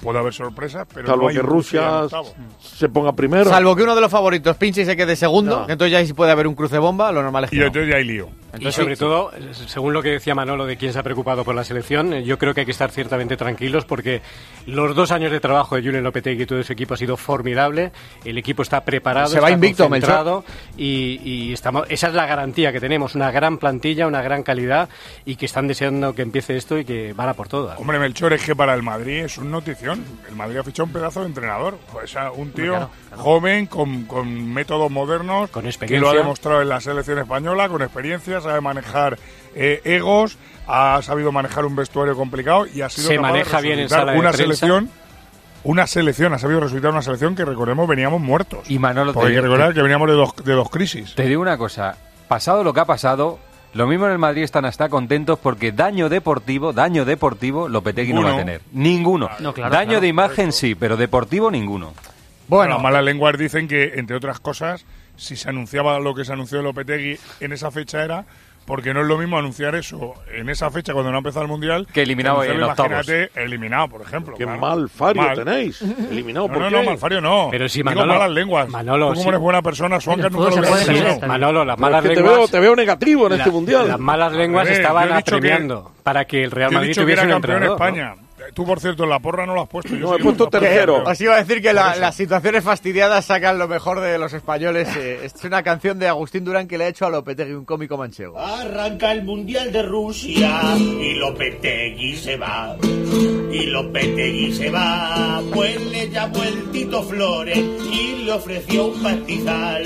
Puede 0.03 0.19
haber 0.19 0.33
sorpresas, 0.35 0.87
pero 0.93 1.07
salvo 1.07 1.23
no 1.23 1.29
hay 1.29 1.37
que 1.37 1.43
Rusia 1.43 2.03
se 2.61 2.89
ponga 2.89 3.13
primero. 3.13 3.45
Salvo 3.51 3.75
que 3.75 3.83
uno 3.83 3.95
de 3.95 4.01
los 4.01 4.11
favoritos 4.11 4.57
pinche 4.57 4.83
y 4.83 4.85
se 4.85 4.97
quede 4.97 5.17
segundo, 5.17 5.61
No. 5.61 5.67
que 5.67 5.73
entonces 5.73 5.93
ya 5.93 5.99
ahí 5.99 6.07
sí 6.07 6.13
puede 6.13 6.33
haber 6.33 6.47
un 6.47 6.55
cruce 6.55 6.79
bomba, 6.79 7.11
lo 7.13 7.23
normal 7.23 7.45
es 7.45 7.51
que 7.51 7.57
Y 7.57 7.61
no. 7.61 7.67
entonces 7.67 7.91
ya 7.91 7.97
hay 7.97 8.05
lío. 8.05 8.29
y 8.59 8.71
sobre 8.73 8.97
todo, 8.97 9.31
según 9.67 9.93
lo 9.93 10.03
que 10.03 10.11
decía 10.11 10.35
Manolo 10.35 10.67
de 10.67 10.77
quién 10.77 10.93
se 10.93 10.99
ha 10.99 11.03
preocupado 11.03 11.45
por 11.45 11.55
la 11.55 11.65
selección, 11.65 12.13
eh, 12.13 12.25
yo 12.25 12.39
creo 12.39 12.53
que 12.55 12.61
hay 12.61 12.67
que 12.67 12.73
estar 12.73 12.91
ciertamente 12.91 13.37
tranquilos 13.37 13.85
porque 13.85 14.23
los 14.67 14.95
dos 14.95 15.13
años 15.13 15.31
de 15.33 15.41
trabajo 15.41 15.77
de 15.77 15.83
Julen 15.83 16.05
Lopetegui 16.05 16.43
y 16.43 16.47
todo 16.47 16.63
su 16.63 16.73
equipo 16.73 16.95
ha 16.95 16.97
sido 16.97 17.17
formidable. 17.17 17.93
El 18.25 18.39
equipo 18.39 18.63
está 18.63 18.83
preparado, 18.85 19.29
Se 19.29 19.41
va 19.41 19.49
está 19.49 19.55
invicto, 19.55 19.85
concentrado 19.89 20.45
y, 20.77 21.21
y 21.25 21.53
estamos, 21.53 21.87
esa 21.89 22.09
es 22.09 22.15
la 22.15 22.27
garantía 22.27 22.73
que 22.73 22.81
tenemos, 22.81 23.15
una 23.15 23.31
gran 23.31 23.59
plantilla, 23.59 24.07
una 24.07 24.23
gran 24.23 24.43
calidad 24.43 24.89
y 25.25 25.37
que 25.37 25.47
están 25.47 25.67
deseando 25.69 26.15
que 26.15 26.23
empiece 26.23 26.57
esto 26.57 26.79
y 26.79 26.85
que 26.85 27.13
van 27.15 27.29
a 27.29 27.35
por 27.35 27.49
todas. 27.49 27.79
Hombre, 27.79 27.99
Melchor, 27.99 28.33
es 28.33 28.43
que 28.45 28.55
para 28.57 28.75
el 28.75 28.83
Madrid 28.83 29.25
es 29.25 29.39
un 29.39 29.51
El 29.93 30.37
Madrid 30.37 30.59
ha 30.59 30.63
fichado 30.65 30.87
un 30.87 30.93
pedazo 30.93 31.21
de 31.21 31.27
entrenador. 31.27 31.79
O 31.95 32.07
sea, 32.07 32.31
un 32.33 32.53
tío 32.53 32.73
Claro, 32.73 32.91
joven, 33.17 33.67
con, 33.67 34.05
con 34.05 34.53
métodos 34.53 34.91
modernos, 34.91 35.51
Con 35.51 35.63
que 35.63 35.67
lo 35.67 35.71
experiencia. 35.71 36.11
ha 36.11 36.15
demostrado 36.15 36.63
en 36.63 36.69
la 36.69 36.81
selección 36.81 37.19
española, 37.19 37.69
con 37.69 37.83
experiencia, 37.83 38.41
sabe 38.41 38.61
manejar 38.61 39.19
eh, 39.55 39.81
egos, 39.85 40.37
ha 40.67 41.01
sabido 41.03 41.33
manejar 41.33 41.65
un 41.65 41.77
vestuario 41.77 42.15
complicado 42.17 42.67
y 42.67 42.83
ha 42.83 42.89
sido 42.89 43.09
Se 43.09 43.17
capaz 43.17 43.29
de 43.29 43.33
maneja 43.33 43.61
bien 43.61 43.79
en 43.79 43.89
sala 43.89 44.13
de 44.13 44.19
una 44.19 44.31
prensa. 44.31 44.43
selección. 44.45 44.91
Una 45.65 45.87
selección, 45.89 46.33
ha 46.33 46.39
sabido 46.39 46.61
resucitar 46.61 46.93
una 46.93 47.03
selección 47.03 47.35
que 47.35 47.45
recordemos 47.45 47.89
veníamos 47.89 48.21
muertos. 48.21 48.71
Y 48.71 48.79
Manolo, 48.79 49.13
Porque 49.13 49.31
hay 49.31 49.35
que 49.35 49.41
recordar 49.41 49.69
te- 49.71 49.75
que 49.75 49.83
veníamos 49.83 50.09
de 50.09 50.15
dos, 50.15 50.37
de 50.45 50.53
dos 50.53 50.71
crisis. 50.71 51.15
Te 51.17 51.25
digo 51.25 51.43
una 51.43 51.59
cosa, 51.59 51.97
pasado 52.29 52.63
lo 52.63 52.73
que 52.73 52.79
ha 52.81 52.85
pasado, 52.85 53.41
lo 53.77 53.87
mismo 53.87 54.07
en 54.07 54.13
el 54.13 54.19
Madrid 54.19 54.43
están 54.43 54.65
hasta 54.65 54.89
contentos 54.89 55.39
porque 55.39 55.71
daño 55.71 56.09
deportivo, 56.09 56.73
daño 56.73 57.05
deportivo, 57.05 57.69
Lopetegui 57.69 58.13
no 58.13 58.23
va 58.23 58.33
a 58.33 58.37
tener. 58.39 58.63
Ninguno. 58.73 59.29
No, 59.39 59.53
claro, 59.53 59.73
daño 59.73 59.89
claro. 59.89 60.01
de 60.01 60.09
imagen 60.09 60.53
sí, 60.53 60.75
pero 60.75 60.97
deportivo 60.97 61.51
ninguno. 61.51 61.93
Bueno, 62.49 62.75
las 62.75 62.83
malas 62.83 63.05
lenguas 63.05 63.37
dicen 63.37 63.69
que, 63.69 63.95
entre 63.97 64.17
otras 64.17 64.41
cosas, 64.41 64.87
si 65.17 65.37
se 65.37 65.49
anunciaba 65.49 65.99
lo 65.99 66.15
que 66.15 66.25
se 66.25 66.33
anunció 66.33 66.59
de 66.59 66.65
Lopetegui 66.65 67.19
en 67.41 67.53
esa 67.53 67.71
fecha 67.71 68.03
era 68.03 68.25
porque 68.67 68.93
no 68.93 69.01
es 69.01 69.07
lo 69.07 69.17
mismo 69.17 69.39
anunciar 69.39 69.75
eso 69.77 70.15
en 70.35 70.49
esa 70.51 70.71
fecha 70.71 70.93
cuando 70.93 71.11
no 71.11 71.17
ha 71.17 71.21
empezado 71.21 71.43
el 71.45 71.49
Mundial 71.49 71.87
Que 71.93 72.03
eliminado 72.03 72.37
anunciarlo, 72.43 72.65
en 72.67 72.71
octavos. 72.71 72.93
Imagínate, 73.09 73.31
eliminado, 73.43 73.89
por 73.89 74.03
ejemplo. 74.03 74.35
Qué 74.37 74.45
claro. 74.45 74.61
mal 74.61 74.89
fario 74.89 75.23
Mal. 75.23 75.37
tenéis. 75.45 75.81
Eliminado, 76.11 76.49
No, 76.49 76.53
¿por 76.53 76.63
no, 76.63 76.69
qué? 76.69 76.75
no, 76.77 76.83
Malfario 76.91 77.21
no. 77.21 77.49
Pero 77.51 77.69
si 77.69 77.79
Digo 77.79 77.91
Manolo- 77.91 78.15
malas 78.15 78.31
lenguas. 78.33 78.69
Manolo, 78.69 79.07
Tú 79.07 79.13
como 79.13 79.23
sí. 79.23 79.29
eres 79.29 79.41
buena 79.41 79.63
persona, 79.63 80.01
Suanca, 80.01 80.29
nunca 80.29 80.51
lo 80.61 81.11
está 81.11 81.27
Manolo, 81.27 81.65
las 81.65 81.79
malas 81.79 82.05
es 82.05 82.11
que 82.11 82.15
te 82.17 82.21
lenguas... 82.21 82.39
veo, 82.39 82.49
te 82.49 82.61
veo 82.61 82.77
negativo 82.77 83.27
en 83.27 83.31
la- 83.33 83.39
este 83.39 83.51
mundial. 83.51 83.89
Las 83.89 83.99
malas 84.01 84.33
lenguas 84.33 84.65
ver, 84.67 84.75
estaban 84.75 85.09
dicho 85.17 85.25
que- 85.25 85.35
apremiando 85.37 85.93
para 86.03 86.25
que 86.25 86.43
el 86.45 86.51
Real 86.51 86.73
Madrid 86.73 86.89
dicho 86.89 87.01
que 87.01 87.05
tuviese 87.05 87.23
era 87.23 87.37
un 87.37 87.41
campeón 87.43 87.63
entrenador. 87.63 88.17
¿no? 88.19 88.26
Tú, 88.55 88.65
por 88.65 88.81
cierto, 88.81 89.05
en 89.05 89.11
la 89.11 89.19
porra 89.21 89.45
no 89.47 89.55
lo 89.55 89.63
has 89.63 89.69
puesto. 89.69 89.95
Yo 89.95 90.09
No, 90.11 90.17
he 90.17 90.19
puesto 90.23 90.49
tercero. 90.49 91.03
Os 91.05 91.21
iba 91.21 91.35
a 91.35 91.39
decir 91.39 91.61
que 91.63 91.73
la- 91.73 91.97
las 91.97 92.15
situaciones 92.15 92.65
fastidiadas 92.65 93.25
sacan 93.25 93.59
lo 93.59 93.69
mejor 93.69 94.01
de 94.01 94.19
los 94.19 94.33
españoles. 94.33 94.89
eh, 94.97 95.21
es 95.25 95.35
una 95.45 95.63
canción 95.63 95.99
de 95.99 96.09
Agustín 96.09 96.45
Durán 96.45 96.67
que 96.69 96.79
le 96.79 96.85
ha 96.85 96.89
hecho 96.89 97.07
a 97.07 97.11
Lopetegui, 97.11 97.53
un 97.53 97.65
cómico 97.65 97.97
manchego. 97.97 98.39
Arranca 98.39 99.13
el 99.13 99.25
Mundial 99.25 99.73
de 99.73 99.83
Rusia 99.83 100.61
y 100.77 101.15
Lopetegui 101.15 102.17
se 102.17 102.37
va. 102.37 102.77
Y 103.53 103.67
Lopetegui 103.67 104.53
se 104.53 104.71
va, 104.71 105.41
pues 105.53 105.81
le 105.87 106.09
llamó 106.11 106.43
el 106.43 106.71
Tito 106.71 107.03
Flores 107.03 107.59
y 107.59 108.25
le 108.25 108.33
ofreció 108.33 108.87
un 108.87 109.03
pastizal. 109.03 109.83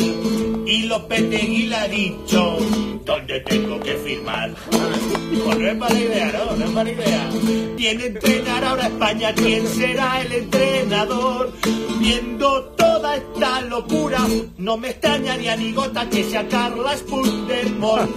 Y 0.71 0.85
Lopetegui 0.85 1.67
le 1.67 1.77
ha 1.77 1.89
dicho 1.89 2.57
dónde 3.05 3.41
tengo 3.41 3.81
que 3.81 3.95
firmar. 3.95 4.53
Pues 4.71 5.59
no 5.59 5.67
es 5.67 5.77
mala 5.77 5.99
idea, 5.99 6.33
¿no? 6.33 6.57
No 6.57 6.65
es 6.65 6.71
mala 6.71 6.91
idea. 6.91 7.29
Viene 7.77 8.05
a 8.05 8.07
entrenar 8.07 8.65
ahora 8.65 8.87
España, 8.87 9.35
¿quién 9.35 9.67
será 9.67 10.21
el 10.21 10.33
entrenador? 10.33 11.53
Viendo 11.99 12.63
toda 12.77 13.17
esta 13.17 13.63
locura, 13.63 14.21
no 14.59 14.77
me 14.77 14.91
extrañaría 14.91 15.57
ni 15.57 15.73
gota 15.73 16.09
que 16.09 16.23
sea 16.23 16.47
Carla 16.47 16.93
Puigdemont. 17.09 18.11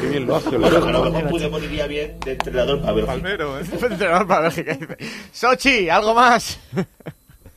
Qué 0.00 0.06
bien 0.06 0.26
lo 0.26 0.36
hace. 0.36 0.56
Bueno, 0.56 0.76
a 0.76 0.92
lo 0.92 1.10
mejor 1.10 1.28
Puigdemont 1.28 1.64
iría 1.64 1.88
bien 1.88 2.20
de 2.24 2.32
entrenador 2.32 2.80
para 2.82 2.92
Bélgica. 2.92 3.12
Palmero, 3.14 3.58
¿eh? 3.58 3.64
entrenador 3.72 4.26
para 4.28 4.42
Bélgica. 4.42 4.74
dice. 4.74 4.96
Sochi, 5.32 5.88
¿algo 5.88 6.14
más? 6.14 6.60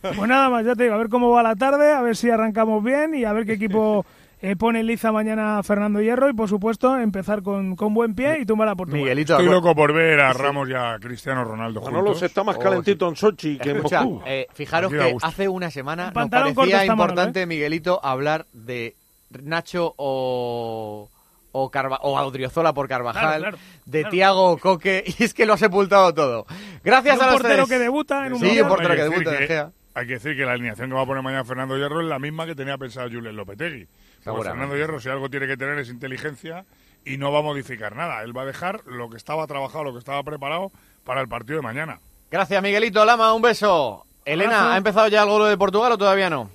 Pues 0.01 0.27
nada 0.27 0.49
más, 0.49 0.65
ya 0.65 0.73
te 0.75 0.83
digo, 0.83 0.95
a 0.95 0.97
ver 0.97 1.09
cómo 1.09 1.29
va 1.29 1.43
la 1.43 1.55
tarde, 1.55 1.91
a 1.91 2.01
ver 2.01 2.15
si 2.15 2.31
arrancamos 2.31 2.83
bien 2.83 3.13
y 3.13 3.25
a 3.25 3.33
ver 3.33 3.45
qué 3.45 3.53
equipo 3.53 4.05
eh, 4.41 4.55
pone 4.55 4.79
en 4.79 4.87
liza 4.87 5.11
mañana 5.11 5.61
Fernando 5.63 6.01
Hierro 6.01 6.29
y, 6.29 6.33
por 6.33 6.47
supuesto, 6.47 6.97
empezar 6.97 7.41
con, 7.43 7.75
con 7.75 7.93
buen 7.93 8.15
pie 8.15 8.39
y 8.39 8.45
tumbar 8.45 8.69
a 8.69 8.75
Portugal. 8.75 9.01
Miguelito, 9.01 9.33
Estoy 9.33 9.49
loco 9.49 9.75
por 9.75 9.93
ver 9.93 10.19
a 10.21 10.31
Ramos 10.33 10.69
y 10.69 10.73
a 10.73 10.97
Cristiano 10.99 11.43
Ronaldo 11.43 11.81
juntos. 11.81 11.93
Manolo 11.93 12.15
se 12.15 12.27
está 12.27 12.43
más 12.43 12.57
calentito 12.57 13.07
en 13.09 13.15
Sochi 13.15 13.57
que 13.57 13.71
en 13.71 13.81
Moscú. 13.83 14.21
eh, 14.25 14.47
fijaros 14.53 14.91
que 14.91 15.11
gusto. 15.11 15.27
hace 15.27 15.47
una 15.49 15.69
semana 15.69 16.11
nos 16.15 16.29
parecía 16.29 16.85
importante, 16.85 17.45
Miguelito, 17.45 17.99
hablar 18.03 18.45
de 18.53 18.95
Nacho 19.43 19.93
o, 19.97 21.09
o, 21.51 21.69
Carva- 21.71 21.99
o 22.01 22.19
Odriozola 22.19 22.73
por 22.73 22.87
Carvajal, 22.87 23.21
Claro, 23.21 23.41
claro, 23.41 23.57
de 23.85 23.99
claro. 24.01 24.11
Tiago 24.11 24.57
Coque, 24.57 25.03
y 25.19 25.23
es 25.23 25.33
que 25.33 25.45
lo 25.45 25.53
ha 25.53 25.57
sepultado 25.57 26.13
todo. 26.13 26.45
Gracias 26.83 27.17
Un 27.17 27.23
a 27.23 27.25
los 27.27 27.33
portero 27.35 27.65
tres. 27.65 27.69
que 27.77 27.83
debuta 27.83 28.25
en 28.25 28.33
un 28.33 28.39
Sí, 28.39 28.59
un 28.61 28.67
portero 28.67 28.91
Hay 28.91 28.95
que 28.97 29.03
decir 29.03 29.17
debuta, 29.19 29.31
De 29.31 29.37
que- 29.39 29.47
Gea. 29.47 29.71
Hay 29.95 30.07
que 30.07 30.13
decir 30.13 30.37
que 30.37 30.45
la 30.45 30.53
alineación 30.53 30.87
que 30.89 30.95
va 30.95 31.01
a 31.01 31.05
poner 31.05 31.21
mañana 31.23 31.43
Fernando 31.43 31.75
Hierro 31.75 31.99
es 32.01 32.07
la 32.07 32.19
misma 32.19 32.45
que 32.45 32.55
tenía 32.55 32.77
pensado 32.77 33.09
Julen 33.09 33.35
Lopetegui. 33.35 33.85
Porque 34.23 34.37
Seguramente. 34.37 34.49
Fernando 34.49 34.75
Hierro, 34.77 34.99
si 34.99 35.09
algo 35.09 35.29
tiene 35.29 35.47
que 35.47 35.57
tener 35.57 35.77
es 35.79 35.89
inteligencia 35.89 36.65
y 37.05 37.17
no 37.17 37.31
va 37.31 37.39
a 37.39 37.43
modificar 37.43 37.95
nada. 37.95 38.23
Él 38.23 38.35
va 38.35 38.43
a 38.43 38.45
dejar 38.45 38.81
lo 38.85 39.09
que 39.09 39.17
estaba 39.17 39.47
trabajado, 39.47 39.85
lo 39.85 39.93
que 39.93 39.99
estaba 39.99 40.21
preparado 40.23 40.71
para 41.05 41.21
el 41.21 41.27
partido 41.27 41.57
de 41.57 41.63
mañana. 41.63 41.99
Gracias, 42.29 42.61
Miguelito. 42.61 43.03
Lama, 43.05 43.33
un 43.33 43.41
beso. 43.41 44.05
Elena. 44.25 44.73
¿ha 44.73 44.77
empezado 44.77 45.07
ya 45.07 45.23
el 45.23 45.29
gol 45.29 45.49
de 45.49 45.57
Portugal 45.57 45.93
o 45.93 45.97
todavía 45.97 46.29
no? 46.29 46.49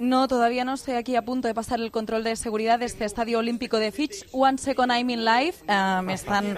No, 0.00 0.28
todavía 0.28 0.64
no 0.64 0.72
estoy 0.74 0.94
aquí 0.94 1.14
a 1.14 1.22
punto 1.22 1.46
de 1.46 1.52
pasar 1.54 1.78
el 1.78 1.90
control 1.90 2.24
de 2.24 2.34
seguridad 2.36 2.78
de 2.78 2.86
este 2.86 3.04
estadio 3.04 3.38
olímpico 3.38 3.78
de 3.78 3.92
Fitch. 3.92 4.24
One 4.32 4.56
second 4.56 4.90
I'm 4.90 5.10
in 5.10 5.24
live. 5.24 5.54
Ah, 5.68 6.00
me, 6.02 6.14
están, 6.14 6.56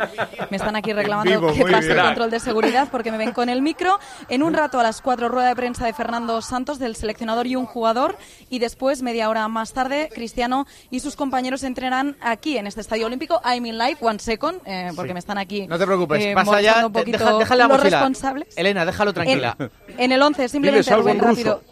me 0.50 0.56
están 0.56 0.76
aquí 0.76 0.92
reclamando 0.92 1.30
vivo, 1.30 1.52
que 1.52 1.64
pase 1.64 1.92
el 1.92 2.00
control 2.00 2.30
de 2.30 2.38
seguridad 2.40 2.88
porque 2.90 3.10
me 3.10 3.18
ven 3.18 3.32
con 3.32 3.48
el 3.48 3.60
micro. 3.60 3.98
En 4.28 4.42
un 4.44 4.54
rato 4.54 4.78
a 4.78 4.82
las 4.84 5.02
cuatro 5.02 5.28
rueda 5.28 5.48
de 5.48 5.56
prensa 5.56 5.84
de 5.86 5.92
Fernando 5.92 6.40
Santos, 6.40 6.78
del 6.78 6.94
seleccionador 6.94 7.46
y 7.48 7.56
un 7.56 7.66
jugador. 7.66 8.16
Y 8.48 8.60
después, 8.60 9.02
media 9.02 9.28
hora 9.28 9.48
más 9.48 9.72
tarde, 9.72 10.08
Cristiano 10.14 10.66
y 10.90 11.00
sus 11.00 11.16
compañeros 11.16 11.64
entrenarán 11.64 12.16
aquí 12.20 12.58
en 12.58 12.68
este 12.68 12.80
estadio 12.80 13.06
olímpico. 13.06 13.40
I'm 13.44 13.66
in 13.66 13.76
live, 13.76 13.96
one 14.00 14.20
second, 14.20 14.60
eh, 14.66 14.90
porque 14.94 15.14
me 15.14 15.18
están 15.18 15.38
aquí. 15.38 15.66
No 15.66 15.78
te 15.78 15.86
preocupes, 15.86 16.24
eh, 16.24 16.32
pasa 16.34 16.60
ya. 16.60 16.86
un 16.86 16.92
poquito 16.92 17.38
deja- 17.38 17.56
los 17.56 17.82
responsables. 17.82 18.56
Elena, 18.56 18.84
déjalo 18.84 19.12
tranquila. 19.12 19.56
En, 19.58 19.70
en 19.98 20.12
el 20.12 20.22
11, 20.22 20.48
simplemente 20.48 20.94
Rubén, 20.94 21.18
rápido. 21.18 21.62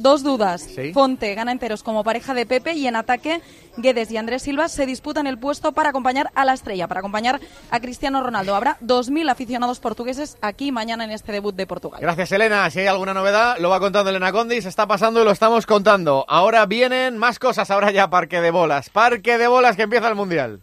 Dos 0.00 0.22
dudas. 0.22 0.62
Sí. 0.62 0.92
Fonte 0.92 1.34
gana 1.34 1.52
enteros 1.52 1.82
como 1.82 2.04
pareja 2.04 2.32
de 2.34 2.46
Pepe 2.46 2.74
y 2.74 2.86
en 2.86 2.96
ataque 2.96 3.42
Guedes 3.76 4.10
y 4.10 4.16
Andrés 4.16 4.42
Silva 4.42 4.68
se 4.68 4.86
disputan 4.86 5.26
el 5.26 5.38
puesto 5.38 5.72
para 5.72 5.90
acompañar 5.90 6.30
a 6.34 6.44
la 6.44 6.54
estrella, 6.54 6.88
para 6.88 7.00
acompañar 7.00 7.40
a 7.70 7.80
Cristiano 7.80 8.22
Ronaldo. 8.22 8.54
Habrá 8.54 8.78
2.000 8.80 9.30
aficionados 9.30 9.78
portugueses 9.80 10.38
aquí 10.40 10.72
mañana 10.72 11.04
en 11.04 11.10
este 11.10 11.32
debut 11.32 11.54
de 11.54 11.66
Portugal. 11.66 12.00
Gracias, 12.00 12.32
Elena. 12.32 12.68
Si 12.70 12.80
hay 12.80 12.86
alguna 12.86 13.14
novedad, 13.14 13.58
lo 13.58 13.68
va 13.68 13.80
contando 13.80 14.10
Elena 14.10 14.32
Condi. 14.32 14.62
Se 14.62 14.68
está 14.68 14.86
pasando 14.86 15.20
y 15.20 15.24
lo 15.24 15.30
estamos 15.30 15.66
contando. 15.66 16.24
Ahora 16.28 16.64
vienen 16.66 17.18
más 17.18 17.38
cosas. 17.38 17.70
Ahora 17.70 17.90
ya 17.90 18.08
Parque 18.08 18.40
de 18.40 18.50
Bolas. 18.50 18.90
Parque 18.90 19.38
de 19.38 19.48
Bolas 19.48 19.76
que 19.76 19.82
empieza 19.82 20.08
el 20.08 20.14
Mundial. 20.14 20.62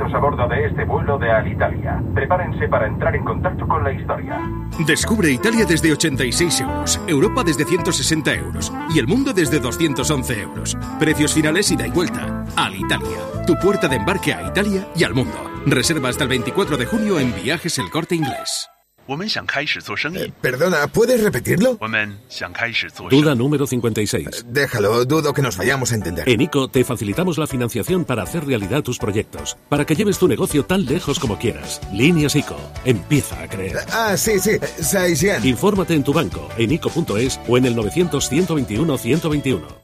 A 0.00 0.18
bordo 0.18 0.48
de 0.48 0.66
este 0.66 0.84
vuelo 0.84 1.18
de 1.18 1.30
Alitalia. 1.30 2.02
Prepárense 2.14 2.68
para 2.68 2.86
entrar 2.86 3.14
en 3.14 3.24
contacto 3.24 3.66
con 3.66 3.84
la 3.84 3.92
historia. 3.92 4.40
Descubre 4.84 5.30
Italia 5.30 5.64
desde 5.64 5.92
86 5.92 6.60
euros, 6.62 7.00
Europa 7.06 7.44
desde 7.44 7.64
160 7.64 8.34
euros 8.34 8.72
y 8.92 8.98
el 8.98 9.06
mundo 9.06 9.32
desde 9.32 9.60
211 9.60 10.40
euros. 10.40 10.76
Precios 10.98 11.32
finales 11.32 11.70
ida 11.70 11.86
y 11.86 11.90
vuelta. 11.90 12.44
Alitalia, 12.56 13.18
tu 13.46 13.54
puerta 13.54 13.86
de 13.86 13.96
embarque 13.96 14.34
a 14.34 14.48
Italia 14.48 14.86
y 14.96 15.04
al 15.04 15.14
mundo. 15.14 15.38
Reserva 15.64 16.08
hasta 16.08 16.24
el 16.24 16.30
24 16.30 16.76
de 16.76 16.86
junio 16.86 17.20
en 17.20 17.32
Viajes 17.32 17.78
El 17.78 17.88
Corte 17.90 18.16
Inglés. 18.16 18.73
Perdona, 20.40 20.86
¿puedes 20.88 21.22
repetirlo? 21.22 21.76
Duda 23.10 23.34
número 23.34 23.66
56. 23.66 24.46
Déjalo, 24.48 25.04
dudo 25.04 25.32
que 25.32 25.42
nos 25.42 25.56
vayamos 25.56 25.92
a 25.92 25.94
entender. 25.94 26.28
En 26.28 26.40
ICO 26.40 26.68
te 26.68 26.84
facilitamos 26.84 27.38
la 27.38 27.46
financiación 27.46 28.04
para 28.04 28.22
hacer 28.22 28.46
realidad 28.46 28.82
tus 28.82 28.98
proyectos, 28.98 29.56
para 29.68 29.84
que 29.84 29.94
lleves 29.94 30.18
tu 30.18 30.28
negocio 30.28 30.64
tan 30.64 30.84
lejos 30.86 31.18
como 31.18 31.38
quieras. 31.38 31.80
Líneas 31.92 32.34
ICO. 32.34 32.56
Empieza 32.84 33.40
a 33.42 33.48
creer. 33.48 33.78
Ah, 33.92 34.16
sí, 34.16 34.38
sí, 34.40 34.58
Saisian. 34.80 35.44
Infórmate 35.46 35.94
en 35.94 36.04
tu 36.04 36.12
banco, 36.12 36.48
en 36.56 36.72
ICO.es 36.72 37.40
o 37.46 37.58
en 37.58 37.66
el 37.66 37.76
900 37.76 38.28
121 38.28 38.98
121. 38.98 39.83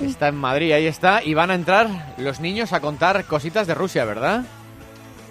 Está 0.00 0.28
en 0.28 0.36
Madrid, 0.36 0.72
ahí 0.72 0.86
está. 0.86 1.22
Y 1.22 1.34
van 1.34 1.50
a 1.50 1.54
entrar 1.54 2.14
los 2.18 2.40
niños 2.40 2.72
a 2.72 2.80
contar 2.80 3.24
cositas 3.24 3.66
de 3.66 3.74
Rusia, 3.74 4.04
¿verdad? 4.04 4.44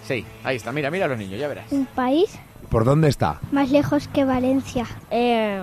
Sí, 0.06 0.24
ahí 0.44 0.56
está. 0.56 0.72
Mira, 0.72 0.90
mira 0.90 1.06
a 1.06 1.08
los 1.08 1.18
niños, 1.18 1.38
ya 1.40 1.48
verás. 1.48 1.70
Un 1.70 1.86
país 1.86 2.38
¿Por 2.70 2.84
dónde 2.84 3.08
está? 3.08 3.40
más 3.52 3.70
lejos 3.70 4.08
que 4.08 4.24
Valencia. 4.24 4.86
Eh, 5.10 5.62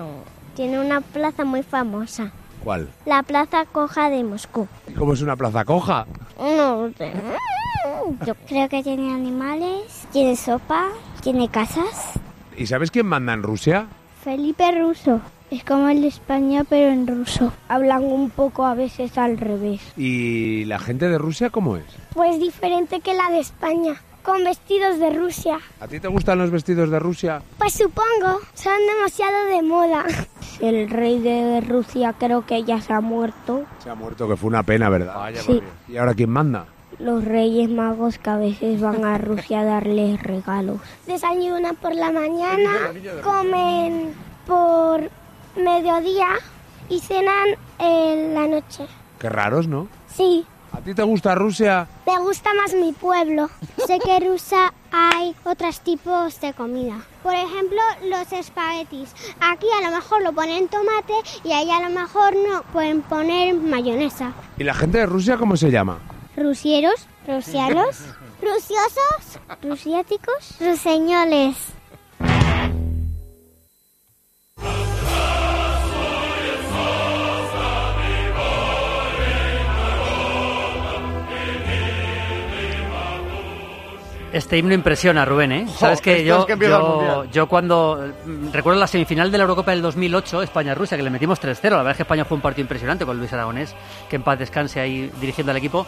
tiene 0.54 0.78
una 0.80 1.00
plaza 1.00 1.44
muy 1.44 1.62
famosa. 1.62 2.32
¿Cuál? 2.62 2.88
La 3.04 3.22
Plaza 3.22 3.66
Coja 3.66 4.08
de 4.08 4.24
Moscú. 4.24 4.66
¿Cómo 4.96 5.12
es 5.12 5.20
una 5.20 5.36
plaza 5.36 5.64
coja? 5.66 6.06
No 6.38 6.90
sé. 6.96 7.12
Yo 8.26 8.34
creo 8.48 8.68
que 8.70 8.82
tiene 8.82 9.12
animales, 9.14 10.06
tiene 10.12 10.34
sopa, 10.34 10.88
tiene 11.22 11.48
casas. 11.50 12.12
¿Y 12.56 12.66
sabes 12.66 12.90
quién 12.90 13.06
manda 13.06 13.34
en 13.34 13.42
Rusia? 13.42 13.86
Felipe 14.22 14.70
Ruso. 14.72 15.20
Es 15.54 15.62
como 15.62 15.88
el 15.88 16.00
de 16.00 16.08
España, 16.08 16.64
pero 16.68 16.90
en 16.90 17.06
ruso. 17.06 17.52
Hablan 17.68 18.02
un 18.02 18.28
poco 18.28 18.66
a 18.66 18.74
veces 18.74 19.16
al 19.16 19.38
revés. 19.38 19.80
¿Y 19.96 20.64
la 20.64 20.80
gente 20.80 21.08
de 21.08 21.16
Rusia 21.16 21.50
cómo 21.50 21.76
es? 21.76 21.84
Pues 22.12 22.40
diferente 22.40 22.98
que 22.98 23.14
la 23.14 23.30
de 23.30 23.38
España, 23.38 23.94
con 24.24 24.42
vestidos 24.42 24.98
de 24.98 25.10
Rusia. 25.10 25.60
¿A 25.78 25.86
ti 25.86 26.00
te 26.00 26.08
gustan 26.08 26.38
los 26.38 26.50
vestidos 26.50 26.90
de 26.90 26.98
Rusia? 26.98 27.40
Pues 27.56 27.72
supongo, 27.72 28.40
son 28.54 28.78
demasiado 28.96 29.46
de 29.46 29.62
moda. 29.62 30.04
El 30.60 30.90
rey 30.90 31.20
de 31.20 31.60
Rusia 31.60 32.16
creo 32.18 32.44
que 32.44 32.64
ya 32.64 32.80
se 32.80 32.92
ha 32.92 33.00
muerto. 33.00 33.62
Se 33.78 33.90
ha 33.90 33.94
muerto, 33.94 34.26
que 34.26 34.36
fue 34.36 34.48
una 34.48 34.64
pena, 34.64 34.88
¿verdad? 34.88 35.14
Sí. 35.46 35.62
¿Y 35.86 35.98
ahora 35.98 36.14
quién 36.14 36.30
manda? 36.30 36.66
Los 36.98 37.24
reyes 37.24 37.70
magos 37.70 38.18
que 38.18 38.30
a 38.30 38.38
veces 38.38 38.80
van 38.80 39.04
a 39.04 39.18
Rusia 39.18 39.60
a 39.60 39.64
darles 39.64 40.20
regalos. 40.20 40.80
Desayunan 41.06 41.76
por 41.76 41.94
la 41.94 42.10
mañana, 42.10 42.92
comen 43.22 44.14
por 44.48 45.10
mediodía 45.56 46.28
y 46.88 47.00
cenan 47.00 47.56
en 47.78 48.34
la 48.34 48.46
noche. 48.46 48.86
Qué 49.18 49.28
raros, 49.28 49.66
¿no? 49.68 49.88
Sí, 50.08 50.46
¿A 50.72 50.80
ti 50.80 50.92
te 50.92 51.04
gusta 51.04 51.36
Rusia? 51.36 51.86
me 52.04 52.18
gusta 52.18 52.50
más 52.54 52.74
mi 52.74 52.92
pueblo. 52.92 53.48
sé 53.86 54.00
que 54.00 54.16
en 54.16 54.32
Rusia 54.32 54.74
hay 54.90 55.36
otros 55.44 55.80
tipos 55.80 56.40
de 56.40 56.52
comida. 56.52 56.96
Por 57.22 57.34
ejemplo, 57.34 57.78
los 58.02 58.32
espaguetis. 58.32 59.14
Aquí 59.40 59.66
a 59.80 59.88
lo 59.88 59.94
mejor 59.94 60.22
lo 60.22 60.32
ponen 60.32 60.66
tomate 60.66 61.14
y 61.44 61.52
ahí 61.52 61.70
a 61.70 61.88
lo 61.88 61.90
mejor 61.90 62.34
no 62.34 62.62
pueden 62.72 63.02
poner 63.02 63.54
mayonesa. 63.54 64.32
¿Y 64.58 64.64
la 64.64 64.74
gente 64.74 64.98
de 64.98 65.06
Rusia 65.06 65.36
cómo 65.36 65.56
se 65.56 65.70
llama? 65.70 65.98
rusieros, 66.36 67.06
rusianos, 67.28 68.00
rusiosos, 68.42 69.38
rusiáticos, 69.62 70.56
ruseñoles. 70.60 71.56
Este 84.34 84.58
himno 84.58 84.74
impresiona, 84.74 85.24
Rubén, 85.24 85.52
¿eh? 85.52 85.64
Jo, 85.64 85.78
Sabes 85.78 86.00
que 86.00 86.24
yo, 86.24 86.40
es 86.40 86.58
que 86.58 87.28
yo, 87.30 87.46
cuando 87.46 88.12
recuerdo 88.52 88.80
la 88.80 88.88
semifinal 88.88 89.30
de 89.30 89.38
la 89.38 89.42
Eurocopa 89.42 89.70
del 89.70 89.80
2008, 89.80 90.42
España-Rusia, 90.42 90.96
que 90.96 91.04
le 91.04 91.10
metimos 91.10 91.40
3-0. 91.40 91.70
La 91.70 91.76
verdad 91.76 91.92
es 91.92 91.96
que 91.98 92.02
España 92.02 92.24
fue 92.24 92.34
un 92.34 92.42
partido 92.42 92.62
impresionante 92.62 93.06
con 93.06 93.16
Luis 93.16 93.32
Aragonés, 93.32 93.76
que 94.10 94.16
en 94.16 94.24
paz 94.24 94.36
descanse 94.40 94.80
ahí 94.80 95.08
dirigiendo 95.20 95.52
al 95.52 95.58
equipo. 95.58 95.86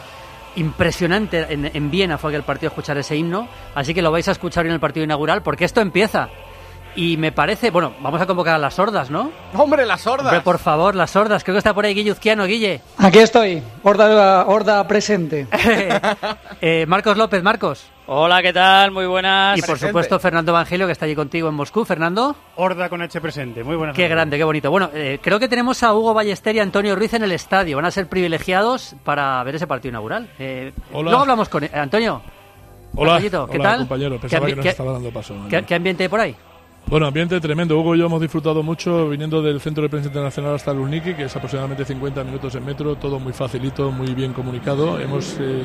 Impresionante 0.54 1.44
en, 1.52 1.68
en 1.74 1.90
Viena 1.90 2.18
fue 2.18 2.30
aquel 2.30 2.44
partido 2.44 2.68
escuchar 2.68 2.96
ese 2.98 3.16
himno, 3.16 3.48
así 3.74 3.92
que 3.92 4.00
lo 4.00 4.12
vais 4.12 4.28
a 4.28 4.30
escuchar 4.30 4.64
en 4.64 4.70
el 4.70 4.78
partido 4.78 5.02
inaugural 5.02 5.42
porque 5.42 5.64
esto 5.64 5.80
empieza. 5.80 6.28
Y 6.96 7.18
me 7.18 7.30
parece, 7.30 7.70
bueno, 7.70 7.92
vamos 8.00 8.20
a 8.22 8.26
convocar 8.26 8.54
a 8.54 8.58
las 8.58 8.72
sordas, 8.74 9.10
¿no? 9.10 9.30
¡Hombre, 9.54 9.84
las 9.84 10.00
sordas! 10.00 10.26
Hombre, 10.28 10.40
por 10.40 10.58
favor, 10.58 10.94
las 10.94 11.10
sordas. 11.10 11.44
Creo 11.44 11.54
que 11.54 11.58
está 11.58 11.74
por 11.74 11.84
ahí 11.84 11.92
Guille 11.94 12.10
Uzquiano, 12.12 12.46
Guille. 12.46 12.80
Aquí 12.96 13.18
estoy, 13.18 13.62
horda, 13.82 14.46
horda 14.46 14.86
presente. 14.88 15.46
Eh, 16.62 16.86
Marcos 16.86 17.16
López, 17.18 17.42
Marcos. 17.42 17.86
Hola, 18.06 18.40
¿qué 18.40 18.52
tal? 18.52 18.90
Muy 18.90 19.04
buenas. 19.06 19.58
Y 19.58 19.62
por 19.62 19.78
supuesto 19.78 20.18
Fernando 20.18 20.52
Evangelio, 20.52 20.86
que 20.86 20.92
está 20.92 21.04
allí 21.04 21.14
contigo 21.14 21.48
en 21.50 21.54
Moscú. 21.54 21.84
Fernando. 21.84 22.34
Horda 22.56 22.88
con 22.88 23.02
H 23.02 23.20
presente. 23.20 23.62
Muy 23.62 23.76
buenas. 23.76 23.94
Qué 23.94 24.08
grande, 24.08 24.38
qué 24.38 24.44
bonito. 24.44 24.70
Bueno, 24.70 24.88
eh, 24.94 25.18
creo 25.22 25.38
que 25.38 25.48
tenemos 25.48 25.82
a 25.82 25.92
Hugo 25.92 26.14
Ballester 26.14 26.56
y 26.56 26.60
Antonio 26.60 26.96
Ruiz 26.96 27.12
en 27.14 27.24
el 27.24 27.32
estadio. 27.32 27.76
Van 27.76 27.84
a 27.84 27.90
ser 27.90 28.08
privilegiados 28.08 28.96
para 29.04 29.42
ver 29.44 29.56
ese 29.56 29.66
partido 29.66 29.90
inaugural. 29.90 30.30
Eh, 30.38 30.72
Hola. 30.92 31.10
Luego 31.10 31.20
hablamos 31.22 31.48
con 31.50 31.64
eh, 31.64 31.70
Antonio. 31.74 32.22
Hola, 32.94 33.20
¿qué 33.20 33.28
hola, 33.36 33.46
tal? 33.62 33.78
compañero. 33.80 34.14
¿Qué 34.14 34.20
Pensaba 34.20 34.46
que 34.46 34.56
nos 34.56 34.62
qué- 34.62 34.68
estaba 34.70 34.92
dando 34.92 35.10
paso. 35.10 35.34
¿Qué, 35.50 35.62
qué 35.64 35.74
ambiente 35.74 36.04
hay 36.04 36.08
por 36.08 36.20
ahí? 36.20 36.34
Bueno, 36.88 37.06
ambiente 37.06 37.40
tremendo. 37.40 37.76
Hugo 37.78 37.96
y 37.96 37.98
yo 37.98 38.06
hemos 38.06 38.20
disfrutado 38.20 38.62
mucho 38.62 39.08
viniendo 39.08 39.42
del 39.42 39.60
Centro 39.60 39.82
de 39.82 39.88
Prensa 39.88 40.08
Internacional 40.08 40.54
hasta 40.54 40.72
Lurniki, 40.72 41.14
que 41.14 41.24
es 41.24 41.34
aproximadamente 41.34 41.84
50 41.84 42.22
minutos 42.22 42.54
en 42.54 42.64
metro, 42.64 42.94
todo 42.94 43.18
muy 43.18 43.32
facilito, 43.32 43.90
muy 43.90 44.14
bien 44.14 44.32
comunicado. 44.32 44.98
Hemos 45.00 45.36
eh, 45.40 45.64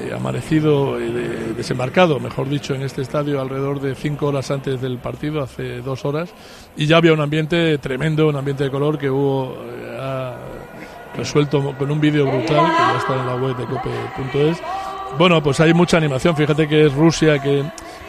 eh, 0.00 0.12
amanecido, 0.14 0.98
eh, 0.98 1.12
de- 1.12 1.54
desembarcado, 1.54 2.18
mejor 2.18 2.48
dicho, 2.48 2.74
en 2.74 2.82
este 2.82 3.02
estadio 3.02 3.40
alrededor 3.40 3.80
de 3.80 3.94
cinco 3.94 4.26
horas 4.26 4.50
antes 4.50 4.80
del 4.80 4.98
partido, 4.98 5.40
hace 5.42 5.80
dos 5.80 6.04
horas, 6.04 6.30
y 6.76 6.86
ya 6.86 6.96
había 6.96 7.12
un 7.12 7.20
ambiente 7.20 7.78
tremendo, 7.78 8.26
un 8.28 8.36
ambiente 8.36 8.64
de 8.64 8.70
color 8.70 8.98
que 8.98 9.08
Hugo 9.08 9.56
eh, 9.64 9.96
ha 10.00 10.36
resuelto 11.16 11.72
con 11.78 11.88
un 11.88 12.00
vídeo 12.00 12.26
brutal, 12.26 12.66
que 12.66 12.82
ya 12.82 12.96
está 12.98 13.14
en 13.20 13.26
la 13.26 13.36
web 13.36 13.56
de 13.56 13.64
cope.es. 13.64 14.60
Bueno, 15.16 15.40
pues 15.40 15.58
hay 15.60 15.72
mucha 15.72 15.96
animación. 15.96 16.36
Fíjate 16.36 16.68
que 16.68 16.84
es 16.86 16.92
Rusia, 16.92 17.38
que 17.40 17.62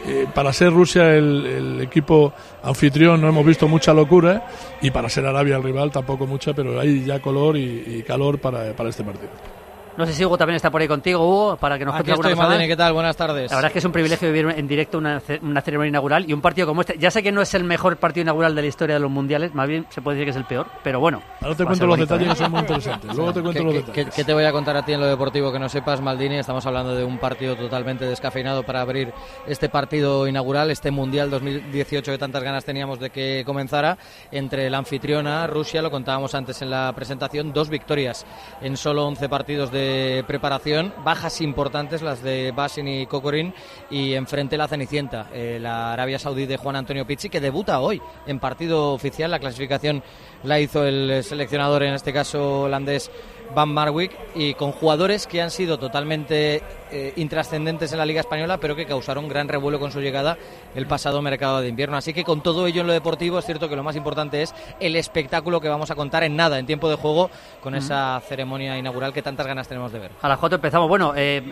eh, 0.06 0.28
para 0.34 0.54
ser 0.54 0.72
Rusia 0.72 1.16
el, 1.16 1.80
equipo 1.82 2.34
anfitrión 2.64 3.22
no 3.22 3.30
hemos 3.30 3.46
visto 3.46 3.68
mucha 3.68 3.94
locura 3.94 4.46
y 4.82 4.92
para 4.92 5.10
ser 5.10 5.26
Arabia 5.26 5.58
el 5.58 5.64
rival 5.64 5.92
tampoco 5.92 6.28
mucha, 6.28 6.54
pero 6.54 6.80
hay 6.80 7.06
ya 7.06 7.20
color 7.20 7.58
y, 7.58 7.84
y 7.88 8.04
calor 8.04 8.40
para, 8.40 8.74
para 8.74 8.90
este 8.90 9.04
partido. 9.04 9.59
No 10.00 10.06
sé 10.06 10.14
si 10.14 10.24
Hugo 10.24 10.38
también 10.38 10.56
está 10.56 10.72
por 10.72 10.80
ahí 10.82 10.88
contigo, 10.88 11.20
Hugo, 11.20 11.58
para 11.58 11.78
que 11.78 11.84
nos 11.84 11.94
Aquí 11.94 12.06
cuente 12.06 12.12
alguna 12.14 12.30
estoy. 12.30 12.46
Madeni, 12.48 12.68
¿qué 12.70 12.78
tal? 12.78 12.94
Buenas 12.94 13.18
tardes. 13.18 13.52
La 13.52 13.58
verdad 13.58 13.68
es 13.70 13.74
que 13.74 13.80
es 13.80 13.86
un 13.86 13.92
privilegio 13.92 14.32
vivir 14.32 14.54
en 14.58 14.66
directo 14.66 14.98
una, 14.98 15.22
una 15.42 15.60
ceremonia 15.62 15.90
inaugural 15.90 16.24
y 16.30 16.32
un 16.32 16.40
partido 16.40 16.66
como 16.68 16.80
este. 16.80 16.98
Ya 16.98 17.12
sé 17.12 17.22
que 17.22 17.34
no 17.34 17.42
es 17.42 17.54
el 17.54 17.66
mejor 17.66 17.98
partido 17.98 18.22
inaugural 18.22 18.56
de 18.56 18.62
la 18.62 18.68
historia 18.70 18.96
de 18.96 19.02
los 19.02 19.12
mundiales, 19.12 19.54
más 19.54 19.68
bien 19.68 19.86
se 19.90 20.02
puede 20.02 20.16
decir 20.18 20.28
que 20.28 20.30
es 20.32 20.38
el 20.38 20.46
peor, 20.46 20.68
pero 20.86 21.02
bueno. 21.02 21.22
Ahora 21.42 21.54
te 21.54 21.66
cuento 21.66 21.86
los 21.86 21.98
bonito, 21.98 22.14
detalles 22.18 22.28
¿eh? 22.32 22.38
que 22.38 22.44
son 22.46 22.52
muy 22.52 22.60
interesantes. 22.62 23.14
Luego 23.14 23.34
te 23.34 23.42
cuento 23.42 23.60
¿Qué, 23.60 23.66
los 23.66 23.74
qué- 23.74 23.80
detalles. 23.82 24.06
qué- 24.06 24.12
qué 24.16 24.24
te 24.24 24.34
voy 24.34 24.46
a 24.46 24.52
contar 24.54 24.78
a 24.78 24.86
ti 24.86 24.94
en 24.94 25.02
lo 25.02 25.06
deportivo 25.06 25.52
que 25.52 25.60
no 25.60 25.68
sepas, 25.68 26.00
Maldini? 26.00 26.38
Estamos 26.38 26.66
hablando 26.66 26.96
de 26.96 27.04
un 27.04 27.18
partido 27.18 27.58
totalmente 27.58 28.06
descafeinado 28.06 28.64
para 28.64 28.80
abrir 28.80 29.12
este 29.48 29.68
partido 29.68 30.28
inaugural, 30.28 30.72
este 30.72 30.92
Mundial 30.92 31.30
2018 31.30 32.10
que 32.14 32.18
tantas 32.18 32.42
ganas 32.42 32.64
teníamos 32.64 33.02
de 33.02 33.10
que 33.10 33.44
comenzara, 33.46 33.98
entre 34.32 34.70
la 34.70 34.78
anfitriona 34.78 35.46
Rusia, 35.48 35.82
lo 35.82 35.92
contábamos 35.92 36.34
antes 36.36 36.62
en 36.62 36.70
la 36.70 36.94
presentación, 36.96 37.52
dos 37.52 37.68
victorias 37.68 38.26
en 38.62 38.78
solo 38.78 39.06
11 39.06 39.28
partidos 39.28 39.74
de 39.74 39.89
preparación, 40.28 40.94
bajas 41.04 41.42
importantes 41.42 42.02
las 42.02 42.22
de 42.24 42.52
Basin 42.56 42.88
y 42.88 43.06
Kokorin 43.06 43.54
y 43.90 44.14
enfrente 44.14 44.58
la 44.58 44.68
Cenicienta, 44.68 45.30
eh, 45.34 45.60
la 45.62 45.94
Arabia 45.94 46.20
Saudí 46.20 46.46
de 46.46 46.58
Juan 46.58 46.76
Antonio 46.76 47.06
Pizzi, 47.06 47.30
que 47.30 47.40
debuta 47.40 47.80
hoy 47.80 48.02
en 48.28 48.40
partido 48.40 48.94
oficial, 48.94 49.32
la 49.32 49.40
clasificación 49.40 50.04
la 50.44 50.60
hizo 50.60 50.86
el 50.86 51.24
seleccionador, 51.24 51.84
en 51.84 51.94
este 51.94 52.14
caso 52.14 52.62
holandés 52.64 53.12
Van 53.56 53.70
Marwijk, 53.70 54.12
y 54.36 54.54
con 54.54 54.72
jugadores 54.72 55.28
que 55.28 55.42
han 55.42 55.52
sido 55.52 55.78
totalmente 55.78 56.62
eh, 56.92 57.14
intrascendentes 57.16 57.92
en 57.92 57.98
la 57.98 58.06
Liga 58.06 58.22
Española, 58.22 58.58
pero 58.58 58.76
que 58.76 58.86
causaron 58.86 59.28
gran 59.28 59.48
revuelo 59.48 59.80
con 59.80 59.92
su 59.92 60.02
llegada 60.02 60.38
el 60.76 60.88
pasado 60.88 61.22
mercado 61.22 61.62
de 61.62 61.68
invierno. 61.68 61.98
Así 61.98 62.14
que 62.14 62.24
con 62.24 62.42
todo 62.42 62.68
ello 62.68 62.82
en 62.82 62.88
lo 62.88 62.94
deportivo, 62.94 63.40
es 63.40 63.46
cierto 63.46 63.70
que 63.70 63.76
lo 63.76 63.84
más 63.84 63.96
importante 63.96 64.42
es 64.42 64.54
el 64.80 64.96
espectáculo 64.96 65.62
que 65.62 65.70
vamos 65.70 65.92
a 65.92 65.96
contar 65.96 66.24
en 66.24 66.36
nada, 66.36 66.60
en 66.60 66.66
tiempo 66.66 66.90
de 66.90 66.96
juego, 66.96 67.30
con 67.62 67.76
esa 67.76 68.22
ceremonia 68.28 68.78
inaugural 68.78 69.14
que 69.14 69.22
tantas 69.22 69.48
ganas 69.48 69.68
tenemos 69.68 69.92
de 69.92 70.00
ver. 70.00 70.12
A 70.22 70.30
las 70.30 70.38
4 70.38 70.56
empezamos. 70.56 70.88
Bueno, 70.88 71.14
eh, 71.16 71.44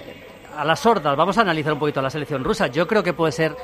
a 0.57 0.65
las 0.65 0.79
sordas, 0.79 1.15
vamos 1.15 1.37
a 1.37 1.41
analizar 1.41 1.73
un 1.73 1.79
poquito 1.79 2.01
la 2.01 2.09
selección 2.09 2.43
rusa. 2.43 2.67
Yo 2.67 2.87
creo 2.87 3.03
que 3.03 3.13
puede 3.13 3.31
ser, 3.31 3.55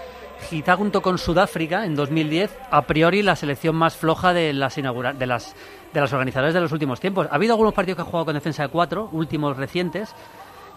quizá 0.49 0.75
junto 0.75 1.01
con 1.01 1.17
Sudáfrica 1.17 1.85
en 1.85 1.95
2010, 1.95 2.51
a 2.71 2.81
priori 2.83 3.21
la 3.23 3.35
selección 3.35 3.75
más 3.75 3.95
floja 3.95 4.33
de 4.33 4.53
las 4.53 4.77
inaugura- 4.77 5.13
de 5.13 5.25
las 5.27 5.55
de 5.93 6.01
las 6.01 6.11
organizadoras 6.11 6.55
de 6.55 6.61
los 6.61 6.71
últimos 6.71 6.99
tiempos. 6.99 7.27
Ha 7.29 7.35
habido 7.35 7.53
algunos 7.53 7.73
partidos 7.73 7.97
que 7.97 8.01
han 8.01 8.07
jugado 8.07 8.25
con 8.25 8.33
defensa 8.33 8.63
de 8.63 8.69
cuatro, 8.69 9.09
últimos 9.11 9.55
recientes. 9.57 10.15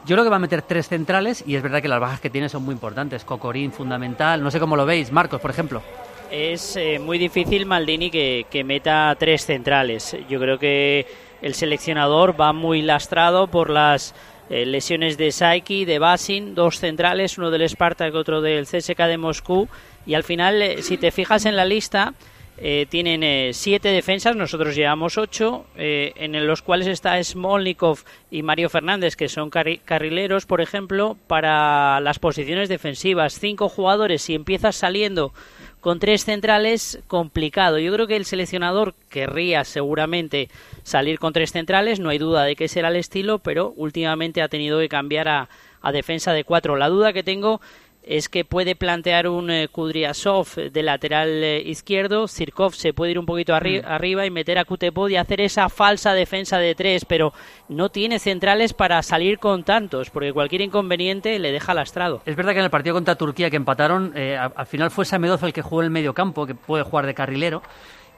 Yo 0.05 0.15
creo 0.15 0.25
que 0.25 0.31
va 0.31 0.37
a 0.37 0.41
meter 0.41 0.61
tres 0.63 0.89
centrales 0.89 1.43
y 1.47 1.57
es 1.57 1.63
verdad 1.63 1.81
que 1.81 1.89
las 1.89 2.01
bajas 2.01 2.21
que 2.21 2.29
tiene 2.29 2.51
son 2.51 2.65
muy 2.65 2.75
importantes. 2.75 3.25
Cocorín, 3.25 3.73
fundamental. 3.73 4.43
No 4.43 4.51
sé 4.51 4.61
cómo 4.61 4.77
lo 4.77 4.85
veis. 4.85 5.11
Marcos, 5.11 5.41
por 5.41 5.51
ejemplo. 5.51 5.83
Es 6.31 6.77
eh, 6.77 6.99
muy 6.99 7.17
difícil 7.19 7.65
Maldini 7.67 8.11
que, 8.11 8.47
que 8.51 8.63
meta 8.63 9.17
tres 9.19 9.47
centrales. 9.47 10.15
Yo 10.29 10.39
creo 10.39 10.59
que 10.59 11.07
el 11.41 11.55
seleccionador 11.55 12.39
va 12.39 12.53
muy 12.53 12.83
lastrado 12.83 13.47
por 13.47 13.71
las 13.71 14.15
eh, 14.51 14.67
lesiones 14.67 15.17
de 15.19 15.33
Saiki, 15.33 15.85
de 15.85 15.99
Basin, 15.99 16.55
dos 16.55 16.79
centrales, 16.79 17.39
uno 17.39 17.51
del 17.51 17.69
Spartak, 17.69 18.15
otro 18.15 18.41
del 18.41 18.67
CSK 18.67 18.99
de 19.07 19.19
Moscú. 19.19 19.69
Y 20.07 20.15
al 20.15 20.23
final, 20.25 20.63
eh, 20.63 20.83
si 20.83 20.97
te 20.97 21.11
fijas 21.11 21.47
en 21.47 21.57
la 21.57 21.65
lista, 21.65 22.15
eh, 22.59 22.87
tienen 22.89 23.53
siete 23.53 23.91
defensas, 23.91 24.35
nosotros 24.35 24.75
llevamos 24.75 25.19
ocho, 25.19 25.67
en 25.77 26.47
los 26.47 26.63
cuales 26.63 26.87
está 26.87 27.23
Smolnikov 27.23 27.99
y 28.31 28.43
Mario 28.43 28.71
Fernández, 28.71 29.15
que 29.15 29.29
son 29.29 29.51
carri- 29.51 29.81
carrileros, 29.85 30.47
por 30.47 30.63
ejemplo, 30.63 31.19
para 31.27 32.01
las 32.01 32.19
posiciones 32.19 32.71
defensivas. 32.71 33.39
Cinco 33.39 33.69
jugadores, 33.69 34.23
si 34.23 34.35
empiezas 34.35 34.75
saliendo 34.77 35.35
con 35.81 36.01
tres 36.01 36.25
centrales, 36.25 37.01
complicado. 37.07 37.79
Yo 37.79 37.93
creo 37.93 38.07
que 38.07 38.17
el 38.17 38.25
seleccionador 38.25 38.95
querría 39.09 39.65
seguramente 39.65 40.49
salir 40.83 41.19
con 41.19 41.33
tres 41.33 41.53
centrales, 41.53 42.01
no 42.01 42.09
hay 42.11 42.19
duda 42.19 42.45
de 42.45 42.57
que 42.57 42.69
será 42.69 42.89
el 42.89 42.97
estilo, 42.97 43.39
pero 43.39 43.73
últimamente 43.77 44.43
ha 44.43 44.49
tenido 44.49 44.79
que 44.81 44.89
cambiar 44.89 45.29
a, 45.29 45.49
a 45.83 45.93
defensa 45.93 46.33
de 46.33 46.45
cuatro. 46.45 46.77
La 46.77 46.89
duda 46.89 47.13
que 47.13 47.23
tengo 47.23 47.61
es 48.07 48.29
que 48.29 48.45
puede 48.45 48.77
plantear 48.77 49.29
un 49.29 49.51
eh, 49.51 49.69
Kudryasov 49.69 50.55
de 50.55 50.83
lateral 50.83 51.29
eh, 51.43 51.61
izquierdo, 51.67 52.29
Zirkov 52.29 52.75
se 52.75 52.93
puede 52.93 53.11
ir 53.11 53.19
un 53.19 53.27
poquito 53.27 53.53
arri- 53.53 53.83
arriba 53.85 54.25
y 54.25 54.31
meter 54.31 54.59
a 54.59 54.65
Kutepod 54.65 55.11
y 55.11 55.17
hacer 55.17 55.41
esa 55.41 55.69
falsa 55.69 56.15
defensa 56.15 56.59
de 56.59 56.75
tres, 56.77 57.05
pero 57.05 57.33
no 57.69 57.89
tiene 57.89 58.19
centrales 58.21 58.73
para 58.73 59.03
salir 59.03 59.39
con 59.39 59.65
tantos, 59.65 60.11
porque 60.11 60.33
cualquier 60.33 60.61
inconveniente 60.63 61.39
le 61.41 61.51
deja 61.51 61.75
lastrado. 61.75 62.23
Es 62.25 62.37
verdad 62.37 62.53
que 62.53 62.61
en 62.61 62.65
el 62.65 62.71
partido 62.71 62.95
contra 62.95 63.17
Turquía 63.17 63.51
que 63.51 63.57
empataron, 63.57 64.13
eh, 64.15 64.37
al 64.37 64.67
final 64.67 64.91
fue 64.93 65.05
Samedov 65.05 65.45
el 65.45 65.53
que 65.53 65.63
jugó 65.63 65.83
en 65.83 65.87
el 65.87 65.91
medio 65.91 66.15
campo, 66.15 66.47
que 66.47 66.55
puede 66.55 66.85
jugar 66.85 67.07
de 67.07 67.15
carrilero. 67.15 67.63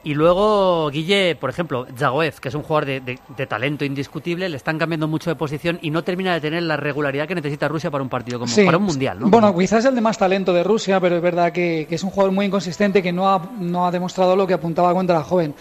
Y 0.01 0.13
luego 0.13 0.89
Guille, 0.91 1.35
por 1.35 1.49
ejemplo, 1.49 1.85
Zagoev, 1.97 2.39
que 2.39 2.47
es 2.47 2.55
un 2.55 2.63
jugador 2.63 2.85
de, 2.85 3.01
de- 3.01 3.19
de 3.35 3.47
talento 3.47 3.83
indiscutible, 3.83 4.47
le 4.47 4.55
están 4.55 4.77
cambiando 4.79 5.09
mucho 5.09 5.29
de 5.29 5.35
posición 5.35 5.77
y 5.81 5.91
no 5.91 6.05
termina 6.05 6.33
de 6.33 6.39
tener 6.39 6.63
la 6.63 6.77
regularidad 6.77 7.27
que 7.27 7.35
necesita 7.35 7.67
Rusia 7.67 7.91
para 7.91 8.01
un 8.01 8.09
partido 8.09 8.39
como 8.39 8.49
Sí. 8.51 8.63
para 8.63 8.77
un 8.77 8.83
mundial, 8.83 9.19
¿no? 9.19 9.27
Bueno, 9.29 9.53
quizás 9.57 9.83
el 9.83 9.95
de 9.95 10.01
más 10.01 10.17
talento 10.17 10.53
de 10.53 10.63
Rusia, 10.63 11.01
pero 11.01 11.17
es 11.17 11.21
verdad 11.21 11.51
que, 11.51 11.85
que 11.89 11.95
es 11.95 12.03
un 12.03 12.11
jugador 12.11 12.31
muy 12.33 12.45
inconsistente 12.45 13.03
que 13.03 13.11
no 13.11 13.29
ha, 13.29 13.49
no 13.59 13.85
ha 13.85 13.91
demostrado 13.91 14.37
lo 14.37 14.47
que 14.47 14.53
apuntaba 14.53 14.93
cuando 14.93 15.11
era 15.11 15.21
joven. 15.23 15.53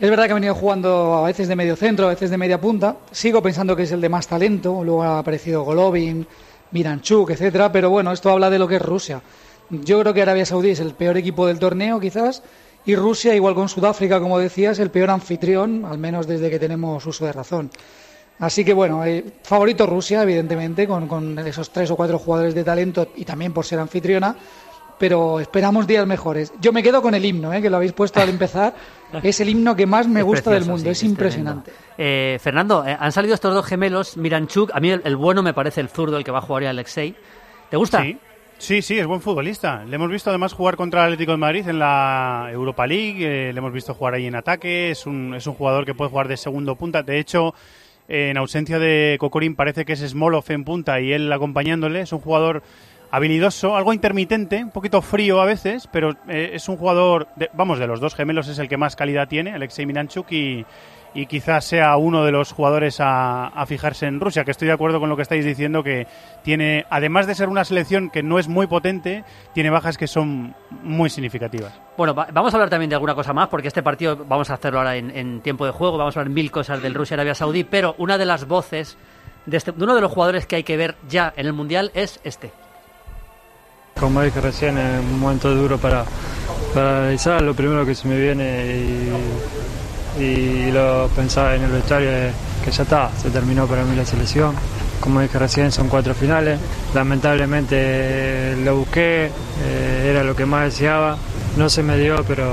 Es 0.00 0.08
verdad 0.10 0.24
que 0.24 0.32
ha 0.32 0.36
venido 0.36 0.54
jugando 0.54 1.14
a 1.18 1.24
veces 1.26 1.46
de 1.46 1.54
medio 1.54 1.76
centro, 1.76 2.06
a 2.06 2.10
veces 2.10 2.30
de 2.30 2.38
media 2.38 2.58
punta. 2.58 2.96
Sigo 3.10 3.42
pensando 3.42 3.76
que 3.76 3.82
es 3.82 3.92
el 3.92 4.00
de 4.00 4.08
más 4.08 4.26
talento. 4.26 4.82
Luego 4.82 5.02
ha 5.02 5.18
aparecido 5.18 5.62
Golovin, 5.64 6.26
Miranchuk, 6.72 7.30
etcétera. 7.30 7.70
Pero 7.70 7.90
bueno, 7.90 8.10
esto 8.10 8.30
habla 8.30 8.48
de 8.50 8.58
lo 8.58 8.66
que 8.66 8.76
es 8.76 8.82
Rusia. 8.82 9.20
Yo 9.70 10.00
creo 10.00 10.12
que 10.14 10.22
Arabia 10.22 10.44
Saudí 10.46 10.70
es 10.70 10.80
el 10.80 10.94
peor 10.94 11.16
equipo 11.18 11.46
del 11.46 11.58
torneo, 11.60 12.00
quizás. 12.00 12.42
Y 12.84 12.96
Rusia, 12.96 13.34
igual 13.34 13.54
con 13.54 13.68
Sudáfrica, 13.68 14.18
como 14.20 14.38
decías, 14.38 14.78
el 14.78 14.90
peor 14.90 15.10
anfitrión, 15.10 15.84
al 15.84 15.98
menos 15.98 16.26
desde 16.26 16.50
que 16.50 16.58
tenemos 16.58 17.04
uso 17.06 17.24
de 17.24 17.32
razón. 17.32 17.70
Así 18.40 18.64
que 18.64 18.72
bueno, 18.72 19.04
eh, 19.04 19.24
favorito 19.44 19.86
Rusia, 19.86 20.22
evidentemente, 20.22 20.86
con, 20.88 21.06
con 21.06 21.38
esos 21.38 21.70
tres 21.70 21.90
o 21.92 21.96
cuatro 21.96 22.18
jugadores 22.18 22.54
de 22.54 22.64
talento 22.64 23.08
y 23.14 23.24
también 23.24 23.52
por 23.52 23.64
ser 23.64 23.78
anfitriona. 23.78 24.34
pero 24.98 25.40
esperamos 25.40 25.86
días 25.86 26.06
mejores. 26.06 26.52
Yo 26.60 26.72
me 26.72 26.80
quedo 26.82 27.02
con 27.02 27.14
el 27.14 27.24
himno, 27.24 27.52
¿eh? 27.52 27.60
que 27.60 27.68
lo 27.68 27.76
habéis 27.76 27.92
puesto 27.92 28.20
al 28.20 28.28
empezar. 28.28 28.74
Es 29.22 29.40
el 29.40 29.48
himno 29.48 29.74
que 29.76 29.84
más 29.84 30.06
me 30.08 30.20
Es 30.20 30.26
gusta 30.26 30.50
precioso, 30.50 30.60
del 30.60 30.70
mundo, 30.70 30.84
sí, 30.84 30.90
es, 30.90 30.98
es 30.98 31.02
impresionante. 31.04 31.72
Eh, 31.98 32.38
Fernando, 32.40 32.84
eh, 32.86 32.96
han 32.98 33.10
salido 33.12 33.34
estos 33.34 33.52
dos 33.52 33.66
gemelos, 33.66 34.16
Miranchuk, 34.16 34.70
a 34.72 34.80
mí 34.80 34.90
el, 34.90 35.02
el 35.04 35.16
bueno 35.16 35.42
me 35.42 35.52
parece 35.52 35.80
el 35.80 35.88
zurdo, 35.88 36.16
el 36.16 36.24
que 36.24 36.30
va 36.30 36.38
a 36.38 36.42
jugar 36.42 36.62
y 36.62 36.66
Alexei. 36.66 37.14
¿Te 37.68 37.76
gusta? 37.76 38.02
Sí. 38.02 38.16
Sí, 38.62 38.80
sí, 38.80 38.96
es 38.96 39.08
buen 39.08 39.20
futbolista. 39.20 39.84
Le 39.84 39.96
hemos 39.96 40.08
visto 40.08 40.30
además 40.30 40.52
jugar 40.52 40.76
contra 40.76 41.00
el 41.00 41.06
Atlético 41.06 41.32
de 41.32 41.38
Madrid 41.38 41.68
en 41.68 41.80
la 41.80 42.48
Europa 42.52 42.86
League, 42.86 43.16
eh, 43.48 43.52
le 43.52 43.58
hemos 43.58 43.72
visto 43.72 43.92
jugar 43.92 44.14
ahí 44.14 44.26
en 44.26 44.36
ataque, 44.36 44.92
es 44.92 45.04
un, 45.04 45.34
es 45.34 45.48
un 45.48 45.54
jugador 45.54 45.84
que 45.84 45.94
puede 45.94 46.10
jugar 46.12 46.28
de 46.28 46.36
segundo 46.36 46.76
punta. 46.76 47.02
De 47.02 47.18
hecho, 47.18 47.54
en 48.06 48.36
ausencia 48.36 48.78
de 48.78 49.16
Kokorin 49.18 49.56
parece 49.56 49.84
que 49.84 49.94
es 49.94 50.00
Smolov 50.08 50.44
en 50.50 50.62
punta 50.62 51.00
y 51.00 51.12
él 51.12 51.32
acompañándole. 51.32 52.02
Es 52.02 52.12
un 52.12 52.20
jugador 52.20 52.62
habilidoso, 53.10 53.76
algo 53.76 53.92
intermitente, 53.92 54.62
un 54.62 54.70
poquito 54.70 55.02
frío 55.02 55.40
a 55.40 55.44
veces, 55.44 55.88
pero 55.92 56.12
eh, 56.28 56.50
es 56.54 56.68
un 56.68 56.76
jugador, 56.76 57.26
de- 57.34 57.50
vamos, 57.54 57.80
de 57.80 57.88
los 57.88 57.98
dos 57.98 58.14
gemelos 58.14 58.46
es 58.46 58.60
el 58.60 58.68
que 58.68 58.76
más 58.76 58.94
calidad 58.94 59.26
tiene, 59.26 59.50
Alexei 59.54 59.86
Miranchuk, 59.86 60.30
y, 60.30 60.64
y 61.14 61.26
quizás 61.26 61.64
sea 61.64 61.96
uno 61.96 62.24
de 62.24 62.32
los 62.32 62.52
jugadores 62.52 62.98
a, 63.00 63.48
a 63.48 63.66
fijarse 63.66 64.06
en 64.06 64.18
Rusia, 64.20 64.44
que 64.44 64.50
estoy 64.50 64.68
de 64.68 64.74
acuerdo 64.74 64.98
con 64.98 65.08
lo 65.10 65.16
que 65.16 65.22
estáis 65.22 65.44
diciendo, 65.44 65.82
que 65.82 66.06
tiene, 66.42 66.86
además 66.88 67.26
de 67.26 67.34
ser 67.34 67.48
una 67.50 67.64
selección 67.64 68.08
que 68.08 68.22
no 68.22 68.38
es 68.38 68.48
muy 68.48 68.66
potente, 68.66 69.24
tiene 69.52 69.68
bajas 69.70 69.98
que 69.98 70.06
son 70.06 70.54
muy 70.82 71.10
significativas. 71.10 71.72
Bueno, 71.98 72.14
va- 72.14 72.28
vamos 72.32 72.54
a 72.54 72.56
hablar 72.56 72.70
también 72.70 72.88
de 72.88 72.94
alguna 72.96 73.14
cosa 73.14 73.32
más, 73.32 73.48
porque 73.48 73.68
este 73.68 73.82
partido 73.82 74.24
vamos 74.26 74.48
a 74.50 74.54
hacerlo 74.54 74.78
ahora 74.78 74.96
en, 74.96 75.10
en 75.16 75.40
tiempo 75.42 75.66
de 75.66 75.72
juego, 75.72 75.98
vamos 75.98 76.16
a 76.16 76.20
hablar 76.20 76.32
mil 76.34 76.50
cosas 76.50 76.80
del 76.82 76.94
Rusia-Arabia 76.94 77.34
Saudí, 77.34 77.64
pero 77.64 77.94
una 77.98 78.16
de 78.16 78.24
las 78.24 78.46
voces 78.48 78.96
de, 79.44 79.56
este- 79.58 79.72
de 79.72 79.84
uno 79.84 79.94
de 79.94 80.00
los 80.00 80.10
jugadores 80.12 80.46
que 80.46 80.56
hay 80.56 80.62
que 80.64 80.76
ver 80.78 80.96
ya 81.08 81.32
en 81.36 81.46
el 81.46 81.52
Mundial 81.52 81.90
es 81.94 82.20
este. 82.24 82.50
Como 84.00 84.22
dije 84.22 84.40
recién, 84.40 84.78
es 84.78 85.00
un 85.00 85.20
momento 85.20 85.54
duro 85.54 85.76
para, 85.76 86.04
para 86.74 86.98
analizar. 87.00 87.42
Lo 87.42 87.54
primero 87.54 87.84
que 87.84 87.94
se 87.94 88.08
me 88.08 88.18
viene 88.18 88.66
y, 88.76 89.12
y 90.18 90.70
lo 90.70 91.08
pensaba 91.14 91.54
en 91.54 91.62
el 91.62 91.70
vestuario 91.70 92.10
es 92.10 92.34
que 92.64 92.70
ya 92.70 92.82
está, 92.82 93.10
se 93.20 93.30
terminó 93.30 93.66
para 93.66 93.84
mí 93.84 93.96
la 93.96 94.04
selección. 94.04 94.54
Como 95.00 95.20
dije 95.20 95.38
recién, 95.38 95.72
son 95.72 95.88
cuatro 95.88 96.14
finales. 96.14 96.60
Lamentablemente 96.94 98.56
lo 98.64 98.76
busqué, 98.76 99.30
eh, 99.64 100.08
era 100.10 100.22
lo 100.22 100.36
que 100.36 100.46
más 100.46 100.64
deseaba. 100.66 101.16
No 101.56 101.68
se 101.68 101.82
me 101.82 101.98
dio, 101.98 102.24
pero 102.26 102.52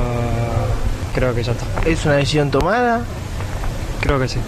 creo 1.13 1.35
que 1.35 1.43
ya 1.43 1.51
está. 1.51 1.65
¿Es 1.85 2.05
una 2.05 2.15
decisión 2.15 2.49
tomada? 2.49 3.01
Creo 4.01 4.19
que 4.19 4.27
sí. 4.27 4.39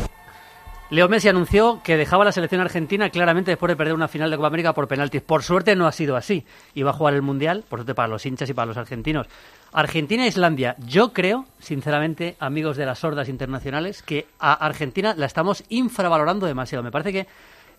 Leo 0.92 1.08
Messi 1.08 1.30
anunció 1.30 1.80
que 1.86 1.96
dejaba 1.96 2.26
la 2.26 2.34
selección 2.34 2.60
argentina 2.60 3.10
claramente 3.10 3.50
después 3.50 3.70
de 3.70 3.78
perder 3.78 3.94
una 3.94 4.10
final 4.10 4.30
de 4.30 4.36
Copa 4.36 4.48
América 4.48 4.74
por 4.74 4.90
penaltis. 4.90 5.22
Por 5.22 5.42
suerte 5.42 5.74
no 5.74 5.88
ha 5.88 5.94
sido 5.94 6.18
así. 6.18 6.44
Iba 6.74 6.90
a 6.90 6.94
jugar 6.94 7.14
el 7.14 7.22
Mundial, 7.22 7.64
por 7.70 7.80
suerte 7.80 7.96
para 7.96 8.10
los 8.10 8.26
hinchas 8.26 8.50
y 8.50 8.54
para 8.54 8.66
los 8.66 8.76
argentinos. 8.76 9.28
Argentina 9.72 10.26
e 10.26 10.28
Islandia. 10.28 10.76
Yo 10.86 11.14
creo, 11.14 11.46
sinceramente, 11.60 12.36
amigos 12.40 12.76
de 12.76 12.86
las 12.86 13.00
sordas 13.00 13.30
internacionales, 13.30 14.04
que 14.04 14.28
a 14.38 14.52
Argentina 14.52 15.16
la 15.18 15.28
estamos 15.28 15.64
infravalorando 15.70 16.46
demasiado. 16.46 16.84
Me 16.84 16.92
parece 16.92 17.14
que 17.14 17.28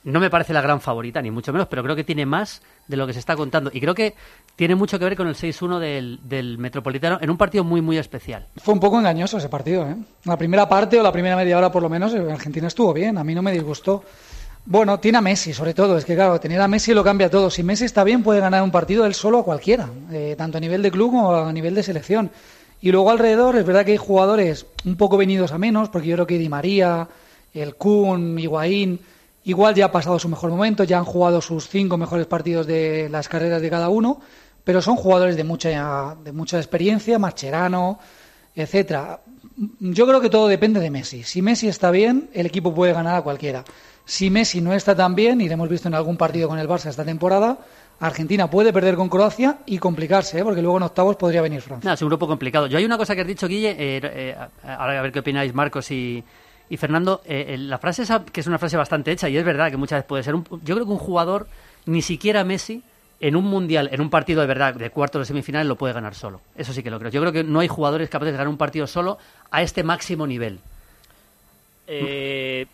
no 0.05 0.21
me 0.21 0.31
parece 0.31 0.53
la 0.53 0.61
gran 0.61 0.81
favorita, 0.81 1.23
ni 1.23 1.31
mucho 1.31 1.53
menos, 1.53 1.69
pero 1.69 1.83
creo 1.83 1.95
que 1.95 2.05
tiene 2.05 2.27
más 2.27 2.63
de 2.89 2.97
lo 2.97 3.07
que 3.07 3.13
se 3.13 3.19
está 3.19 3.37
contando. 3.37 3.71
Y 3.73 3.81
creo 3.81 3.95
que 3.95 4.15
tiene 4.57 4.75
mucho 4.75 4.99
que 4.99 5.05
ver 5.05 5.17
con 5.17 5.29
el 5.29 5.35
6-1 5.35 5.79
del, 5.79 6.21
del 6.25 6.59
Metropolitano 6.59 7.19
en 7.21 7.31
un 7.31 7.37
partido 7.37 7.65
muy, 7.65 7.81
muy 7.81 7.99
especial. 7.99 8.47
Fue 8.57 8.75
un 8.75 8.81
poco 8.81 8.99
engañoso 8.99 9.39
ese 9.39 9.49
partido, 9.49 9.89
¿eh? 9.89 9.97
La 10.25 10.37
primera 10.37 10.69
parte 10.69 10.99
o 10.99 11.03
la 11.03 11.13
primera 11.13 11.37
media 11.37 11.57
hora, 11.59 11.71
por 11.71 11.83
lo 11.83 11.89
menos, 11.89 12.15
eh, 12.15 12.27
Argentina 12.31 12.67
estuvo 12.67 12.93
bien. 12.93 13.17
A 13.19 13.25
mí 13.25 13.35
no 13.35 13.43
me 13.43 13.53
disgustó. 13.53 14.05
Bueno, 14.65 14.99
tiene 15.01 15.19
a 15.19 15.21
Messi, 15.21 15.53
sobre 15.53 15.75
todo. 15.75 15.97
Es 15.97 16.05
que, 16.05 16.15
claro, 16.15 16.39
tener 16.39 16.61
a 16.61 16.69
Messi 16.69 16.95
lo 16.95 17.03
cambia 17.03 17.31
todo. 17.31 17.51
Si 17.51 17.63
Messi 17.63 17.85
está 17.85 18.05
bien, 18.05 18.23
puede 18.23 18.41
ganar 18.41 18.63
un 18.63 18.71
partido 18.71 19.07
él 19.07 19.15
solo 19.15 19.39
a 19.39 19.45
cualquiera, 19.45 19.89
eh, 20.13 20.35
tanto 20.37 20.59
a 20.59 20.61
nivel 20.61 20.83
de 20.83 20.91
club 20.91 21.11
como 21.11 21.35
a 21.35 21.53
nivel 21.53 21.75
de 21.75 21.83
selección. 21.83 22.31
Y 22.81 22.91
luego 22.91 23.11
alrededor, 23.11 23.57
es 23.57 23.65
verdad 23.65 23.85
que 23.85 23.93
hay 23.93 23.97
jugadores 23.97 24.67
un 24.85 24.97
poco 24.97 25.17
venidos 25.17 25.53
a 25.53 25.59
menos, 25.59 25.89
porque 25.89 26.09
yo 26.09 26.17
creo 26.17 26.27
que 26.27 26.39
Di 26.39 26.49
María, 26.49 27.09
el 27.55 27.77
Kun, 27.77 28.39
Higuaín, 28.39 29.01
igual 29.45 29.75
ya 29.75 29.87
ha 29.87 29.93
pasado 29.93 30.19
su 30.19 30.29
mejor 30.29 30.51
momento, 30.51 30.85
ya 30.85 30.99
han 30.99 31.05
jugado 31.05 31.41
sus 31.41 31.69
cinco 31.69 31.97
mejores 31.97 32.27
partidos 32.27 32.67
de 32.67 33.09
las 33.11 33.29
carreras 33.29 33.63
de 33.63 33.71
cada 33.71 33.89
uno, 33.89 34.21
pero 34.65 34.81
son 34.81 34.97
jugadores 34.97 35.37
de 35.37 35.45
mucha, 35.45 36.17
de 36.23 36.33
mucha 36.33 36.59
experiencia, 36.59 37.19
Marcherano, 37.19 37.99
etcétera. 38.55 39.21
Yo 39.81 40.07
creo 40.07 40.21
que 40.21 40.31
todo 40.31 40.49
depende 40.49 40.81
de 40.81 40.91
Messi. 40.91 41.25
Si 41.25 41.43
Messi 41.43 41.69
está 41.69 41.91
bien, 41.91 42.31
el 42.33 42.47
equipo 42.47 42.75
puede 42.75 42.93
ganar 42.93 43.17
a 43.17 43.23
cualquiera. 43.23 43.65
Si 44.05 44.31
Messi 44.31 44.61
no 44.61 44.73
está 44.73 44.95
tan 44.97 45.15
bien, 45.15 45.41
y 45.41 45.49
lo 45.49 45.55
hemos 45.55 45.69
visto 45.69 45.89
en 45.89 45.95
algún 45.95 46.17
partido 46.17 46.49
con 46.49 46.59
el 46.59 46.69
Barça 46.69 46.87
esta 46.87 47.05
temporada, 47.05 47.59
Argentina 48.01 48.51
puede 48.51 48.73
perder 48.73 48.97
con 48.97 49.09
Croacia 49.09 49.59
y 49.67 49.79
complicarse, 49.79 50.41
¿eh? 50.41 50.45
porque 50.45 50.61
luego 50.63 50.77
en 50.77 50.83
octavos 50.85 51.17
podría 51.17 51.41
venir 51.41 51.61
Francia. 51.61 51.93
Es 51.93 52.03
un 52.03 52.09
grupo 52.09 52.27
complicado. 52.27 52.67
Yo 52.67 52.79
hay 52.79 52.85
una 52.85 52.99
cosa 52.99 53.15
que 53.15 53.21
has 53.21 53.27
dicho, 53.27 53.47
Guille, 53.47 53.71
eh, 53.71 54.01
eh, 54.03 54.37
a 54.65 54.87
ver 55.03 55.13
qué 55.13 55.21
opináis 55.21 55.55
Marcos 55.55 55.91
y, 55.93 56.25
y 56.73 56.79
Fernando. 56.79 57.21
eh, 57.27 57.45
eh, 57.49 57.59
la 57.59 57.77
frase 57.77 58.03
esa, 58.03 58.25
que 58.25 58.41
es 58.41 58.47
una 58.47 58.59
frase 58.59 58.79
bastante 58.79 59.13
hecha, 59.13 59.29
y 59.29 59.37
es 59.37 59.45
verdad 59.45 59.71
que 59.71 59.77
muchas 59.77 59.99
veces 59.99 60.09
puede 60.09 60.23
ser. 60.23 60.35
Un, 60.35 60.43
yo 60.65 60.75
creo 60.75 60.87
que 60.87 60.93
un 60.93 60.97
jugador, 60.97 61.47
ni 61.85 62.01
siquiera 62.01 62.45
Messi, 62.45 62.83
en 63.21 63.37
un 63.37 63.45
mundial, 63.45 63.91
en 63.93 64.01
un 64.01 64.09
partido 64.09 64.41
de 64.41 64.47
verdad, 64.47 64.75
de 64.75 64.89
cuartos 64.89 65.21
de 65.21 65.27
semifinales, 65.27 65.69
lo 65.69 65.77
puede 65.77 65.93
ganar 65.93 66.15
solo. 66.15 66.41
Eso 66.57 66.73
sí 66.73 66.83
que 66.83 66.91
lo 66.91 66.99
creo. 66.99 67.11
Yo 67.11 67.21
creo 67.21 67.31
que 67.31 67.45
no 67.45 67.61
hay 67.61 67.69
jugadores 67.69 68.09
capaces 68.09 68.33
de 68.33 68.39
ganar 68.39 68.49
un 68.49 68.57
partido 68.57 68.87
solo 68.87 69.19
a 69.51 69.61
este 69.61 69.83
máximo 69.83 70.27
nivel. 70.27 70.61
Eh, 71.87 72.65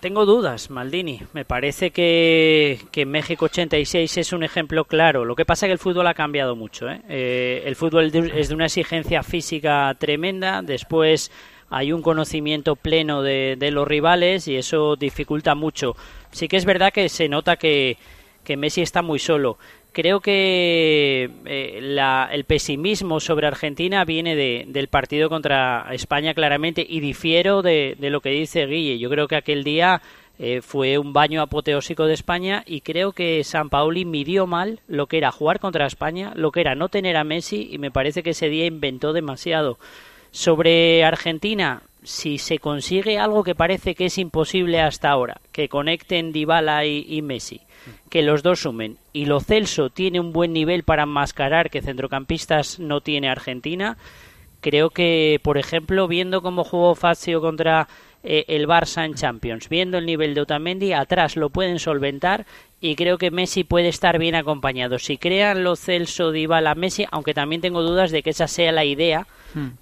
tengo 0.00 0.26
dudas, 0.26 0.68
Maldini. 0.68 1.20
Me 1.32 1.46
parece 1.46 1.92
que, 1.92 2.78
que 2.92 3.06
México 3.06 3.46
86 3.46 4.18
es 4.18 4.32
un 4.34 4.42
ejemplo 4.44 4.84
claro. 4.84 5.24
Lo 5.24 5.34
que 5.34 5.46
pasa 5.46 5.64
es 5.64 5.68
que 5.68 5.72
el 5.72 5.78
fútbol 5.78 6.06
ha 6.08 6.14
cambiado 6.14 6.56
mucho. 6.56 6.90
¿eh? 6.90 7.00
Eh, 7.08 7.62
el 7.64 7.74
fútbol 7.74 8.12
es 8.34 8.48
de 8.50 8.54
una 8.54 8.66
exigencia 8.66 9.22
física 9.22 9.96
tremenda. 9.98 10.60
Después 10.60 11.30
hay 11.70 11.92
un 11.92 12.02
conocimiento 12.02 12.76
pleno 12.76 13.22
de, 13.22 13.56
de 13.58 13.70
los 13.70 13.86
rivales 13.88 14.46
y 14.48 14.56
eso 14.56 14.96
dificulta 14.96 15.54
mucho. 15.54 15.96
Sí 16.30 16.48
que 16.48 16.56
es 16.56 16.64
verdad 16.64 16.92
que 16.92 17.08
se 17.08 17.28
nota 17.28 17.56
que, 17.56 17.96
Messi 18.56 18.82
está 18.82 19.02
muy 19.02 19.18
solo. 19.18 19.56
Creo 19.92 20.20
que 20.20 21.30
eh, 21.46 21.78
la- 21.80 22.28
el 22.32 22.44
pesimismo 22.44 23.20
sobre 23.20 23.46
Argentina 23.46 24.04
viene 24.04 24.34
de- 24.36 24.64
del 24.68 24.88
partido 24.88 25.28
contra 25.28 25.86
España 25.92 26.34
claramente 26.34 26.84
y 26.88 27.00
difiero 27.00 27.62
de, 27.62 27.96
de 27.98 28.10
lo 28.10 28.20
que 28.20 28.30
dice 28.30 28.66
Guille. 28.66 28.98
Yo 28.98 29.08
creo 29.08 29.28
que 29.28 29.36
aquel 29.36 29.62
día 29.64 30.02
eh, 30.40 30.62
fue 30.62 30.98
un 30.98 31.12
baño 31.12 31.40
apoteósico 31.42 32.06
de 32.06 32.14
España 32.14 32.64
y 32.66 32.80
creo 32.80 33.12
que 33.12 33.44
San 33.44 33.70
Paoli 33.70 34.04
midió 34.04 34.48
mal 34.48 34.80
lo 34.88 35.06
que 35.06 35.18
era 35.18 35.30
jugar 35.30 35.60
contra 35.60 35.86
España, 35.86 36.32
lo 36.34 36.50
que 36.50 36.60
era 36.60 36.74
no 36.74 36.88
tener 36.88 37.16
a 37.16 37.22
Messi 37.22 37.68
y 37.70 37.78
me 37.78 37.92
parece 37.92 38.24
que 38.24 38.30
ese 38.30 38.48
día 38.48 38.66
inventó 38.66 39.12
demasiado. 39.12 39.78
Sobre 40.34 41.04
Argentina, 41.04 41.82
si 42.02 42.38
se 42.38 42.58
consigue 42.58 43.20
algo 43.20 43.44
que 43.44 43.54
parece 43.54 43.94
que 43.94 44.06
es 44.06 44.18
imposible 44.18 44.80
hasta 44.80 45.08
ahora, 45.08 45.40
que 45.52 45.68
conecten 45.68 46.32
Dybala 46.32 46.84
y, 46.86 47.06
y 47.08 47.22
Messi, 47.22 47.60
que 48.10 48.22
los 48.22 48.42
dos 48.42 48.58
sumen, 48.58 48.98
y 49.12 49.26
Lo 49.26 49.38
Celso 49.38 49.90
tiene 49.90 50.18
un 50.18 50.32
buen 50.32 50.52
nivel 50.52 50.82
para 50.82 51.04
enmascarar 51.04 51.70
que 51.70 51.82
centrocampistas 51.82 52.80
no 52.80 53.00
tiene 53.00 53.28
Argentina, 53.28 53.96
creo 54.60 54.90
que, 54.90 55.38
por 55.44 55.56
ejemplo, 55.56 56.08
viendo 56.08 56.42
cómo 56.42 56.64
jugó 56.64 56.96
Fazio 56.96 57.40
contra 57.40 57.86
eh, 58.24 58.44
el 58.48 58.66
Barça 58.66 59.04
en 59.04 59.14
Champions, 59.14 59.68
viendo 59.68 59.98
el 59.98 60.06
nivel 60.06 60.34
de 60.34 60.40
Otamendi, 60.40 60.92
atrás 60.92 61.36
lo 61.36 61.50
pueden 61.50 61.78
solventar 61.78 62.46
y 62.80 62.96
creo 62.96 63.16
que 63.18 63.30
Messi 63.30 63.64
puede 63.64 63.88
estar 63.88 64.18
bien 64.18 64.34
acompañado. 64.34 64.98
Si 64.98 65.16
crean 65.18 65.62
Lo 65.64 65.76
Celso, 65.76 66.32
Dybala, 66.32 66.74
Messi, 66.74 67.06
aunque 67.10 67.32
también 67.34 67.60
tengo 67.62 67.82
dudas 67.82 68.10
de 68.10 68.22
que 68.22 68.30
esa 68.30 68.46
sea 68.48 68.72
la 68.72 68.84
idea 68.84 69.26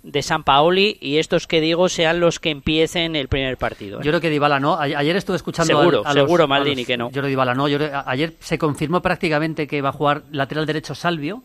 de 0.03 0.22
San 0.22 0.45
Paoli 0.45 0.99
y 1.01 1.16
estos 1.16 1.47
que 1.47 1.61
digo 1.62 1.88
sean 1.88 2.20
los 2.20 2.38
que 2.38 2.51
empiecen 2.51 3.16
el 3.16 3.28
primer 3.28 3.57
partido. 3.57 3.99
¿eh? 4.01 4.03
Yo 4.05 4.11
creo 4.11 4.20
que 4.20 4.28
Dybala 4.28 4.61
no. 4.61 4.78
Ayer 4.78 5.16
estuve 5.16 5.36
escuchando 5.36 5.78
Seguro, 5.78 6.03
a, 6.05 6.11
a 6.11 6.14
los- 6.14 6.24
seguro, 6.24 6.45
a 6.45 6.47
Maldini, 6.47 6.82
los- 6.82 6.86
que 6.86 6.97
no. 6.99 7.07
Yo 7.07 7.12
creo 7.12 7.22
que 7.24 7.28
Dybala 7.30 7.55
no. 7.55 7.68
Yo 7.68 7.78
creo- 7.78 8.03
ayer 8.07 8.34
se 8.38 8.59
confirmó 8.59 9.01
prácticamente 9.01 9.66
que 9.66 9.80
va 9.80 9.88
a 9.88 9.93
jugar 9.93 10.22
lateral 10.30 10.66
derecho 10.66 10.95
Salvio 10.95 11.43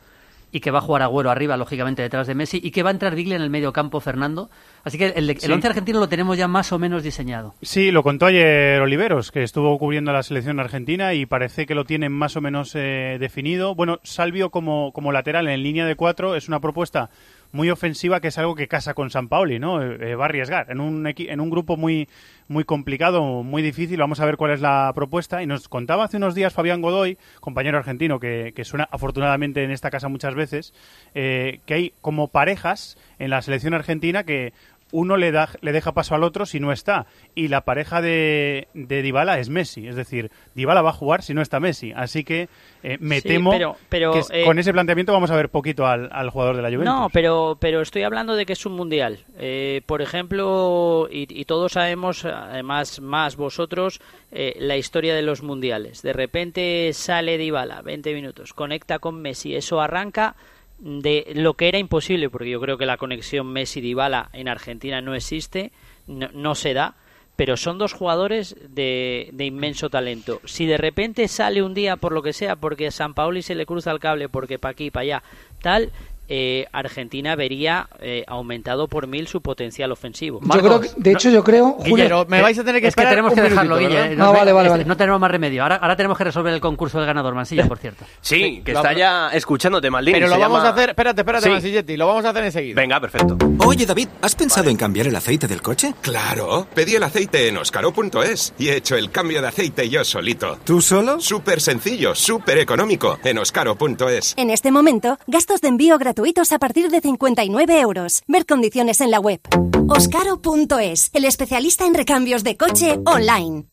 y 0.51 0.61
que 0.61 0.71
va 0.71 0.79
a 0.79 0.81
jugar 0.81 1.01
Agüero 1.01 1.29
arriba, 1.29 1.57
lógicamente, 1.57 2.01
detrás 2.01 2.25
de 2.27 2.33
Messi 2.35 2.59
y 2.63 2.71
que 2.71 2.81
va 2.83 2.89
a 2.89 2.93
entrar 2.93 3.15
Biglia 3.15 3.35
en 3.35 3.41
el 3.41 3.49
medio 3.49 3.73
campo 3.73 3.99
Fernando. 3.99 4.49
Así 4.83 4.97
que 4.97 5.07
el, 5.07 5.29
el 5.29 5.39
Sí. 5.39 5.51
once 5.51 5.67
argentino 5.67 5.99
lo 5.99 6.07
tenemos 6.07 6.37
ya 6.37 6.47
más 6.47 6.71
o 6.71 6.79
menos 6.79 7.03
diseñado. 7.03 7.53
Sí, 7.61 7.91
lo 7.91 8.01
contó 8.03 8.27
ayer 8.27 8.79
Oliveros, 8.81 9.31
que 9.31 9.43
estuvo 9.43 9.77
cubriendo 9.77 10.13
la 10.13 10.23
selección 10.23 10.59
argentina 10.59 11.13
y 11.13 11.25
parece 11.25 11.65
que 11.65 11.75
lo 11.75 11.83
tienen 11.83 12.13
más 12.13 12.37
o 12.37 12.41
menos 12.41 12.71
eh, 12.75 13.17
definido. 13.19 13.75
Bueno, 13.75 13.99
Salvio 14.03 14.49
como, 14.49 14.93
como 14.93 15.11
lateral 15.11 15.47
en 15.49 15.63
línea 15.63 15.85
de 15.85 15.95
cuatro 15.95 16.35
es 16.35 16.47
una 16.47 16.61
propuesta 16.61 17.09
muy 17.51 17.69
ofensiva 17.69 18.19
que 18.19 18.27
es 18.27 18.37
algo 18.37 18.55
que 18.55 18.67
casa 18.67 18.93
con 18.93 19.09
San 19.09 19.27
Paoli, 19.29 19.59
¿no? 19.59 19.81
Eh, 19.81 20.11
eh, 20.11 20.15
va 20.15 20.25
a 20.25 20.27
arriesgar. 20.27 20.67
En 20.69 20.79
un, 20.81 21.05
en 21.07 21.39
un 21.41 21.49
grupo 21.49 21.77
muy, 21.77 22.07
muy 22.47 22.63
complicado, 22.63 23.23
muy 23.43 23.61
difícil, 23.61 23.99
vamos 23.99 24.19
a 24.19 24.25
ver 24.25 24.37
cuál 24.37 24.51
es 24.51 24.61
la 24.61 24.91
propuesta. 24.95 25.43
Y 25.43 25.47
nos 25.47 25.67
contaba 25.69 26.05
hace 26.05 26.17
unos 26.17 26.35
días 26.35 26.53
Fabián 26.53 26.81
Godoy, 26.81 27.17
compañero 27.39 27.77
argentino 27.77 28.19
que, 28.19 28.53
suena 28.63 28.87
afortunadamente 28.91 29.63
en 29.63 29.71
esta 29.71 29.89
casa 29.89 30.07
muchas 30.07 30.35
veces, 30.35 30.73
eh, 31.13 31.59
que 31.65 31.73
hay 31.73 31.93
como 32.01 32.29
parejas 32.29 32.97
en 33.19 33.29
la 33.29 33.41
selección 33.41 33.73
argentina 33.73 34.23
que 34.23 34.53
uno 34.91 35.17
le, 35.17 35.31
da, 35.31 35.49
le 35.61 35.71
deja 35.73 35.91
paso 35.93 36.15
al 36.15 36.23
otro 36.23 36.45
si 36.45 36.59
no 36.59 36.71
está. 36.71 37.05
Y 37.35 37.49
la 37.49 37.61
pareja 37.61 38.01
de, 38.01 38.67
de 38.73 39.01
Dybala 39.01 39.37
es 39.39 39.49
Messi. 39.49 39.87
Es 39.87 39.95
decir, 39.95 40.31
Dybala 40.55 40.81
va 40.81 40.91
a 40.91 40.93
jugar 40.93 41.21
si 41.23 41.33
no 41.33 41.41
está 41.41 41.59
Messi. 41.59 41.91
Así 41.95 42.23
que 42.23 42.47
eh, 42.83 42.97
me 43.01 43.19
Sí, 43.21 43.27
temo 43.27 43.51
pero- 43.51 43.75
pero, 43.89 44.11
que 44.13 44.21
eh, 44.41 44.45
con 44.45 44.59
ese 44.59 44.71
planteamiento 44.71 45.11
vamos 45.13 45.29
a 45.31 45.35
ver 45.35 45.49
poquito 45.49 45.85
al, 45.85 46.09
al 46.11 46.29
jugador 46.29 46.55
de 46.55 46.61
la 46.61 46.69
Juventus. 46.69 46.85
No, 46.85 47.09
pero, 47.11 47.57
pero 47.59 47.81
estoy 47.81 48.03
hablando 48.03 48.35
de 48.35 48.45
que 48.45 48.53
es 48.53 48.65
un 48.65 48.73
mundial. 48.73 49.19
Eh, 49.37 49.81
por 49.85 50.01
ejemplo, 50.01 51.07
y, 51.11 51.27
y 51.29 51.45
todos 51.45 51.73
sabemos, 51.73 52.23
además 52.25 52.99
más 53.01 53.35
vosotros, 53.35 53.99
eh, 54.31 54.55
la 54.59 54.77
historia 54.77 55.15
de 55.15 55.21
los 55.21 55.43
mundiales. 55.43 56.01
De 56.01 56.13
repente 56.13 56.91
sale 56.93 57.37
Dybala, 57.37 57.81
20 57.81 58.13
minutos, 58.13 58.53
conecta 58.53 58.99
con 58.99 59.21
Messi, 59.21 59.55
eso 59.55 59.81
arranca 59.81 60.35
de 60.79 61.31
lo 61.33 61.55
que 61.55 61.67
era 61.67 61.77
imposible, 61.77 62.29
porque 62.29 62.49
yo 62.49 62.61
creo 62.61 62.77
que 62.77 62.85
la 62.85 62.97
conexión 62.97 63.47
Messi-Dybala 63.47 64.29
en 64.33 64.47
Argentina 64.47 65.01
no 65.01 65.15
existe, 65.15 65.71
no, 66.07 66.29
no 66.33 66.55
se 66.55 66.73
da, 66.73 66.95
pero 67.35 67.55
son 67.55 67.77
dos 67.77 67.93
jugadores 67.93 68.55
de, 68.69 69.29
de 69.31 69.45
inmenso 69.45 69.89
talento. 69.89 70.41
Si 70.45 70.65
de 70.65 70.77
repente 70.77 71.27
sale 71.27 71.61
un 71.61 71.73
día 71.73 71.95
por 71.95 72.11
lo 72.11 72.23
que 72.23 72.33
sea, 72.33 72.55
porque 72.55 72.87
a 72.87 72.91
San 72.91 73.13
Paoli 73.13 73.43
se 73.43 73.55
le 73.55 73.65
cruza 73.65 73.91
el 73.91 73.99
cable, 73.99 74.27
porque 74.27 74.59
para 74.59 74.71
aquí, 74.71 74.89
para 74.91 75.01
allá, 75.03 75.23
tal, 75.61 75.91
eh, 76.29 76.65
Argentina 76.71 77.35
vería 77.35 77.87
eh, 77.99 78.23
aumentado 78.27 78.87
por 78.87 79.07
mil 79.07 79.27
su 79.27 79.41
potencial 79.41 79.91
ofensivo. 79.91 80.39
Yo 80.43 80.59
creo 80.61 80.79
que, 80.81 80.89
de 80.97 81.11
hecho, 81.11 81.29
yo 81.29 81.43
creo, 81.43 81.77
Julio, 81.87 82.25
me 82.27 82.41
vais 82.41 82.57
a 82.59 82.63
tener 82.63 82.81
que 82.81 82.87
es 82.87 82.95
que 82.95 83.01
esperar 83.01 83.11
tenemos 83.11 83.31
un 83.31 83.35
que 83.35 83.41
dejarlo, 83.43 83.75
minutito, 83.77 84.01
Guille. 84.01 84.13
eh, 84.13 84.15
No, 84.17 84.33
vale, 84.33 84.51
vale, 84.51 84.69
vale. 84.69 84.85
No 84.85 84.97
tenemos 84.97 85.19
más 85.21 85.31
remedio. 85.31 85.63
Ahora, 85.63 85.75
ahora 85.77 85.95
tenemos 85.95 86.17
que 86.17 86.23
resolver 86.25 86.53
el 86.53 86.59
concurso 86.61 86.97
del 86.97 87.07
ganador, 87.07 87.33
Mansilla, 87.33 87.65
por 87.67 87.77
cierto. 87.77 88.05
Sí, 88.21 88.61
que 88.63 88.71
está 88.73 88.93
ya 88.93 89.29
escuchándote, 89.29 89.89
Maldini. 89.89 90.15
Pero 90.15 90.27
lo 90.27 90.35
se 90.35 90.41
vamos 90.41 90.57
llama- 90.59 90.69
a 90.69 90.73
hacer, 90.73 90.89
espérate, 90.89 91.21
espérate, 91.21 91.45
Sí. 91.45 91.49
Mansilletti, 91.51 91.97
lo 91.97 92.07
vamos 92.07 92.25
a 92.25 92.29
hacer 92.29 92.43
enseguida. 92.43 92.75
Venga, 92.81 92.99
perfecto. 92.99 93.37
Oye, 93.65 93.85
David, 93.85 94.07
¿has 94.21 94.35
pensado 94.35 94.69
en 94.69 94.75
cambiar 94.77 95.07
el 95.07 95.15
aceite 95.15 95.47
del 95.47 95.61
coche? 95.61 95.93
Claro, 96.01 96.67
pedí 96.73 96.95
el 96.95 97.03
aceite 97.03 97.47
en 97.47 97.57
oscaro.es 97.57 98.53
y 98.57 98.69
he 98.69 98.75
hecho 98.77 98.95
el 98.95 99.11
cambio 99.11 99.41
de 99.41 99.47
aceite 99.47 99.89
yo 99.89 100.03
solito. 100.03 100.57
¿Tú 100.63 100.81
solo? 100.81 101.19
Súper 101.19 101.61
sencillo, 101.61 102.15
súper 102.15 102.57
económico 102.59 103.17
en 103.23 103.37
oscaro.es. 103.37 104.33
En 104.37 104.49
este 104.49 104.71
momento, 104.71 105.17
gastos 105.27 105.61
de 105.61 105.67
envío 105.69 105.97
gratuitos 106.17 106.51
a 106.51 106.57
partir 106.57 106.89
de 106.89 106.99
59 106.99 107.79
euros. 107.79 108.23
Ver 108.27 108.47
condiciones 108.47 109.01
en 109.01 109.11
la 109.11 109.19
web. 109.19 109.39
Oscaro.es, 109.87 111.11
el 111.13 111.25
especialista 111.25 111.85
en 111.85 111.93
recambios 111.93 112.43
de 112.43 112.57
coche 112.57 112.99
online. 113.05 113.65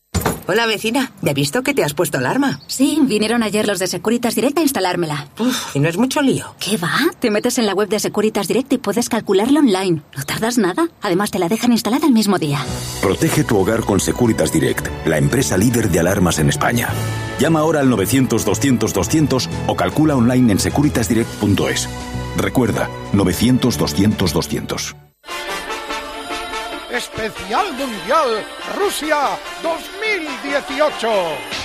Hola 0.47 0.67
vecina, 0.67 1.11
¿ya 1.23 1.31
he 1.31 1.33
visto 1.33 1.63
que 1.63 1.73
te 1.73 1.83
has 1.83 1.95
puesto 1.95 2.19
alarma? 2.19 2.59
Sí, 2.67 2.99
vinieron 3.01 3.41
ayer 3.41 3.65
los 3.65 3.79
de 3.79 3.87
Securitas 3.87 4.35
Direct 4.35 4.59
a 4.59 4.61
instalármela. 4.61 5.27
¿Y 5.73 5.79
no 5.79 5.89
es 5.89 5.97
mucho 5.97 6.21
lío? 6.21 6.53
¿Qué 6.59 6.77
va? 6.77 6.93
Te 7.19 7.31
metes 7.31 7.57
en 7.57 7.65
la 7.65 7.73
web 7.73 7.89
de 7.89 7.99
Securitas 7.99 8.47
Direct 8.47 8.71
y 8.73 8.77
puedes 8.77 9.09
calcularlo 9.09 9.61
online. 9.61 10.03
No 10.15 10.23
tardas 10.23 10.59
nada. 10.59 10.87
Además, 11.01 11.31
te 11.31 11.39
la 11.39 11.49
dejan 11.49 11.71
instalada 11.71 12.05
el 12.05 12.13
mismo 12.13 12.37
día. 12.37 12.63
Protege 13.01 13.43
tu 13.43 13.57
hogar 13.57 13.83
con 13.85 13.99
Securitas 13.99 14.53
Direct, 14.53 14.87
la 15.07 15.17
empresa 15.17 15.57
líder 15.57 15.89
de 15.89 15.99
alarmas 15.99 16.37
en 16.37 16.49
España. 16.49 16.89
Llama 17.39 17.61
ahora 17.61 17.79
al 17.79 17.89
900-200-200 17.89 19.49
o 19.65 19.75
calcula 19.75 20.15
online 20.15 20.51
en 20.51 20.59
securitasdirect.es. 20.59 21.89
Recuerda, 22.37 22.89
900-200-200. 23.13 24.95
Especial 26.91 27.73
Mundial 27.73 28.45
Rusia 28.77 29.37
2018. 29.61 31.64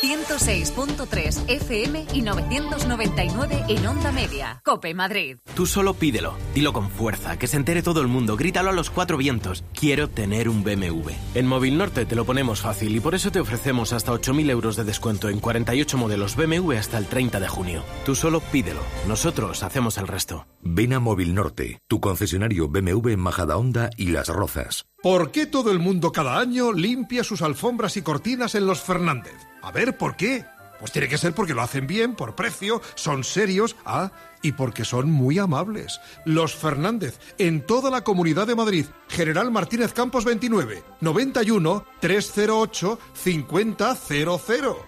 106.3 0.00 1.48
FM 1.48 2.06
y 2.12 2.22
999 2.22 3.64
en 3.68 3.86
onda 3.86 4.12
media. 4.12 4.60
Cope 4.64 4.94
Madrid. 4.94 5.38
Tú 5.54 5.66
solo 5.66 5.94
pídelo, 5.94 6.36
dilo 6.54 6.72
con 6.72 6.90
fuerza, 6.90 7.38
que 7.38 7.46
se 7.46 7.56
entere 7.56 7.82
todo 7.82 8.00
el 8.00 8.08
mundo, 8.08 8.36
grítalo 8.36 8.70
a 8.70 8.72
los 8.72 8.90
cuatro 8.90 9.16
vientos. 9.16 9.64
Quiero 9.74 10.08
tener 10.08 10.48
un 10.48 10.62
BMW. 10.62 11.10
En 11.34 11.46
Móvil 11.46 11.76
Norte 11.78 12.06
te 12.06 12.14
lo 12.14 12.24
ponemos 12.24 12.60
fácil 12.60 12.94
y 12.94 13.00
por 13.00 13.14
eso 13.14 13.32
te 13.32 13.40
ofrecemos 13.40 13.92
hasta 13.92 14.12
8.000 14.12 14.50
euros 14.50 14.76
de 14.76 14.84
descuento 14.84 15.28
en 15.28 15.40
48 15.40 15.98
modelos 15.98 16.36
BMW 16.36 16.74
hasta 16.74 16.98
el 16.98 17.06
30 17.06 17.40
de 17.40 17.48
junio. 17.48 17.82
Tú 18.04 18.14
solo 18.14 18.40
pídelo, 18.40 18.80
nosotros 19.08 19.62
hacemos 19.62 19.98
el 19.98 20.06
resto. 20.06 20.46
Ven 20.62 20.92
a 20.92 21.00
Móvil 21.00 21.34
Norte, 21.34 21.80
tu 21.88 22.00
concesionario 22.00 22.68
BMW 22.68 23.10
en 23.10 23.20
Majadahonda 23.20 23.90
y 23.96 24.08
Las 24.08 24.28
Rozas. 24.28 24.86
¿Por 25.00 25.30
qué 25.30 25.46
todo 25.46 25.70
el 25.70 25.78
mundo 25.78 26.10
cada 26.10 26.40
año 26.40 26.72
limpia 26.72 27.22
sus 27.22 27.42
alfombras 27.42 27.96
y 27.96 28.02
cortinas 28.02 28.56
en 28.56 28.66
los 28.66 28.82
Fernández? 28.82 29.36
A 29.62 29.70
ver, 29.70 29.96
¿por 29.96 30.16
qué? 30.16 30.44
Pues 30.80 30.90
tiene 30.90 31.08
que 31.08 31.18
ser 31.18 31.34
porque 31.34 31.54
lo 31.54 31.62
hacen 31.62 31.86
bien, 31.86 32.16
por 32.16 32.34
precio, 32.34 32.82
son 32.96 33.22
serios, 33.22 33.76
ah, 33.84 34.10
y 34.42 34.52
porque 34.52 34.84
son 34.84 35.10
muy 35.10 35.38
amables. 35.38 36.00
Los 36.24 36.54
Fernández, 36.54 37.18
en 37.38 37.64
toda 37.64 37.90
la 37.90 38.02
comunidad 38.02 38.46
de 38.46 38.56
Madrid. 38.56 38.86
General 39.08 39.50
Martínez 39.50 39.92
Campos 39.92 40.24
29, 40.24 40.82
91 41.00 41.84
308 42.00 42.98
5000. 43.14 43.76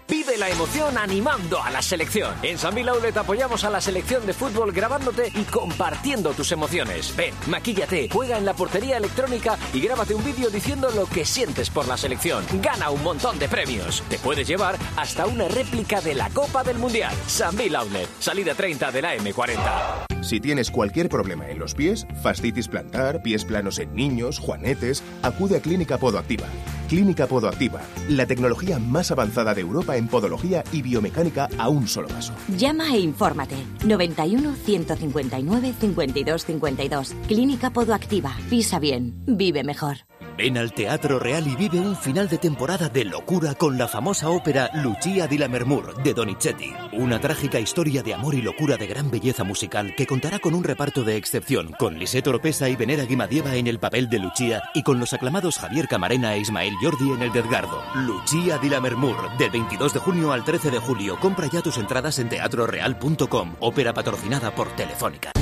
Vive 0.08 0.36
la 0.36 0.48
emoción 0.48 0.98
animando 0.98 1.62
a 1.62 1.70
la 1.70 1.82
selección. 1.82 2.34
En 2.42 2.58
San 2.58 2.76
Outlet 2.88 3.16
apoyamos 3.16 3.64
a 3.64 3.70
la 3.70 3.80
selección 3.80 4.24
de 4.26 4.32
fútbol 4.32 4.72
grabándote 4.72 5.30
y 5.34 5.44
compartiendo 5.44 6.32
tus 6.32 6.52
emociones. 6.52 7.14
Ven, 7.16 7.34
maquíllate, 7.46 8.08
juega 8.10 8.38
en 8.38 8.44
la 8.44 8.54
portería 8.54 8.96
electrónica 8.96 9.58
y 9.72 9.80
grábate 9.80 10.14
un 10.14 10.24
vídeo 10.24 10.50
diciendo 10.50 10.90
lo 10.94 11.06
que 11.06 11.24
sientes 11.24 11.70
por 11.70 11.86
la 11.86 11.96
selección. 11.96 12.44
Gana 12.60 12.90
un 12.90 13.02
montón 13.02 13.38
de 13.38 13.48
premios. 13.48 14.02
Te 14.08 14.18
puedes 14.18 14.46
llevar 14.46 14.78
hasta 14.96 15.26
una 15.26 15.48
réplica 15.48 16.00
de 16.00 16.14
la 16.14 16.30
Copa 16.30 16.62
del 16.62 16.78
Mundial. 16.78 17.14
San 17.26 17.56
Outlet, 17.58 18.08
salida 18.18 18.54
30 18.54 18.90
de 18.92 19.02
la 19.02 19.14
M40. 19.40 20.22
Si 20.22 20.38
tienes 20.38 20.70
cualquier 20.70 21.08
problema 21.08 21.48
en 21.48 21.58
los 21.58 21.74
pies, 21.74 22.06
fascitis 22.22 22.68
plantar, 22.68 23.22
pies 23.22 23.44
planos 23.44 23.78
en 23.78 23.94
niños, 23.94 24.38
juanetes, 24.38 25.02
acude 25.22 25.56
a 25.56 25.60
Clínica 25.60 25.96
Podoactiva. 25.96 26.46
Clínica 26.88 27.26
Podoactiva, 27.26 27.80
la 28.08 28.26
tecnología 28.26 28.78
más 28.78 29.10
avanzada 29.10 29.54
de 29.54 29.62
Europa 29.62 29.96
en 29.96 30.08
podología 30.08 30.62
y 30.72 30.82
biomecánica 30.82 31.48
a 31.56 31.68
un 31.68 31.88
solo 31.88 32.08
paso. 32.08 32.34
Llama 32.48 32.94
e 32.94 32.98
infórmate. 32.98 33.56
91 33.86 34.54
159 34.56 35.74
52 35.80 36.44
52. 36.44 37.14
Clínica 37.26 37.70
Podoactiva. 37.70 38.36
Pisa 38.50 38.78
bien. 38.78 39.22
Vive 39.26 39.64
mejor. 39.64 39.98
Ven 40.40 40.56
al 40.56 40.72
Teatro 40.72 41.18
Real 41.18 41.46
y 41.46 41.54
vive 41.54 41.78
un 41.78 41.94
final 41.94 42.26
de 42.26 42.38
temporada 42.38 42.88
de 42.88 43.04
locura 43.04 43.54
con 43.54 43.76
la 43.76 43.86
famosa 43.86 44.30
ópera 44.30 44.70
Lucia 44.72 45.26
di 45.26 45.36
Lammermoor 45.36 46.02
de 46.02 46.14
Donizetti. 46.14 46.72
Una 46.94 47.20
trágica 47.20 47.60
historia 47.60 48.02
de 48.02 48.14
amor 48.14 48.34
y 48.34 48.40
locura 48.40 48.78
de 48.78 48.86
gran 48.86 49.10
belleza 49.10 49.44
musical 49.44 49.94
que 49.94 50.06
contará 50.06 50.38
con 50.38 50.54
un 50.54 50.64
reparto 50.64 51.04
de 51.04 51.16
excepción, 51.16 51.74
con 51.78 51.98
Lisette 51.98 52.28
Oropesa 52.28 52.70
y 52.70 52.76
Venera 52.76 53.04
Guimadieva 53.04 53.56
en 53.56 53.66
el 53.66 53.78
papel 53.78 54.08
de 54.08 54.18
Lucia 54.18 54.62
y 54.72 54.82
con 54.82 54.98
los 54.98 55.12
aclamados 55.12 55.58
Javier 55.58 55.88
Camarena 55.88 56.34
e 56.34 56.38
Ismael 56.38 56.72
Jordi 56.80 57.10
en 57.10 57.20
el 57.20 57.32
de 57.32 57.40
Edgardo. 57.40 57.82
Lucia 57.96 58.56
di 58.56 58.70
Lammermoor, 58.70 59.36
del 59.36 59.50
22 59.50 59.92
de 59.92 60.00
junio 60.00 60.32
al 60.32 60.42
13 60.42 60.70
de 60.70 60.78
julio. 60.78 61.20
Compra 61.20 61.50
ya 61.52 61.60
tus 61.60 61.76
entradas 61.76 62.18
en 62.18 62.30
teatroreal.com. 62.30 63.56
Ópera 63.60 63.92
patrocinada 63.92 64.54
por 64.54 64.74
Telefónica. 64.74 65.32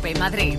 Cope 0.00 0.18
Madrid. 0.18 0.56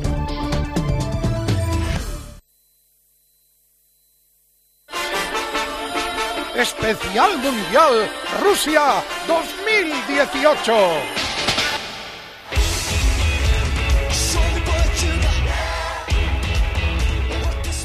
Especial 6.55 7.31
Mundial 7.39 8.07
Rusia 8.43 8.81
2018. 9.27 10.73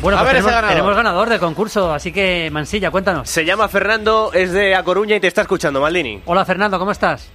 Bueno, 0.03 0.19
A 0.19 0.21
pues 0.21 0.31
tenemos, 0.33 0.51
ganador. 0.53 0.69
tenemos 0.69 0.95
ganador 0.95 1.29
del 1.31 1.41
concurso, 1.41 1.95
así 1.95 2.13
que 2.13 2.51
Mansilla, 2.53 2.91
cuéntanos. 2.91 3.31
Se 3.31 3.47
llama 3.47 3.69
Fernando, 3.69 4.31
es 4.35 4.53
de 4.53 4.75
A 4.75 4.83
Coruña 4.83 5.17
y 5.17 5.21
te 5.21 5.29
está 5.29 5.41
escuchando, 5.41 5.81
Maldini. 5.81 6.21
Hola 6.27 6.45
Fernando, 6.45 6.79
¿cómo 6.79 6.91
estás? 6.91 7.31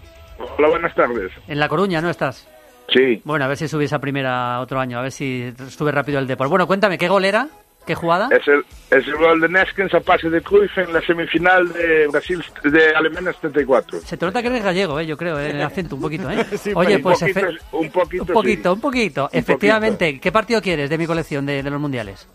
Hola, 0.60 0.70
buenas 0.70 0.94
tardes. 0.94 1.32
En 1.48 1.60
La 1.60 1.68
Coruña, 1.68 2.02
¿no 2.02 2.12
estás? 2.12 2.48
Sí. 2.90 3.22
Bueno, 3.24 3.46
a 3.46 3.48
ver 3.48 3.58
si 3.58 3.68
subís 3.68 3.94
a 3.94 4.00
primera 4.00 4.60
otro 4.60 4.80
año, 4.80 5.00
a 5.00 5.02
ver 5.02 5.12
si 5.12 5.54
sube 5.70 5.92
rápido 5.92 6.20
el 6.20 6.28
Depor. 6.28 6.50
Bueno, 6.50 6.68
cuéntame, 6.68 6.98
¿qué 6.98 7.08
gol 7.08 7.26
era? 7.26 7.48
¿Qué 7.86 7.96
jugada? 7.96 8.30
Es 8.32 8.48
el, 8.48 8.60
es 8.92 9.08
el 9.08 9.16
gol 9.16 9.42
de 9.42 9.50
Neskens 9.50 9.94
a 9.96 10.00
pase 10.02 10.30
de 10.30 10.40
Cruyff 10.42 10.78
en 10.78 10.94
la 10.94 11.02
semifinal 11.02 11.68
de 11.74 12.08
Brasil 12.08 12.44
de 12.64 12.90
Alemania 12.96 13.34
74. 13.34 14.02
Se 14.02 14.18
te 14.18 14.26
nota 14.26 14.42
que 14.42 14.50
eres 14.50 14.64
gallego, 14.64 15.00
¿eh? 15.00 15.08
yo 15.08 15.18
creo, 15.18 15.40
¿eh? 15.40 15.50
en 15.50 15.56
el 15.56 15.64
acento 15.64 15.96
un 15.96 16.02
poquito. 16.02 16.30
¿eh? 16.30 16.46
Sí, 16.58 16.74
Oye, 16.76 16.98
un 16.98 17.02
pues 17.02 17.20
poquito, 17.20 17.40
un 17.72 17.90
poquito, 17.90 18.24
un 18.24 18.28
poquito, 18.28 18.64
sí. 18.70 18.76
un 18.76 18.82
poquito. 18.82 19.24
Un 19.24 19.40
Efectivamente, 19.40 20.20
¿qué 20.20 20.32
partido 20.32 20.62
quieres 20.62 20.92
de 20.92 20.98
mi 20.98 21.08
colección 21.08 21.46
de, 21.46 21.64
de 21.64 21.70
los 21.72 21.82
mundiales? 21.82 22.28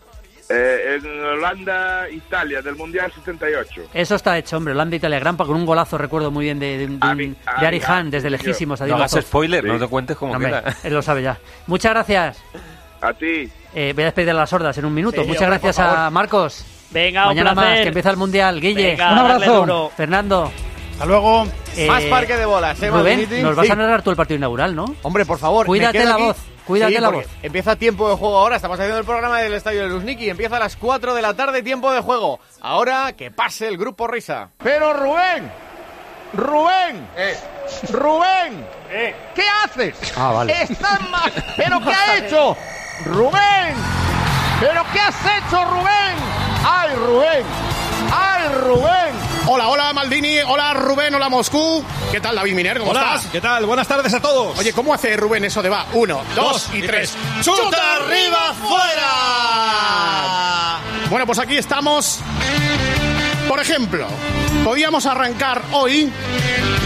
Eh, 0.49 0.97
en 1.03 1.23
Holanda, 1.25 2.09
Italia, 2.09 2.61
del 2.61 2.75
Mundial 2.75 3.11
78. 3.13 3.81
Eso 3.93 4.15
está 4.15 4.37
hecho, 4.37 4.55
hombre. 4.57 4.73
Holanda 4.73 4.95
Italia 4.95 5.19
Gran 5.19 5.35
con 5.35 5.49
un 5.51 5.65
golazo, 5.65 5.97
recuerdo 5.97 6.31
muy 6.31 6.45
bien, 6.45 6.57
de, 6.59 6.77
de, 6.77 6.87
de 6.87 7.35
de 7.59 7.67
Ari 7.67 7.81
Hahn, 7.81 8.09
desde 8.09 8.29
lejísimos. 8.29 8.79
a 8.81 8.87
No 8.87 8.95
hagas 8.95 9.11
spoiler, 9.21 9.63
no 9.65 9.77
te 9.77 9.87
cuentes 9.87 10.15
como 10.15 10.33
Hombre, 10.33 10.49
queda. 10.49 10.63
Él 10.83 10.93
lo 10.93 11.01
sabe 11.01 11.21
ya. 11.23 11.37
Muchas 11.67 11.91
gracias. 11.91 12.41
A 13.01 13.13
ti. 13.13 13.49
Eh, 13.75 13.91
voy 13.93 14.03
a 14.03 14.05
despedir 14.07 14.29
a 14.29 14.33
las 14.33 14.49
sordas 14.49 14.77
en 14.77 14.85
un 14.85 14.93
minuto. 14.93 15.21
Sí, 15.21 15.27
Muchas 15.27 15.43
hombre, 15.43 15.59
gracias 15.59 15.79
a. 15.79 16.09
Marcos. 16.09 16.65
Venga, 16.91 17.23
un 17.23 17.27
Mañana 17.29 17.53
más, 17.53 17.79
que 17.81 17.87
empieza 17.89 18.09
el 18.11 18.17
Mundial. 18.17 18.61
Guille, 18.61 18.91
Venga, 18.91 19.09
un 19.09 19.15
darle 19.17 19.45
abrazo. 19.45 19.91
Fernando, 19.97 20.51
Hasta 20.93 21.05
luego. 21.05 21.45
Más 21.87 22.03
parque 22.05 22.37
de 22.37 22.45
bolas, 22.45 22.81
¿eh, 22.81 22.89
Rubén, 22.89 23.27
nos 23.43 23.55
vas 23.55 23.65
Sí. 23.65 23.71
a 23.73 23.75
narrar 23.75 24.01
tú 24.01 24.09
el 24.11 24.15
partido 24.15 24.37
inaugural, 24.37 24.73
¿no? 24.73 24.95
Hombre, 25.03 25.25
por 25.25 25.37
favor. 25.37 25.65
me 25.65 25.67
Cuídate 25.67 25.97
quedo 25.99 26.07
la 26.09 26.15
aquí. 26.15 26.23
voz, 26.23 26.37
cuídate 26.67 26.93
Sí, 26.95 27.01
la 27.01 27.09
voz. 27.09 27.25
Empieza 27.41 27.75
tiempo 27.75 28.09
de 28.09 28.15
juego 28.15 28.37
ahora. 28.37 28.57
Estamos 28.57 28.77
haciendo 28.79 28.99
el 28.99 29.05
programa 29.05 29.39
del 29.39 29.53
Estadio 29.53 29.83
de 29.83 29.89
Luzhniki. 29.89 30.29
Empieza 30.29 30.57
a 30.57 30.59
las 30.59 30.75
4 30.75 31.15
de 31.15 31.21
la 31.21 31.33
tarde, 31.33 31.63
tiempo 31.63 31.91
de 31.91 32.01
juego. 32.01 32.39
Ahora 32.61 33.13
que 33.13 33.31
pase 33.31 33.67
el 33.67 33.77
grupo 33.77 34.07
Risa. 34.07 34.49
Pero 34.59 34.93
Rubén, 34.93 35.51
Rubén, 36.33 37.07
Rubén, 37.89 38.65
¿qué 39.33 39.43
haces? 39.63 39.95
Ah, 40.17 40.31
vale. 40.33 40.61
Estás 40.61 41.09
mal. 41.09 41.31
¿Pero 41.55 41.79
qué 41.79 41.89
ha 41.93 42.17
hecho? 42.17 42.55
Rubén, 43.05 43.75
¿pero 44.59 44.83
qué 44.91 44.99
has 44.99 45.15
hecho, 45.25 45.63
Rubén? 45.65 46.15
¡Ay, 46.65 46.95
Rubén! 46.95 47.45
¡Ay, 48.11 48.49
Rubén! 48.55 49.26
Hola, 49.49 49.69
hola 49.69 49.93
Maldini, 49.93 50.39
hola 50.45 50.73
Rubén, 50.73 51.15
hola 51.15 51.29
Moscú. 51.29 51.81
¿Qué 52.11 52.19
tal 52.19 52.35
David 52.35 52.53
Miner? 52.53 52.79
¿Cómo 52.79 52.91
Hola, 52.91 53.15
estás? 53.15 53.31
¿qué 53.31 53.39
tal? 53.39 53.65
Buenas 53.65 53.87
tardes 53.87 54.13
a 54.13 54.19
todos. 54.19 54.59
Oye, 54.59 54.73
¿cómo 54.73 54.93
hace 54.93 55.15
Rubén 55.15 55.45
eso 55.45 55.61
de 55.61 55.69
va? 55.69 55.85
Uno, 55.93 56.21
dos, 56.35 56.65
Dos 56.65 56.69
y 56.73 56.79
y 56.79 56.81
tres. 56.81 57.15
tres. 57.33 57.45
¡Chuta 57.45 57.95
arriba, 57.95 58.53
fuera! 58.61 59.07
Bueno, 61.09 61.25
pues 61.25 61.39
aquí 61.39 61.55
estamos. 61.57 62.19
Ejemplo, 63.69 64.07
podíamos 64.63 65.05
arrancar 65.05 65.61
hoy 65.73 66.09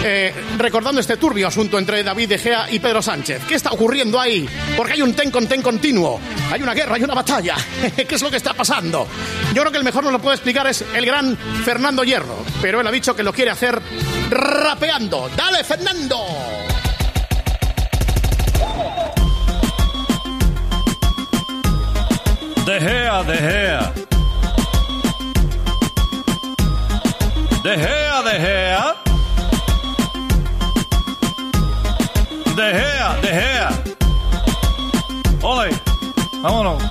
eh, 0.03 0.33
recordando 0.57 0.99
este 0.99 1.15
turbio 1.15 1.47
asunto 1.47 1.77
entre 1.77 2.01
David 2.01 2.27
De 2.27 2.39
Gea 2.39 2.71
y 2.71 2.79
Pedro 2.79 3.03
Sánchez. 3.03 3.43
¿Qué 3.47 3.53
está 3.53 3.69
ocurriendo 3.69 4.19
ahí? 4.19 4.49
Porque 4.75 4.93
hay 4.93 5.03
un 5.03 5.13
ten 5.13 5.29
con 5.29 5.45
ten 5.45 5.61
continuo. 5.61 6.19
Hay 6.51 6.59
una 6.59 6.73
guerra, 6.73 6.95
hay 6.95 7.03
una 7.03 7.13
batalla. 7.13 7.55
¿Qué 7.95 8.15
es 8.15 8.21
lo 8.23 8.31
que 8.31 8.37
está 8.37 8.55
pasando? 8.55 9.07
Yo 9.53 9.61
creo 9.61 9.71
que 9.71 9.77
el 9.77 9.83
mejor 9.83 10.03
nos 10.03 10.11
lo 10.11 10.17
puede 10.17 10.37
explicar 10.37 10.65
es 10.65 10.83
el 10.95 11.05
gran 11.05 11.37
Fernando 11.63 12.03
Hierro. 12.03 12.43
Pero 12.63 12.81
él 12.81 12.87
ha 12.87 12.91
dicho 12.91 13.15
que 13.15 13.21
lo 13.21 13.31
quiere 13.31 13.51
hacer 13.51 13.79
rapeando. 14.31 15.29
¡Dale, 15.37 15.63
Fernando! 15.63 16.17
De 22.65 22.79
Gea, 22.81 23.21
De 23.21 23.37
Gea. 23.37 23.93
De 27.63 27.77
Gea, 27.77 28.21
De 28.23 28.39
Gea. 28.39 28.95
De 32.55 32.73
vámonos. 36.41 36.81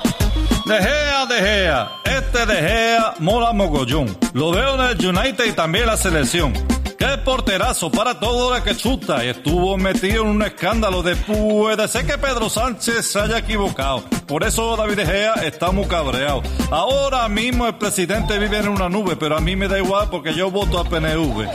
De 0.65 0.77
Gea, 0.81 1.25
De 1.25 1.41
Gea. 1.41 1.91
Este 2.05 2.45
De 2.45 2.55
Gea 2.55 3.15
mola 3.19 3.51
mogollón. 3.51 4.17
Lo 4.33 4.51
veo 4.51 4.75
en 4.75 4.97
el 4.97 5.05
United 5.05 5.43
y 5.45 5.51
también 5.51 5.87
la 5.87 5.97
selección. 5.97 6.53
Qué 7.01 7.17
porterazo 7.17 7.89
para 7.89 8.19
todo 8.19 8.55
el 8.55 8.61
que 8.61 8.77
chuta 8.77 9.25
y 9.25 9.29
estuvo 9.29 9.75
metido 9.75 10.21
en 10.21 10.29
un 10.29 10.43
escándalo 10.43 11.01
de 11.01 11.15
puede 11.15 11.87
ser 11.87 12.05
que 12.05 12.15
Pedro 12.15 12.47
Sánchez 12.47 13.03
se 13.07 13.19
haya 13.19 13.39
equivocado. 13.39 14.03
Por 14.27 14.43
eso 14.43 14.77
David 14.77 14.97
De 14.97 15.05
Gea 15.07 15.33
está 15.43 15.71
muy 15.71 15.85
cabreado. 15.85 16.43
Ahora 16.69 17.27
mismo 17.27 17.65
el 17.65 17.73
presidente 17.73 18.37
vive 18.37 18.59
en 18.59 18.67
una 18.67 18.87
nube, 18.87 19.15
pero 19.15 19.35
a 19.35 19.41
mí 19.41 19.55
me 19.55 19.67
da 19.67 19.79
igual 19.79 20.09
porque 20.11 20.35
yo 20.35 20.51
voto 20.51 20.77
a 20.77 20.83
PNV. 20.83 21.47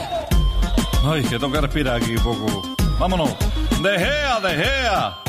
Ay, 1.05 1.23
que 1.23 1.39
tengo 1.39 1.49
que 1.53 1.61
respirar 1.61 2.03
aquí 2.03 2.17
un 2.17 2.23
poco. 2.23 2.75
Vámonos. 2.99 3.33
De 3.81 3.97
Gea, 3.99 4.41
De 4.41 4.49
Gea. 4.49 5.17
Un, 5.17 5.26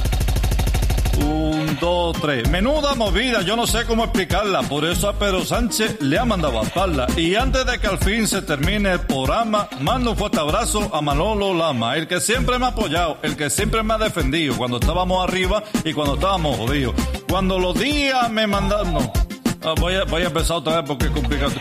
dos, 1.80 2.16
tres. 2.20 2.48
Menuda 2.48 2.94
movida, 2.94 3.42
yo 3.42 3.56
no 3.56 3.66
sé 3.66 3.84
cómo 3.84 4.04
explicarla. 4.04 4.62
Por 4.62 4.84
eso 4.84 5.08
a 5.08 5.14
Pedro 5.14 5.44
Sánchez 5.44 6.00
le 6.00 6.18
ha 6.18 6.24
mandado 6.24 6.60
a 6.60 6.64
parla. 6.64 7.06
Y 7.16 7.34
antes 7.34 7.64
de 7.66 7.78
que 7.78 7.86
al 7.86 7.98
fin 7.98 8.26
se 8.26 8.42
termine 8.42 8.92
el 8.92 9.00
programa, 9.00 9.68
mando 9.80 10.12
un 10.12 10.16
fuerte 10.16 10.40
abrazo 10.40 10.90
a 10.92 11.00
Manolo 11.00 11.54
Lama, 11.54 11.96
el 11.96 12.06
que 12.06 12.20
siempre 12.20 12.58
me 12.58 12.66
ha 12.66 12.68
apoyado, 12.68 13.18
el 13.22 13.36
que 13.36 13.50
siempre 13.50 13.82
me 13.82 13.94
ha 13.94 13.98
defendido 13.98 14.56
cuando 14.56 14.78
estábamos 14.78 15.22
arriba 15.22 15.62
y 15.84 15.92
cuando 15.92 16.14
estábamos 16.14 16.56
jodidos. 16.56 16.94
Cuando 17.28 17.58
los 17.58 17.78
días 17.78 18.30
me 18.30 18.46
mandaron. 18.46 19.10
Ah, 19.62 19.74
voy, 19.78 19.94
a, 19.94 20.04
voy 20.04 20.22
a 20.22 20.26
empezar 20.26 20.58
otra 20.58 20.76
vez 20.76 20.84
porque 20.86 21.06
es 21.06 21.10
complicado. 21.10 21.52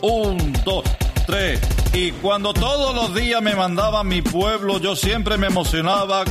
Un, 0.00 0.52
dos, 0.64 0.84
tres. 1.26 1.60
Y 1.92 2.12
cuando 2.12 2.54
todos 2.54 2.94
los 2.94 3.14
días 3.14 3.42
me 3.42 3.54
mandaba 3.54 4.02
mi 4.04 4.22
pueblo, 4.22 4.78
yo 4.78 4.96
siempre 4.96 5.36
me 5.36 5.48
emocionaba. 5.48 6.24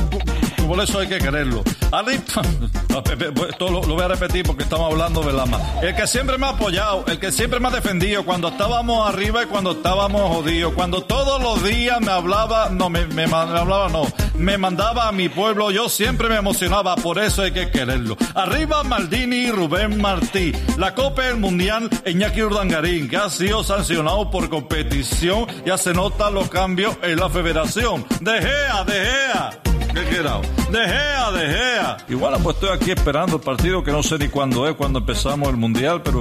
Por 0.66 0.80
eso 0.80 0.98
hay 0.98 1.08
que 1.08 1.18
quererlo. 1.18 1.62
Arriba, 1.90 2.22
esto 3.50 3.68
lo, 3.68 3.82
voy 3.82 4.02
a 4.02 4.08
repetir 4.08 4.44
porque 4.44 4.62
estamos 4.62 4.90
hablando 4.90 5.22
de 5.22 5.32
Lama. 5.32 5.60
El 5.82 5.94
que 5.94 6.06
siempre 6.06 6.38
me 6.38 6.46
ha 6.46 6.50
apoyado, 6.50 7.04
el 7.06 7.18
que 7.18 7.30
siempre 7.30 7.60
me 7.60 7.68
ha 7.68 7.70
defendido 7.70 8.24
cuando 8.24 8.48
estábamos 8.48 9.08
arriba 9.08 9.42
y 9.42 9.46
cuando 9.46 9.72
estábamos 9.72 10.36
jodidos. 10.36 10.72
Cuando 10.72 11.02
todos 11.02 11.42
los 11.42 11.62
días 11.62 12.00
me 12.00 12.10
hablaba, 12.10 12.70
no, 12.70 12.88
me, 12.88 13.06
me, 13.06 13.24
hablaba, 13.24 13.88
no, 13.88 14.06
me 14.36 14.56
mandaba 14.56 15.08
a 15.08 15.12
mi 15.12 15.28
pueblo, 15.28 15.70
yo 15.70 15.88
siempre 15.88 16.28
me 16.28 16.36
emocionaba, 16.36 16.96
por 16.96 17.18
eso 17.18 17.42
hay 17.42 17.52
que 17.52 17.70
quererlo. 17.70 18.16
Arriba 18.34 18.82
Maldini 18.82 19.36
y 19.36 19.50
Rubén 19.50 20.00
Martí. 20.00 20.52
La 20.78 20.94
Copa 20.94 21.22
del 21.22 21.36
Mundial, 21.36 21.90
Iñaki 22.06 22.42
Urdangarín, 22.42 23.08
que 23.08 23.16
ha 23.16 23.28
sido 23.28 23.62
sancionado 23.64 24.30
por 24.30 24.48
competición, 24.48 25.46
ya 25.66 25.76
se 25.76 25.92
notan 25.92 26.34
los 26.34 26.48
cambios 26.48 26.96
en 27.02 27.18
la 27.18 27.28
federación. 27.28 28.06
De 28.20 28.40
Gea, 28.40 28.84
de 28.84 28.92
Gea. 28.92 29.71
¿Qué 29.94 30.04
quedado? 30.06 30.40
De 30.70 30.78
Gea, 30.78 31.30
de 31.32 31.46
Gea. 31.46 31.96
Igual 32.08 32.40
pues 32.42 32.56
estoy 32.56 32.70
aquí 32.70 32.90
esperando 32.90 33.36
el 33.36 33.42
partido 33.42 33.84
que 33.84 33.92
no 33.92 34.02
sé 34.02 34.18
ni 34.18 34.28
cuándo 34.28 34.68
es, 34.68 34.74
cuando 34.74 35.00
empezamos 35.00 35.48
el 35.50 35.56
Mundial, 35.56 36.02
pero 36.02 36.20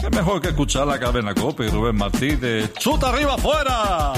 qué 0.00 0.10
mejor 0.10 0.40
que 0.40 0.48
escuchar 0.48 0.86
la 0.86 0.98
cadena 0.98 1.34
Copa 1.34 1.64
y 1.64 1.68
Rubén 1.68 1.96
Martí 1.96 2.34
de 2.36 2.68
Chuta 2.78 3.10
arriba 3.10 3.34
afuera. 3.34 4.12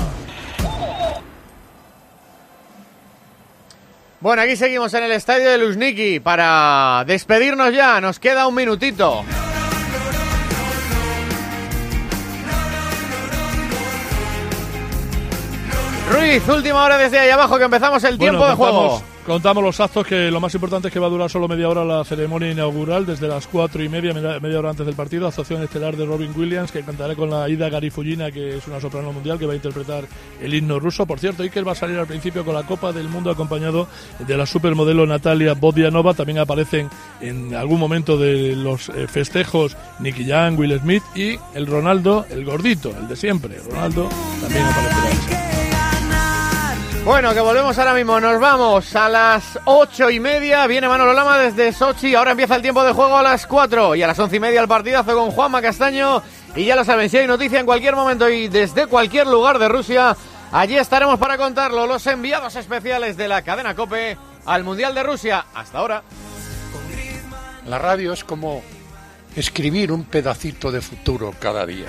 Bueno, 4.20 4.43
aquí 4.43 4.57
seguimos 4.57 4.93
en 4.95 5.05
el 5.05 5.12
estadio 5.12 5.49
de 5.51 5.59
Luzhniki 5.59 6.18
para 6.18 7.05
despedirnos 7.07 7.72
ya. 7.72 8.01
Nos 8.01 8.18
queda 8.18 8.49
un 8.49 8.55
minutito. 8.55 9.24
Ruiz, 16.11 16.48
última 16.48 16.84
hora 16.84 16.96
desde 16.98 17.18
ahí 17.18 17.30
abajo 17.30 17.59
que 17.59 17.64
empezamos 17.64 18.02
el 18.04 18.18
tiempo 18.18 18.46
de 18.46 18.54
juego. 18.54 19.02
contamos- 19.26 19.62
los 19.62 19.78
actos 19.78 20.06
que 20.06 20.30
lo 20.30 20.40
más 20.40 20.54
importante 20.54 20.88
es 20.88 20.94
que 20.94 20.98
va 20.98 21.06
a 21.06 21.11
durar 21.11 21.28
solo 21.28 21.46
media 21.48 21.68
hora 21.68 21.84
la 21.84 22.02
ceremonia 22.02 22.50
inaugural, 22.50 23.04
desde 23.04 23.28
las 23.28 23.46
cuatro 23.46 23.82
y 23.82 23.88
media, 23.90 24.14
media, 24.14 24.40
media 24.40 24.59
hora 24.59 24.70
antes 24.70 24.86
del 24.86 24.94
partido. 24.94 25.28
Actuación 25.28 25.62
estelar 25.62 25.96
de 25.96 26.06
Robin 26.06 26.32
Williams, 26.34 26.72
que 26.72 26.82
cantará 26.82 27.14
con 27.14 27.28
la 27.28 27.46
Ida 27.46 27.68
Garifulina, 27.68 28.30
que 28.30 28.56
es 28.56 28.66
una 28.66 28.80
soprano 28.80 29.12
mundial, 29.12 29.38
que 29.38 29.44
va 29.44 29.52
a 29.52 29.56
interpretar 29.56 30.04
el 30.40 30.54
himno 30.54 30.80
ruso. 30.80 31.04
Por 31.04 31.18
cierto, 31.18 31.42
Iker 31.42 31.66
va 31.68 31.72
a 31.72 31.74
salir 31.74 31.98
al 31.98 32.06
principio 32.06 32.42
con 32.42 32.54
la 32.54 32.62
Copa 32.62 32.90
del 32.90 33.11
Mundo 33.11 33.30
acompañado 33.30 33.86
de 34.18 34.34
la 34.36 34.46
supermodelo 34.46 35.04
Natalia 35.06 35.52
Bodianova. 35.52 36.14
También 36.14 36.38
aparecen 36.38 36.88
en 37.20 37.54
algún 37.54 37.78
momento 37.80 38.16
de 38.16 38.56
los 38.56 38.88
eh, 38.88 39.06
festejos 39.09 39.76
Nicky 40.00 40.24
Young, 40.24 40.59
Will 40.59 40.78
Smith 40.80 41.02
y 41.14 41.38
el 41.54 41.66
Ronaldo, 41.66 42.24
el 42.30 42.46
gordito, 42.46 42.92
el 42.98 43.06
de 43.09 43.16
siempre. 43.16 43.59
Ronaldo 43.70 44.09
también 44.40 44.64
aparecerá. 44.64 45.67
Bueno, 47.09 47.32
que 47.32 47.40
volvemos 47.40 47.78
ahora 47.78 47.94
mismo. 47.94 48.20
Nos 48.20 48.38
vamos 48.38 48.94
a 48.94 49.09
las 49.09 49.59
ocho 49.64 50.11
y 50.11 50.20
media. 50.20 50.66
Viene 50.66 50.88
Manolo 50.88 51.14
Lama 51.14 51.38
desde 51.38 51.72
Sochi. 51.72 52.14
Ahora 52.14 52.32
empieza 52.32 52.54
el 52.54 52.61
tiempo 52.61 52.84
de 52.84 52.92
juego 52.92 53.16
a 53.16 53.22
las 53.22 53.46
cuatro. 53.46 53.94
Y 53.94 54.02
a 54.02 54.06
las 54.06 54.18
once 54.18 54.36
y 54.36 54.40
media 54.40 54.61
el 54.61 54.68
partidazo 54.68 55.14
con 55.16 55.30
Juanma 55.30 55.62
Castaño. 55.62 56.22
Y 56.54 56.66
ya 56.66 56.76
lo 56.76 56.84
saben, 56.84 57.09
si 57.09 57.16
hay 57.16 57.26
noticia 57.26 57.61
en 57.61 57.64
cualquier 57.64 57.96
momento 57.96 58.28
y 58.28 58.48
desde 58.48 58.86
cualquier 58.86 59.26
lugar 59.26 59.59
de 59.59 59.70
Rusia, 59.70 60.14
allí 60.52 60.76
estaremos 60.76 61.18
para 61.18 61.38
contarlo. 61.38 61.86
Los 61.86 62.06
enviados 62.06 62.56
especiales 62.56 63.16
de 63.16 63.26
la 63.26 63.40
cadena 63.40 63.74
Cope 63.74 64.18
al 64.44 64.62
Mundial 64.62 64.94
de 64.94 65.02
Rusia. 65.02 65.46
Hasta 65.54 65.78
ahora. 65.78 66.02
La 67.64 67.78
radio 67.78 68.12
es 68.12 68.22
como 68.22 68.62
escribir 69.34 69.92
un 69.92 70.04
pedacito 70.04 70.70
de 70.70 70.82
futuro 70.82 71.34
cada 71.40 71.64
día. 71.64 71.86